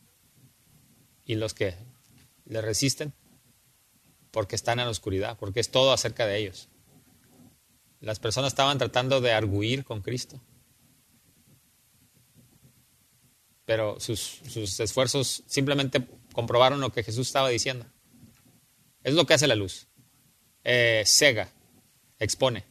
Y 1.23 1.35
los 1.35 1.53
que 1.53 1.75
le 2.45 2.61
resisten, 2.61 3.13
porque 4.31 4.55
están 4.55 4.79
en 4.79 4.85
la 4.85 4.91
oscuridad, 4.91 5.37
porque 5.37 5.59
es 5.59 5.69
todo 5.69 5.93
acerca 5.93 6.25
de 6.25 6.39
ellos. 6.39 6.67
Las 7.99 8.17
personas 8.17 8.53
estaban 8.53 8.79
tratando 8.79 9.21
de 9.21 9.33
arguir 9.33 9.83
con 9.83 10.01
Cristo. 10.01 10.41
Pero 13.65 13.99
sus, 13.99 14.41
esfuerzos 14.79 15.43
simplemente 15.45 16.07
comprobaron 16.33 16.81
lo 16.81 16.91
que 16.91 17.03
Jesús 17.03 17.27
estaba 17.27 17.49
diciendo. 17.49 17.85
Es 19.03 19.13
lo 19.13 19.27
que 19.27 19.35
hace 19.35 19.45
la 19.45 19.55
luz. 19.55 19.87
Eh, 20.63 21.03
cega, 21.05 21.49
expone. 22.17 22.70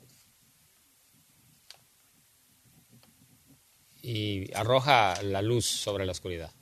Y 4.02 4.52
arroja 4.54 5.22
la 5.22 5.42
luz 5.42 5.66
sobre 5.66 6.06
la 6.06 6.12
oscuridad. 6.12 6.52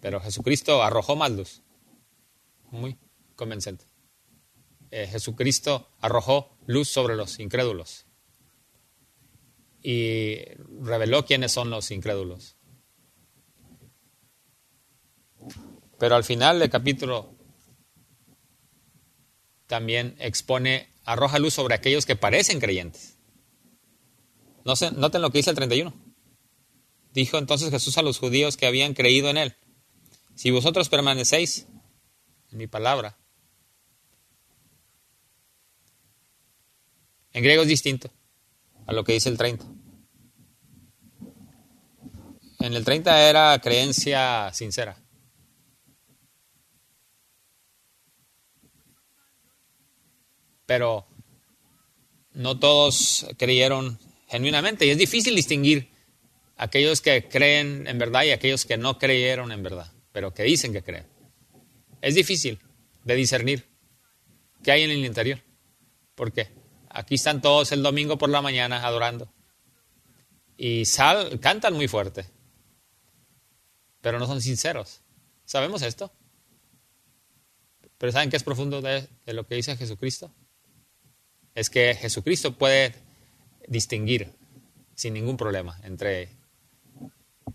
Pero 0.00 0.20
Jesucristo 0.20 0.82
arrojó 0.82 1.14
más 1.14 1.30
luz. 1.30 1.62
Muy 2.70 2.98
convincente. 3.36 3.84
Eh, 4.90 5.06
Jesucristo 5.06 5.88
arrojó 6.00 6.56
luz 6.66 6.88
sobre 6.88 7.16
los 7.16 7.38
incrédulos 7.38 8.06
y 9.82 10.38
reveló 10.80 11.24
quiénes 11.24 11.52
son 11.52 11.70
los 11.70 11.90
incrédulos. 11.90 12.56
Pero 15.98 16.14
al 16.14 16.24
final 16.24 16.58
del 16.58 16.70
capítulo 16.70 17.34
también 19.66 20.16
expone, 20.18 20.88
arroja 21.04 21.38
luz 21.38 21.54
sobre 21.54 21.74
aquellos 21.74 22.06
que 22.06 22.16
parecen 22.16 22.60
creyentes. 22.60 23.18
No 24.64 24.74
noten 24.96 25.22
lo 25.22 25.30
que 25.30 25.38
dice 25.38 25.50
el 25.50 25.56
31. 25.56 25.92
Dijo 27.12 27.38
entonces 27.38 27.70
Jesús 27.70 27.98
a 27.98 28.02
los 28.02 28.18
judíos 28.18 28.56
que 28.56 28.66
habían 28.66 28.94
creído 28.94 29.28
en 29.28 29.36
él, 29.36 29.56
si 30.34 30.50
vosotros 30.50 30.88
permanecéis 30.88 31.66
en 32.50 32.58
mi 32.58 32.66
palabra, 32.66 33.18
En 37.32 37.42
griego 37.42 37.62
es 37.62 37.68
distinto 37.68 38.10
a 38.86 38.92
lo 38.92 39.04
que 39.04 39.14
dice 39.14 39.28
el 39.28 39.38
30. 39.38 39.64
En 42.60 42.74
el 42.74 42.84
30 42.84 43.28
era 43.28 43.58
creencia 43.60 44.52
sincera. 44.52 44.96
Pero 50.66 51.06
no 52.32 52.58
todos 52.58 53.26
creyeron 53.36 53.98
genuinamente 54.32 54.86
y 54.86 54.90
es 54.90 54.96
difícil 54.96 55.36
distinguir 55.36 55.90
aquellos 56.56 57.02
que 57.02 57.28
creen 57.28 57.86
en 57.86 57.98
verdad 57.98 58.22
y 58.22 58.30
aquellos 58.30 58.64
que 58.64 58.78
no 58.78 58.98
creyeron 58.98 59.52
en 59.52 59.62
verdad, 59.62 59.92
pero 60.10 60.32
que 60.32 60.42
dicen 60.42 60.72
que 60.72 60.82
creen. 60.82 61.06
Es 62.00 62.14
difícil 62.14 62.58
de 63.04 63.14
discernir 63.14 63.68
qué 64.62 64.72
hay 64.72 64.82
en 64.84 64.90
el 64.90 65.04
interior. 65.04 65.42
¿Por 66.14 66.32
qué? 66.32 66.48
Aquí 66.88 67.16
están 67.16 67.42
todos 67.42 67.72
el 67.72 67.82
domingo 67.82 68.16
por 68.16 68.30
la 68.30 68.40
mañana 68.40 68.86
adorando. 68.86 69.30
Y 70.56 70.86
sal, 70.86 71.38
cantan 71.38 71.74
muy 71.74 71.86
fuerte. 71.86 72.24
Pero 74.00 74.18
no 74.18 74.26
son 74.26 74.40
sinceros. 74.40 75.02
¿Sabemos 75.44 75.82
esto? 75.82 76.10
Pero 77.98 78.12
¿saben 78.12 78.30
qué 78.30 78.38
es 78.38 78.42
profundo 78.42 78.80
de, 78.80 79.06
de 79.26 79.32
lo 79.34 79.46
que 79.46 79.56
dice 79.56 79.76
Jesucristo? 79.76 80.34
Es 81.54 81.68
que 81.68 81.94
Jesucristo 81.94 82.56
puede 82.56 82.94
distinguir 83.68 84.32
sin 84.94 85.14
ningún 85.14 85.36
problema 85.36 85.78
entre 85.84 86.28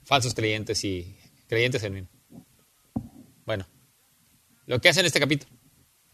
falsos 0.03 0.33
creyentes 0.33 0.83
y 0.83 1.17
creyentes 1.47 1.81
genuinos. 1.81 2.09
Bueno, 3.45 3.65
lo 4.65 4.81
que 4.81 4.89
hace 4.89 4.99
en 4.99 5.05
este 5.05 5.19
capítulo 5.19 5.51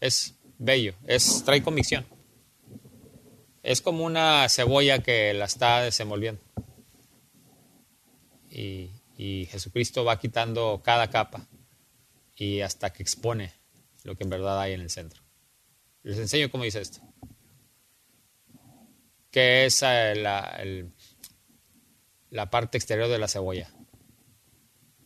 es 0.00 0.34
bello, 0.58 0.94
es 1.06 1.42
trae 1.44 1.62
convicción. 1.62 2.06
Es 3.62 3.80
como 3.80 4.04
una 4.04 4.48
cebolla 4.48 5.02
que 5.02 5.32
la 5.34 5.46
está 5.46 5.80
desenvolviendo. 5.80 6.42
Y, 8.50 8.90
Jesucristo 9.50 10.04
va 10.04 10.18
quitando 10.18 10.80
cada 10.84 11.08
capa 11.08 11.46
y 12.36 12.60
hasta 12.60 12.92
que 12.92 13.02
expone 13.02 13.52
lo 14.02 14.16
que 14.16 14.24
en 14.24 14.30
verdad 14.30 14.60
hay 14.60 14.72
en 14.74 14.80
el 14.80 14.90
centro. 14.90 15.22
Les 16.02 16.18
enseño 16.18 16.50
cómo 16.50 16.64
dice 16.64 16.80
esto. 16.80 17.00
¿Qué 19.34 19.64
es 19.64 19.82
eh, 19.82 20.14
la, 20.14 20.62
la 22.30 22.50
parte 22.50 22.78
exterior 22.78 23.08
de 23.08 23.18
la 23.18 23.26
cebolla? 23.26 23.68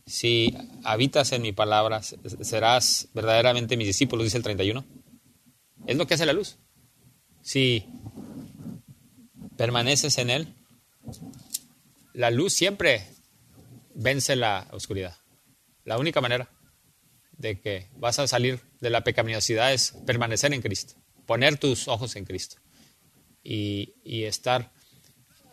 Si 0.04 0.54
habitas 0.84 1.32
en 1.32 1.40
mi 1.40 1.52
palabra, 1.52 2.02
serás 2.02 3.08
verdaderamente 3.14 3.78
mis 3.78 3.86
discípulos, 3.86 4.24
dice 4.24 4.36
el 4.36 4.42
31. 4.42 4.84
Es 5.86 5.96
lo 5.96 6.06
que 6.06 6.12
hace 6.12 6.26
la 6.26 6.34
luz. 6.34 6.58
Si 7.40 7.86
permaneces 9.56 10.18
en 10.18 10.28
Él, 10.28 10.54
la 12.12 12.30
luz 12.30 12.52
siempre 12.52 13.06
vence 13.94 14.36
la 14.36 14.68
oscuridad. 14.72 15.16
La 15.84 15.96
única 15.96 16.20
manera 16.20 16.50
de 17.32 17.62
que 17.62 17.88
vas 17.96 18.18
a 18.18 18.28
salir 18.28 18.60
de 18.80 18.90
la 18.90 19.04
pecaminosidad 19.04 19.72
es 19.72 19.92
permanecer 20.04 20.52
en 20.52 20.60
Cristo, 20.60 20.96
poner 21.24 21.56
tus 21.56 21.88
ojos 21.88 22.14
en 22.16 22.26
Cristo 22.26 22.58
y, 23.42 23.94
estar 24.24 24.70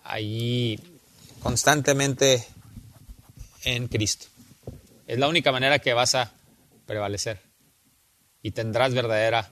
allí 0.04 0.80
constantemente 1.42 2.46
en 3.64 3.88
Cristo. 3.88 4.28
Es 5.08 5.20
la 5.20 5.28
única 5.28 5.52
manera 5.52 5.80
que 5.80 5.94
vas 5.94 6.16
a 6.16 6.34
prevalecer 6.86 7.40
y 8.42 8.52
tendrás 8.52 8.94
verdadera 8.94 9.52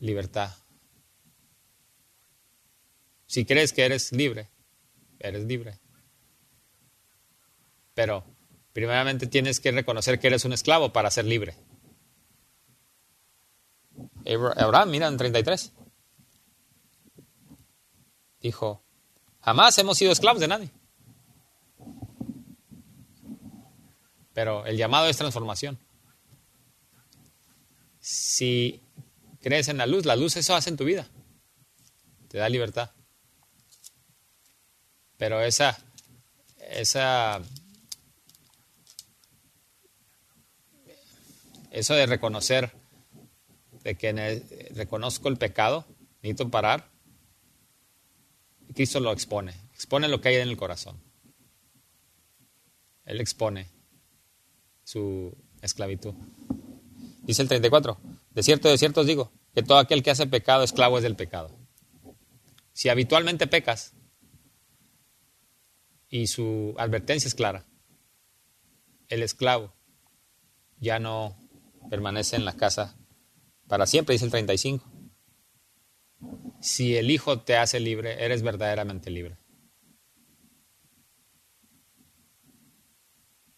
libertad 0.00 0.50
si 3.28 3.44
crees 3.44 3.74
que 3.74 3.84
eres 3.84 4.10
libre, 4.10 4.48
eres 5.20 5.44
libre. 5.44 5.78
Pero 7.94 8.24
primeramente 8.72 9.26
tienes 9.26 9.60
que 9.60 9.70
reconocer 9.70 10.18
que 10.18 10.28
eres 10.28 10.46
un 10.46 10.54
esclavo 10.54 10.92
para 10.92 11.10
ser 11.10 11.26
libre. 11.26 11.54
Abraham, 14.56 14.90
mira 14.90 15.08
en 15.08 15.18
33. 15.18 15.72
Dijo, 18.40 18.82
jamás 19.40 19.76
hemos 19.78 19.98
sido 19.98 20.12
esclavos 20.12 20.40
de 20.40 20.48
nadie. 20.48 20.70
Pero 24.32 24.64
el 24.66 24.76
llamado 24.76 25.08
es 25.08 25.16
transformación. 25.16 25.78
Si 27.98 28.80
crees 29.40 29.68
en 29.68 29.78
la 29.78 29.86
luz, 29.86 30.06
la 30.06 30.16
luz 30.16 30.36
eso 30.36 30.54
hace 30.54 30.70
en 30.70 30.76
tu 30.76 30.84
vida. 30.84 31.08
Te 32.28 32.38
da 32.38 32.48
libertad. 32.48 32.90
Pero 35.16 35.42
esa, 35.42 35.76
esa, 36.70 37.42
eso 41.72 41.94
de 41.94 42.06
reconocer, 42.06 42.72
de 43.82 43.96
que 43.96 44.70
reconozco 44.74 45.28
el 45.28 45.36
pecado, 45.36 45.84
necesito 46.22 46.48
parar, 46.48 46.88
Cristo 48.74 49.00
lo 49.00 49.12
expone, 49.12 49.54
expone 49.74 50.08
lo 50.08 50.20
que 50.20 50.28
hay 50.28 50.36
en 50.36 50.48
el 50.48 50.56
corazón. 50.56 51.00
Él 53.04 53.20
expone 53.20 53.68
su 54.84 55.36
esclavitud. 55.62 56.14
Dice 57.22 57.42
el 57.42 57.48
34, 57.48 57.98
de 58.30 58.42
cierto, 58.42 58.68
de 58.68 58.78
cierto 58.78 59.00
os 59.02 59.06
digo, 59.06 59.32
que 59.54 59.62
todo 59.62 59.78
aquel 59.78 60.02
que 60.02 60.10
hace 60.10 60.26
pecado, 60.26 60.62
esclavo 60.62 60.98
es 60.98 61.02
del 61.02 61.16
pecado. 61.16 61.50
Si 62.72 62.88
habitualmente 62.88 63.46
pecas, 63.46 63.94
y 66.08 66.26
su 66.26 66.74
advertencia 66.78 67.28
es 67.28 67.34
clara, 67.34 67.66
el 69.08 69.22
esclavo 69.22 69.74
ya 70.78 70.98
no 70.98 71.36
permanece 71.90 72.36
en 72.36 72.44
la 72.44 72.56
casa 72.56 72.96
para 73.66 73.86
siempre, 73.86 74.14
dice 74.14 74.24
el 74.24 74.30
35. 74.30 74.97
Si 76.60 76.96
el 76.96 77.10
Hijo 77.10 77.40
te 77.40 77.56
hace 77.56 77.80
libre, 77.80 78.24
eres 78.24 78.42
verdaderamente 78.42 79.10
libre. 79.10 79.38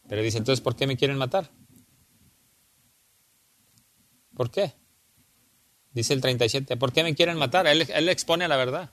Pero 0.09 0.23
dice, 0.23 0.39
entonces, 0.39 0.61
¿por 0.61 0.75
qué 0.75 0.87
me 0.87 0.97
quieren 0.97 1.17
matar? 1.17 1.51
¿Por 4.35 4.51
qué? 4.51 4.73
Dice 5.93 6.15
el 6.15 6.21
37, 6.21 6.77
¿por 6.77 6.93
qué 6.93 7.03
me 7.03 7.15
quieren 7.15 7.37
matar? 7.37 7.67
Él, 7.67 8.09
expone 8.09 8.49
la 8.49 8.57
verdad. 8.57 8.91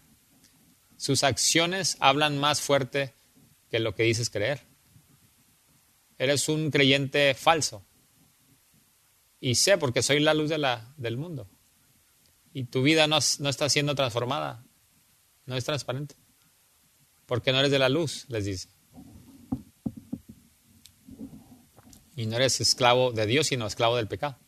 Sus 0.95 1.23
acciones 1.23 1.97
hablan 1.99 2.37
más 2.37 2.61
fuerte 2.61 3.13
que 3.69 3.79
lo 3.79 3.95
que 3.95 4.03
dices 4.03 4.29
creer. 4.29 4.61
Eres 6.17 6.49
un 6.49 6.69
creyente 6.71 7.33
falso. 7.33 7.85
Y 9.39 9.55
sé 9.55 9.77
porque 9.77 10.01
soy 10.01 10.19
la 10.19 10.33
luz 10.33 10.49
de 10.49 10.57
la, 10.57 10.93
del 10.97 11.17
mundo. 11.17 11.49
Y 12.57 12.63
tu 12.63 12.81
vida 12.81 13.05
no, 13.05 13.19
no 13.37 13.49
está 13.49 13.69
siendo 13.69 13.93
transformada. 13.93 14.65
No 15.45 15.55
es 15.55 15.63
transparente. 15.63 16.15
Porque 17.27 17.51
no 17.51 17.59
eres 17.59 17.69
de 17.69 17.77
la 17.77 17.87
luz, 17.87 18.25
les 18.29 18.45
dice. 18.45 18.69
Y 22.15 22.25
no 22.25 22.35
eres 22.35 22.59
esclavo 22.59 23.11
de 23.11 23.27
Dios, 23.27 23.45
sino 23.45 23.67
esclavo 23.67 23.95
del 23.97 24.07
pecado. 24.07 24.39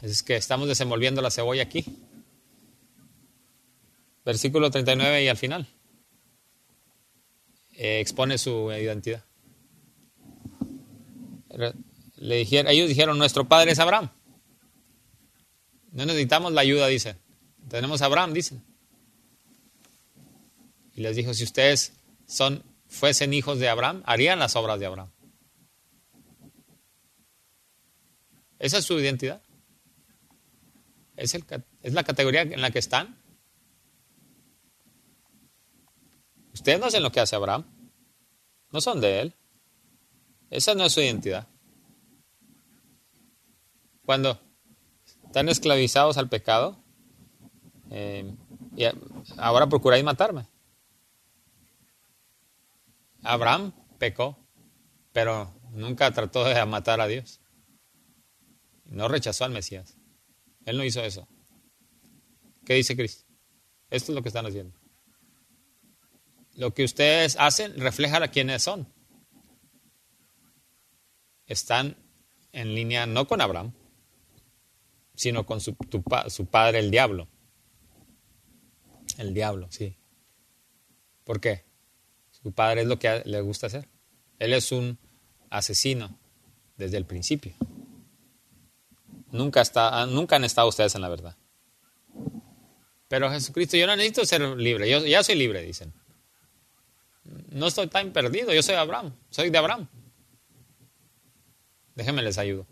Es 0.00 0.22
que 0.22 0.36
estamos 0.36 0.68
desenvolviendo 0.68 1.20
la 1.20 1.30
cebolla 1.30 1.64
aquí. 1.64 1.84
Versículo 4.24 4.70
39 4.70 5.22
y 5.22 5.28
al 5.28 5.36
final. 5.36 5.68
Eh, 7.74 8.00
expone 8.00 8.38
su 8.38 8.72
identidad. 8.72 9.22
Le 12.16 12.36
dijeron, 12.36 12.72
ellos 12.72 12.88
dijeron, 12.88 13.18
nuestro 13.18 13.46
padre 13.46 13.72
es 13.72 13.78
Abraham. 13.78 14.10
No 15.92 16.06
necesitamos 16.06 16.52
la 16.52 16.60
ayuda, 16.60 16.86
dice. 16.86 17.16
Tenemos 17.68 18.02
a 18.02 18.06
Abraham, 18.06 18.32
dicen. 18.32 18.62
Y 20.94 21.00
les 21.02 21.16
dijo, 21.16 21.34
si 21.34 21.44
ustedes 21.44 21.92
son, 22.26 22.62
fuesen 22.88 23.32
hijos 23.32 23.58
de 23.58 23.68
Abraham, 23.68 24.02
harían 24.06 24.38
las 24.38 24.56
obras 24.56 24.78
de 24.78 24.86
Abraham. 24.86 25.10
Esa 28.58 28.78
es 28.78 28.84
su 28.84 28.98
identidad. 28.98 29.42
Es, 31.16 31.34
es 31.82 31.92
la 31.92 32.04
categoría 32.04 32.42
en 32.42 32.60
la 32.60 32.70
que 32.70 32.78
están. 32.78 33.18
Ustedes 36.52 36.78
no 36.78 36.86
hacen 36.86 37.02
lo 37.02 37.10
que 37.10 37.20
hace 37.20 37.36
Abraham. 37.36 37.64
No 38.70 38.80
son 38.80 39.00
de 39.00 39.20
él. 39.20 39.34
Esa 40.50 40.74
no 40.74 40.84
es 40.84 40.92
su 40.92 41.00
identidad. 41.00 41.48
Cuando 44.04 44.40
están 45.30 45.48
esclavizados 45.48 46.18
al 46.18 46.28
pecado, 46.28 46.82
eh, 47.88 48.34
y 48.76 48.82
ahora 49.36 49.68
procuráis 49.68 50.02
matarme. 50.02 50.48
Abraham 53.22 53.72
pecó, 54.00 54.36
pero 55.12 55.54
nunca 55.70 56.10
trató 56.10 56.42
de 56.42 56.66
matar 56.66 57.00
a 57.00 57.06
Dios. 57.06 57.40
No 58.86 59.06
rechazó 59.06 59.44
al 59.44 59.52
Mesías. 59.52 59.96
Él 60.64 60.76
no 60.76 60.82
hizo 60.82 61.00
eso. 61.00 61.28
¿Qué 62.66 62.74
dice 62.74 62.96
Cristo? 62.96 63.24
Esto 63.88 64.10
es 64.10 64.16
lo 64.16 64.22
que 64.22 64.30
están 64.30 64.46
haciendo. 64.46 64.76
Lo 66.54 66.74
que 66.74 66.82
ustedes 66.82 67.36
hacen 67.38 67.78
refleja 67.78 68.16
a 68.16 68.28
quienes 68.28 68.62
son. 68.64 68.92
Están 71.46 71.96
en 72.50 72.74
línea 72.74 73.06
no 73.06 73.28
con 73.28 73.40
Abraham, 73.40 73.74
sino 75.20 75.44
con 75.44 75.60
su, 75.60 75.76
su 76.28 76.46
padre, 76.46 76.78
el 76.78 76.90
diablo. 76.90 77.28
El 79.18 79.34
diablo, 79.34 79.66
sí. 79.70 79.94
¿Por 81.24 81.42
qué? 81.42 81.66
Su 82.30 82.52
padre 82.52 82.80
es 82.80 82.86
lo 82.86 82.98
que 82.98 83.20
le 83.26 83.42
gusta 83.42 83.66
hacer. 83.66 83.86
Él 84.38 84.54
es 84.54 84.72
un 84.72 84.98
asesino 85.50 86.18
desde 86.78 86.96
el 86.96 87.04
principio. 87.04 87.52
Nunca, 89.30 89.60
está, 89.60 90.06
nunca 90.06 90.36
han 90.36 90.44
estado 90.44 90.68
ustedes 90.68 90.94
en 90.94 91.02
la 91.02 91.10
verdad. 91.10 91.36
Pero 93.06 93.30
Jesucristo, 93.30 93.76
yo 93.76 93.86
no 93.86 93.96
necesito 93.96 94.24
ser 94.24 94.40
libre, 94.40 94.88
yo 94.88 95.04
ya 95.04 95.22
soy 95.22 95.34
libre, 95.34 95.60
dicen. 95.60 95.92
No 97.50 97.66
estoy 97.66 97.88
tan 97.88 98.10
perdido, 98.10 98.54
yo 98.54 98.62
soy 98.62 98.76
Abraham, 98.76 99.14
soy 99.28 99.50
de 99.50 99.58
Abraham. 99.58 99.86
Déjenme 101.94 102.22
les 102.22 102.38
ayudo. 102.38 102.66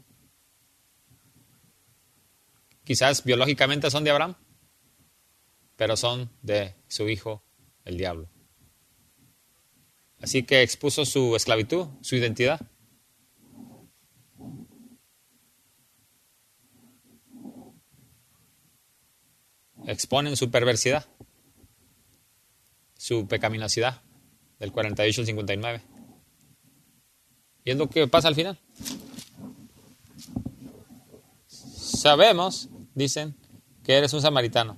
Quizás 2.89 3.23
biológicamente 3.23 3.91
son 3.91 4.03
de 4.03 4.11
Abraham, 4.11 4.35
pero 5.77 5.95
son 5.95 6.31
de 6.41 6.75
su 6.89 7.07
hijo, 7.07 7.43
el 7.85 7.99
diablo. 7.99 8.31
Así 10.23 10.43
que 10.45 10.63
expuso 10.63 11.05
su 11.05 11.37
esclavitud, 11.37 11.89
su 12.01 12.17
identidad. 12.17 12.59
Exponen 19.87 20.35
su 20.39 20.51
perversidad, 20.51 21.05
su 22.97 23.29
pecaminosidad 23.29 24.01
del 24.61 24.73
48 24.73 25.21
al 25.21 25.27
59. 25.27 25.83
Y 27.65 27.71
es 27.71 27.77
lo 27.77 27.91
que 27.91 28.09
pasa 28.09 28.29
al 28.29 28.35
final. 28.35 28.59
Sabemos, 31.47 32.71
dicen, 32.95 33.37
que 33.85 33.97
eres 33.97 34.13
un 34.13 34.21
samaritano. 34.21 34.77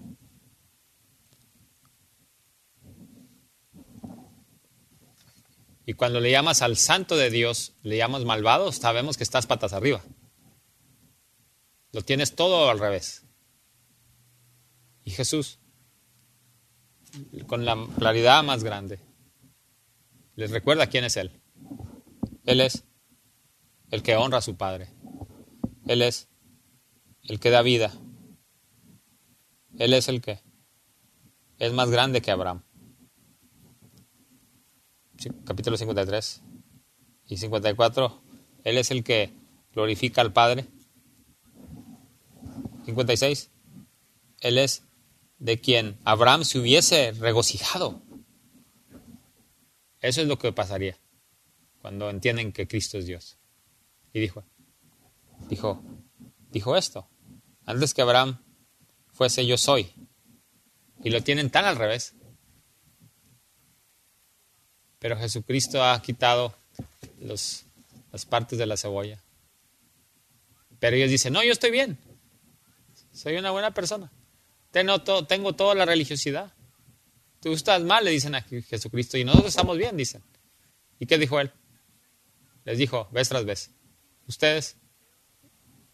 Y 5.85 5.95
cuando 5.95 6.21
le 6.21 6.31
llamas 6.31 6.63
al 6.63 6.77
santo 6.77 7.17
de 7.17 7.31
Dios, 7.31 7.73
le 7.83 7.97
llamas 7.97 8.25
malvado, 8.25 8.71
sabemos 8.71 9.17
que 9.17 9.25
estás 9.25 9.47
patas 9.47 9.73
arriba. 9.73 10.05
Lo 11.91 12.03
tienes 12.03 12.37
todo 12.37 12.71
al 12.71 12.79
revés. 12.79 13.25
Y 15.03 15.11
Jesús, 15.11 15.59
con 17.49 17.65
la 17.65 17.77
claridad 17.99 18.45
más 18.45 18.63
grande, 18.63 19.01
les 20.37 20.53
recuerda 20.53 20.87
quién 20.87 21.03
es 21.03 21.17
Él. 21.17 21.43
Él 22.47 22.61
es 22.61 22.85
el 23.91 24.05
que 24.05 24.15
honra 24.15 24.39
a 24.39 24.43
su 24.43 24.57
Padre. 24.57 24.89
Él 25.87 26.03
es 26.03 26.30
el 27.25 27.41
que 27.41 27.51
da 27.51 27.63
vida. 27.63 27.93
Él 29.79 29.95
es 29.95 30.09
el 30.09 30.21
que 30.21 30.41
es 31.59 31.73
más 31.73 31.91
grande 31.91 32.23
que 32.23 32.31
Abraham. 32.31 32.63
Capítulo 35.45 35.77
53 35.77 36.43
y 37.29 37.37
54. 37.37 38.23
Él 38.65 38.79
es 38.79 38.91
el 38.91 39.05
que 39.05 39.33
glorifica 39.73 40.23
al 40.23 40.33
Padre. 40.33 40.67
56. 42.87 43.51
Él 44.41 44.59
es 44.59 44.85
de 45.39 45.61
quien 45.61 45.99
Abraham 46.05 46.45
se 46.45 46.59
hubiese 46.59 47.13
regocijado. 47.13 48.01
Eso 50.01 50.23
es 50.23 50.29
lo 50.29 50.39
que 50.39 50.53
pasaría 50.53 50.97
cuando 51.81 52.11
entienden 52.11 52.53
que 52.53 52.67
Cristo 52.67 52.99
es 52.99 53.07
Dios. 53.07 53.39
Y 54.13 54.21
dijo, 54.21 54.45
dijo, 55.49 55.83
dijo 56.51 56.77
esto. 56.77 57.09
Antes 57.65 57.95
que 57.95 58.03
Abraham 58.03 58.43
fuese 59.13 59.47
yo 59.47 59.57
soy. 59.57 59.93
Y 61.03 61.11
lo 61.11 61.23
tienen 61.23 61.51
tan 61.51 61.65
al 61.65 61.77
revés. 61.77 62.15
Pero 64.99 65.17
Jesucristo 65.17 65.83
ha 65.83 66.01
quitado 66.03 66.55
los, 67.21 67.65
las 68.13 68.27
partes 68.27 68.59
de 68.59 68.67
la 68.67 68.77
cebolla. 68.77 69.23
Pero 70.79 70.97
ellos 70.97 71.11
dicen, 71.11 71.33
no, 71.33 71.43
yo 71.43 71.53
estoy 71.53 71.71
bien. 71.71 71.99
Soy 73.13 73.37
una 73.37 73.51
buena 73.51 73.73
persona. 73.73 74.11
Tengo, 74.71 75.03
tengo 75.27 75.55
toda 75.55 75.75
la 75.75 75.85
religiosidad. 75.85 76.53
Tú 77.41 77.53
estás 77.53 77.83
mal, 77.83 78.05
le 78.05 78.11
dicen 78.11 78.35
a 78.35 78.43
Jesucristo, 78.43 79.17
y 79.17 79.25
nosotros 79.25 79.51
estamos 79.51 79.77
bien, 79.79 79.97
dicen. 79.97 80.23
¿Y 80.99 81.07
qué 81.07 81.19
dijo 81.19 81.41
él? 81.41 81.51
Les 82.65 82.79
dijo, 82.79 83.09
vez 83.11 83.29
tras 83.29 83.45
vez, 83.45 83.71
ustedes 84.27 84.77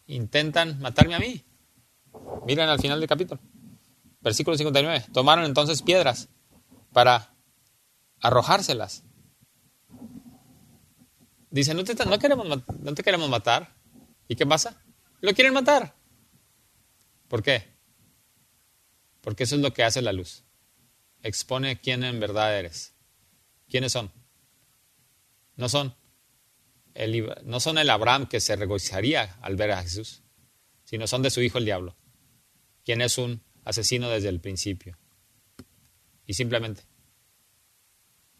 intentan 0.07 0.79
matarme 0.79 1.15
a 1.15 1.19
mí. 1.19 1.43
Miren 2.45 2.69
al 2.69 2.79
final 2.79 2.99
del 2.99 3.09
capítulo, 3.09 3.39
versículo 4.21 4.57
59. 4.57 5.05
Tomaron 5.13 5.45
entonces 5.45 5.81
piedras 5.81 6.29
para 6.93 7.33
arrojárselas. 8.21 9.03
Dice, 11.49 11.73
no 11.73 11.83
te, 11.83 11.93
no, 12.05 12.19
queremos, 12.19 12.47
no 12.47 12.93
te 12.93 13.03
queremos 13.03 13.29
matar. 13.29 13.75
¿Y 14.27 14.35
qué 14.35 14.45
pasa? 14.45 14.81
Lo 15.21 15.33
quieren 15.33 15.53
matar. 15.53 15.95
¿Por 17.27 17.43
qué? 17.43 17.75
Porque 19.21 19.43
eso 19.43 19.55
es 19.55 19.61
lo 19.61 19.73
que 19.73 19.83
hace 19.83 20.01
la 20.01 20.13
luz. 20.13 20.43
Expone 21.21 21.79
quién 21.79 22.03
en 22.03 22.19
verdad 22.19 22.57
eres. 22.57 22.93
¿Quiénes 23.69 23.91
son? 23.91 24.11
No 25.55 25.67
son 25.67 25.95
no 27.43 27.59
son 27.59 27.77
el 27.77 27.89
Abraham 27.89 28.27
que 28.27 28.39
se 28.39 28.55
regocijaría 28.55 29.37
al 29.41 29.55
ver 29.55 29.71
a 29.71 29.83
Jesús, 29.83 30.23
sino 30.83 31.07
son 31.07 31.21
de 31.21 31.29
su 31.29 31.41
hijo 31.41 31.57
el 31.57 31.65
diablo, 31.65 31.95
quien 32.83 33.01
es 33.01 33.17
un 33.17 33.41
asesino 33.65 34.09
desde 34.09 34.29
el 34.29 34.39
principio. 34.39 34.97
Y 36.25 36.33
simplemente 36.33 36.83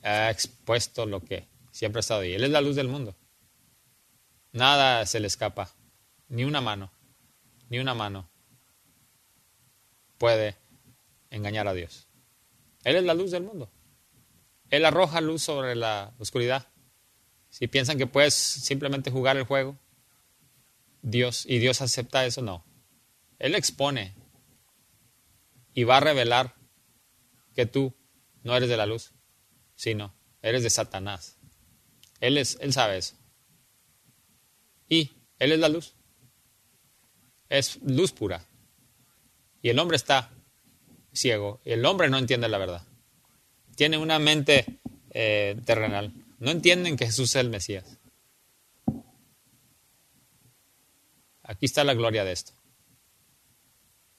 ha 0.01 0.29
expuesto 0.29 1.05
lo 1.05 1.21
que 1.21 1.47
siempre 1.71 1.99
ha 1.99 2.01
estado 2.01 2.21
ahí. 2.21 2.33
Él 2.33 2.43
es 2.43 2.49
la 2.49 2.61
luz 2.61 2.75
del 2.75 2.87
mundo. 2.87 3.15
Nada 4.51 5.05
se 5.05 5.19
le 5.19 5.27
escapa, 5.27 5.73
ni 6.29 6.43
una 6.43 6.61
mano, 6.61 6.91
ni 7.69 7.79
una 7.79 7.93
mano 7.93 8.29
puede 10.17 10.55
engañar 11.29 11.67
a 11.67 11.73
Dios. 11.73 12.07
Él 12.83 12.95
es 12.95 13.03
la 13.03 13.13
luz 13.13 13.31
del 13.31 13.43
mundo. 13.43 13.69
Él 14.69 14.85
arroja 14.85 15.21
luz 15.21 15.43
sobre 15.43 15.75
la 15.75 16.13
oscuridad. 16.17 16.67
Si 17.57 17.67
piensan 17.67 17.97
que 17.97 18.05
puedes 18.05 18.35
simplemente 18.35 19.09
jugar 19.09 19.35
el 19.35 19.41
juego, 19.41 19.79
Dios 21.01 21.43
y 21.47 21.57
Dios 21.57 21.81
acepta 21.81 22.23
eso, 22.23 22.43
no. 22.43 22.63
Él 23.39 23.55
expone 23.55 24.13
y 25.73 25.83
va 25.83 25.97
a 25.97 26.01
revelar 26.01 26.53
que 27.55 27.65
tú 27.65 27.95
no 28.43 28.55
eres 28.55 28.69
de 28.69 28.77
la 28.77 28.85
luz, 28.85 29.11
sino 29.73 30.13
eres 30.43 30.61
de 30.61 30.69
Satanás. 30.69 31.39
Él, 32.19 32.37
es, 32.37 32.59
él 32.61 32.73
sabe 32.73 32.99
eso. 32.99 33.15
Y 34.87 35.09
Él 35.39 35.51
es 35.51 35.57
la 35.57 35.69
luz. 35.69 35.95
Es 37.49 37.79
luz 37.81 38.11
pura. 38.11 38.45
Y 39.63 39.69
el 39.69 39.79
hombre 39.79 39.97
está 39.97 40.29
ciego. 41.11 41.59
El 41.65 41.83
hombre 41.87 42.07
no 42.07 42.19
entiende 42.19 42.49
la 42.49 42.59
verdad. 42.59 42.83
Tiene 43.75 43.97
una 43.97 44.19
mente 44.19 44.79
eh, 45.09 45.59
terrenal. 45.65 46.13
No 46.37 46.51
entienden 46.51 46.97
que 46.97 47.05
Jesús 47.05 47.29
es 47.29 47.35
el 47.35 47.49
Mesías. 47.49 47.99
Aquí 51.43 51.65
está 51.65 51.83
la 51.83 51.93
gloria 51.93 52.23
de 52.23 52.33
esto. 52.33 52.53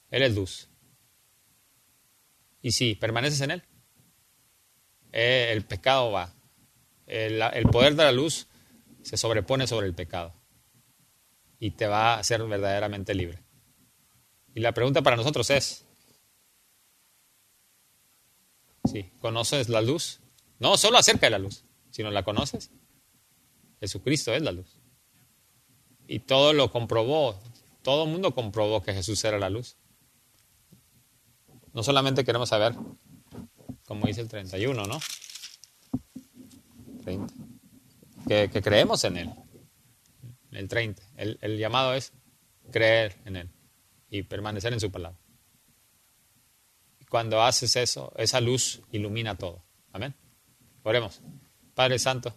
Él 0.09 0.23
es 0.23 0.35
luz. 0.35 0.69
Y 2.61 2.71
si 2.71 2.95
permaneces 2.95 3.41
en 3.41 3.51
Él, 3.51 3.63
eh, 5.11 5.49
el 5.51 5.63
pecado 5.63 6.11
va. 6.11 6.33
El, 7.05 7.63
poder 7.71 7.95
de 7.95 8.03
la 8.03 8.11
luz 8.11 8.47
se 9.01 9.17
sobrepone 9.17 9.65
sobre 9.65 9.87
el 9.87 9.95
pecado 9.95 10.33
y 11.59 11.71
te 11.71 11.87
va 11.87 12.13
a 12.13 12.19
hacer 12.19 12.43
verdaderamente 12.43 13.15
libre. 13.15 13.43
Y 14.53 14.59
la 14.59 14.73
pregunta 14.73 15.01
para 15.01 15.15
nosotros 15.15 15.49
es, 15.49 15.85
¿sí, 18.85 19.11
¿conoces 19.19 19.69
la 19.69 19.81
luz? 19.81 20.19
No 20.59 20.77
solo 20.77 20.97
acerca 20.97 21.27
de 21.27 21.31
la 21.31 21.39
luz, 21.39 21.63
si 21.89 22.03
no 22.03 22.11
la 22.11 22.23
conoces, 22.23 22.71
Jesucristo 23.79 24.33
es 24.33 24.41
la 24.41 24.51
luz. 24.51 24.77
Y 26.07 26.19
todo 26.19 26.53
lo 26.53 26.71
comprobó, 26.71 27.39
todo 27.83 28.05
el 28.05 28.11
mundo 28.11 28.33
comprobó 28.33 28.81
que 28.81 28.93
Jesús 28.93 29.23
era 29.23 29.37
la 29.39 29.49
luz. 29.49 29.77
No 31.73 31.83
solamente 31.83 32.25
queremos 32.25 32.49
saber, 32.49 32.73
como 33.85 34.07
dice 34.07 34.21
el 34.21 34.27
31, 34.27 34.85
¿no? 34.85 34.99
30. 37.03 37.33
Que, 38.27 38.61
creemos 38.61 39.03
en 39.03 39.17
Él. 39.17 39.33
El 40.51 40.67
30. 40.67 41.01
el 41.17 41.57
llamado 41.57 41.93
es 41.93 42.11
creer 42.71 43.17
en 43.25 43.35
Él 43.35 43.49
y 44.09 44.23
permanecer 44.23 44.73
en 44.73 44.79
su 44.79 44.91
palabra. 44.91 45.19
Cuando 47.09 47.41
haces 47.41 47.75
eso, 47.75 48.13
esa 48.17 48.39
luz 48.39 48.81
ilumina 48.91 49.35
todo. 49.35 49.63
Amén. 49.91 50.13
Oremos. 50.83 51.21
Padre 51.79 51.97
Santo, 51.97 52.35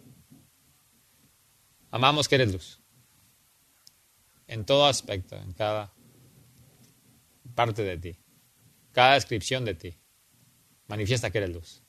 amamos 1.91 2.29
que 2.29 2.35
eres 2.35 2.53
luz. 2.53 2.79
En 4.47 4.63
todo 4.63 4.85
aspecto, 4.85 5.35
en 5.35 5.51
cada 5.51 5.91
parte 7.53 7.83
de 7.83 7.97
ti, 7.97 8.17
cada 8.93 9.15
descripción 9.15 9.65
de 9.65 9.75
ti, 9.75 9.97
manifiesta 10.87 11.29
que 11.29 11.39
eres 11.39 11.49
luz. 11.49 11.83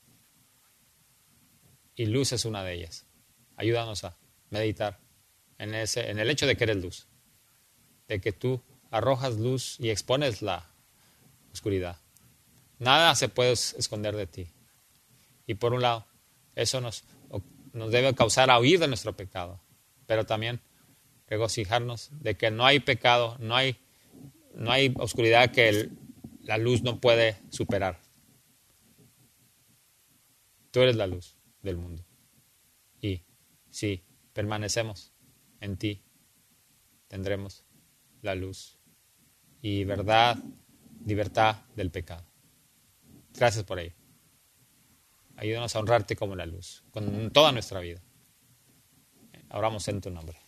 Y 1.95 2.07
luz 2.07 2.33
es 2.33 2.45
una 2.45 2.65
de 2.65 2.75
ellas. 2.75 3.07
Ayúdanos 3.55 4.03
a 4.03 4.19
meditar 4.51 4.99
en, 5.59 5.77
ese, 5.77 6.11
en 6.11 6.19
el 6.19 6.31
hecho 6.31 6.49
de 6.49 6.57
que 6.57 6.65
eres 6.65 6.79
luz, 6.79 7.07
de 8.09 8.21
que 8.21 8.33
tú 8.33 8.65
arrojas 8.91 9.37
luz 9.37 9.77
y 9.79 9.91
expones 9.91 10.43
la 10.43 10.73
oscuridad. 11.53 12.01
Nada 12.81 13.15
se 13.15 13.29
puede 13.29 13.53
esconder 13.53 14.17
de 14.17 14.27
ti. 14.27 14.51
Y 15.47 15.55
por 15.55 15.73
un 15.73 15.83
lado, 15.83 16.05
eso 16.57 16.81
nos 16.81 17.05
nos 17.75 17.91
debe 17.91 18.15
causar 18.15 18.51
a 18.51 18.59
huir 18.59 18.79
de 18.79 18.89
nuestro 18.89 19.15
pecado, 19.15 19.61
pero 20.07 20.25
también 20.25 20.61
regocijarnos 21.27 22.11
de 22.23 22.37
que 22.37 22.51
no 22.51 22.65
hay 22.65 22.81
pecado, 22.81 23.37
no 23.41 23.57
hay, 23.57 23.77
no 24.55 24.71
hay 24.71 24.95
oscuridad 24.97 25.51
que 25.51 25.91
la 26.43 26.57
luz 26.57 26.83
no 26.83 27.01
puede 27.01 27.37
superar. 27.51 28.01
Tú 30.71 30.81
eres 30.81 30.97
la 30.97 31.07
luz 31.07 31.37
del 31.63 31.77
mundo. 31.77 32.05
Y 33.01 33.23
si 33.71 34.05
permanecemos 34.33 35.13
en 35.61 35.77
ti, 35.77 36.03
tendremos 37.09 37.65
la 38.23 38.35
luz 38.35 38.79
y 39.61 39.85
verdad, 39.85 40.39
libertad 41.05 41.57
del 41.75 41.91
pecado. 41.91 42.25
Gracias 43.33 43.65
por 43.65 43.79
ello. 43.79 44.04
Ayúdanos 45.37 45.75
a 45.75 45.81
honrarte 45.81 46.17
como 46.17 46.37
la 46.37 46.47
luz, 46.47 46.85
con 46.91 47.31
toda 47.31 47.53
nuestra 47.53 47.81
vida. 47.81 48.03
Oramos 49.51 49.87
en 49.89 50.01
tu 50.01 50.11
nombre. 50.11 50.39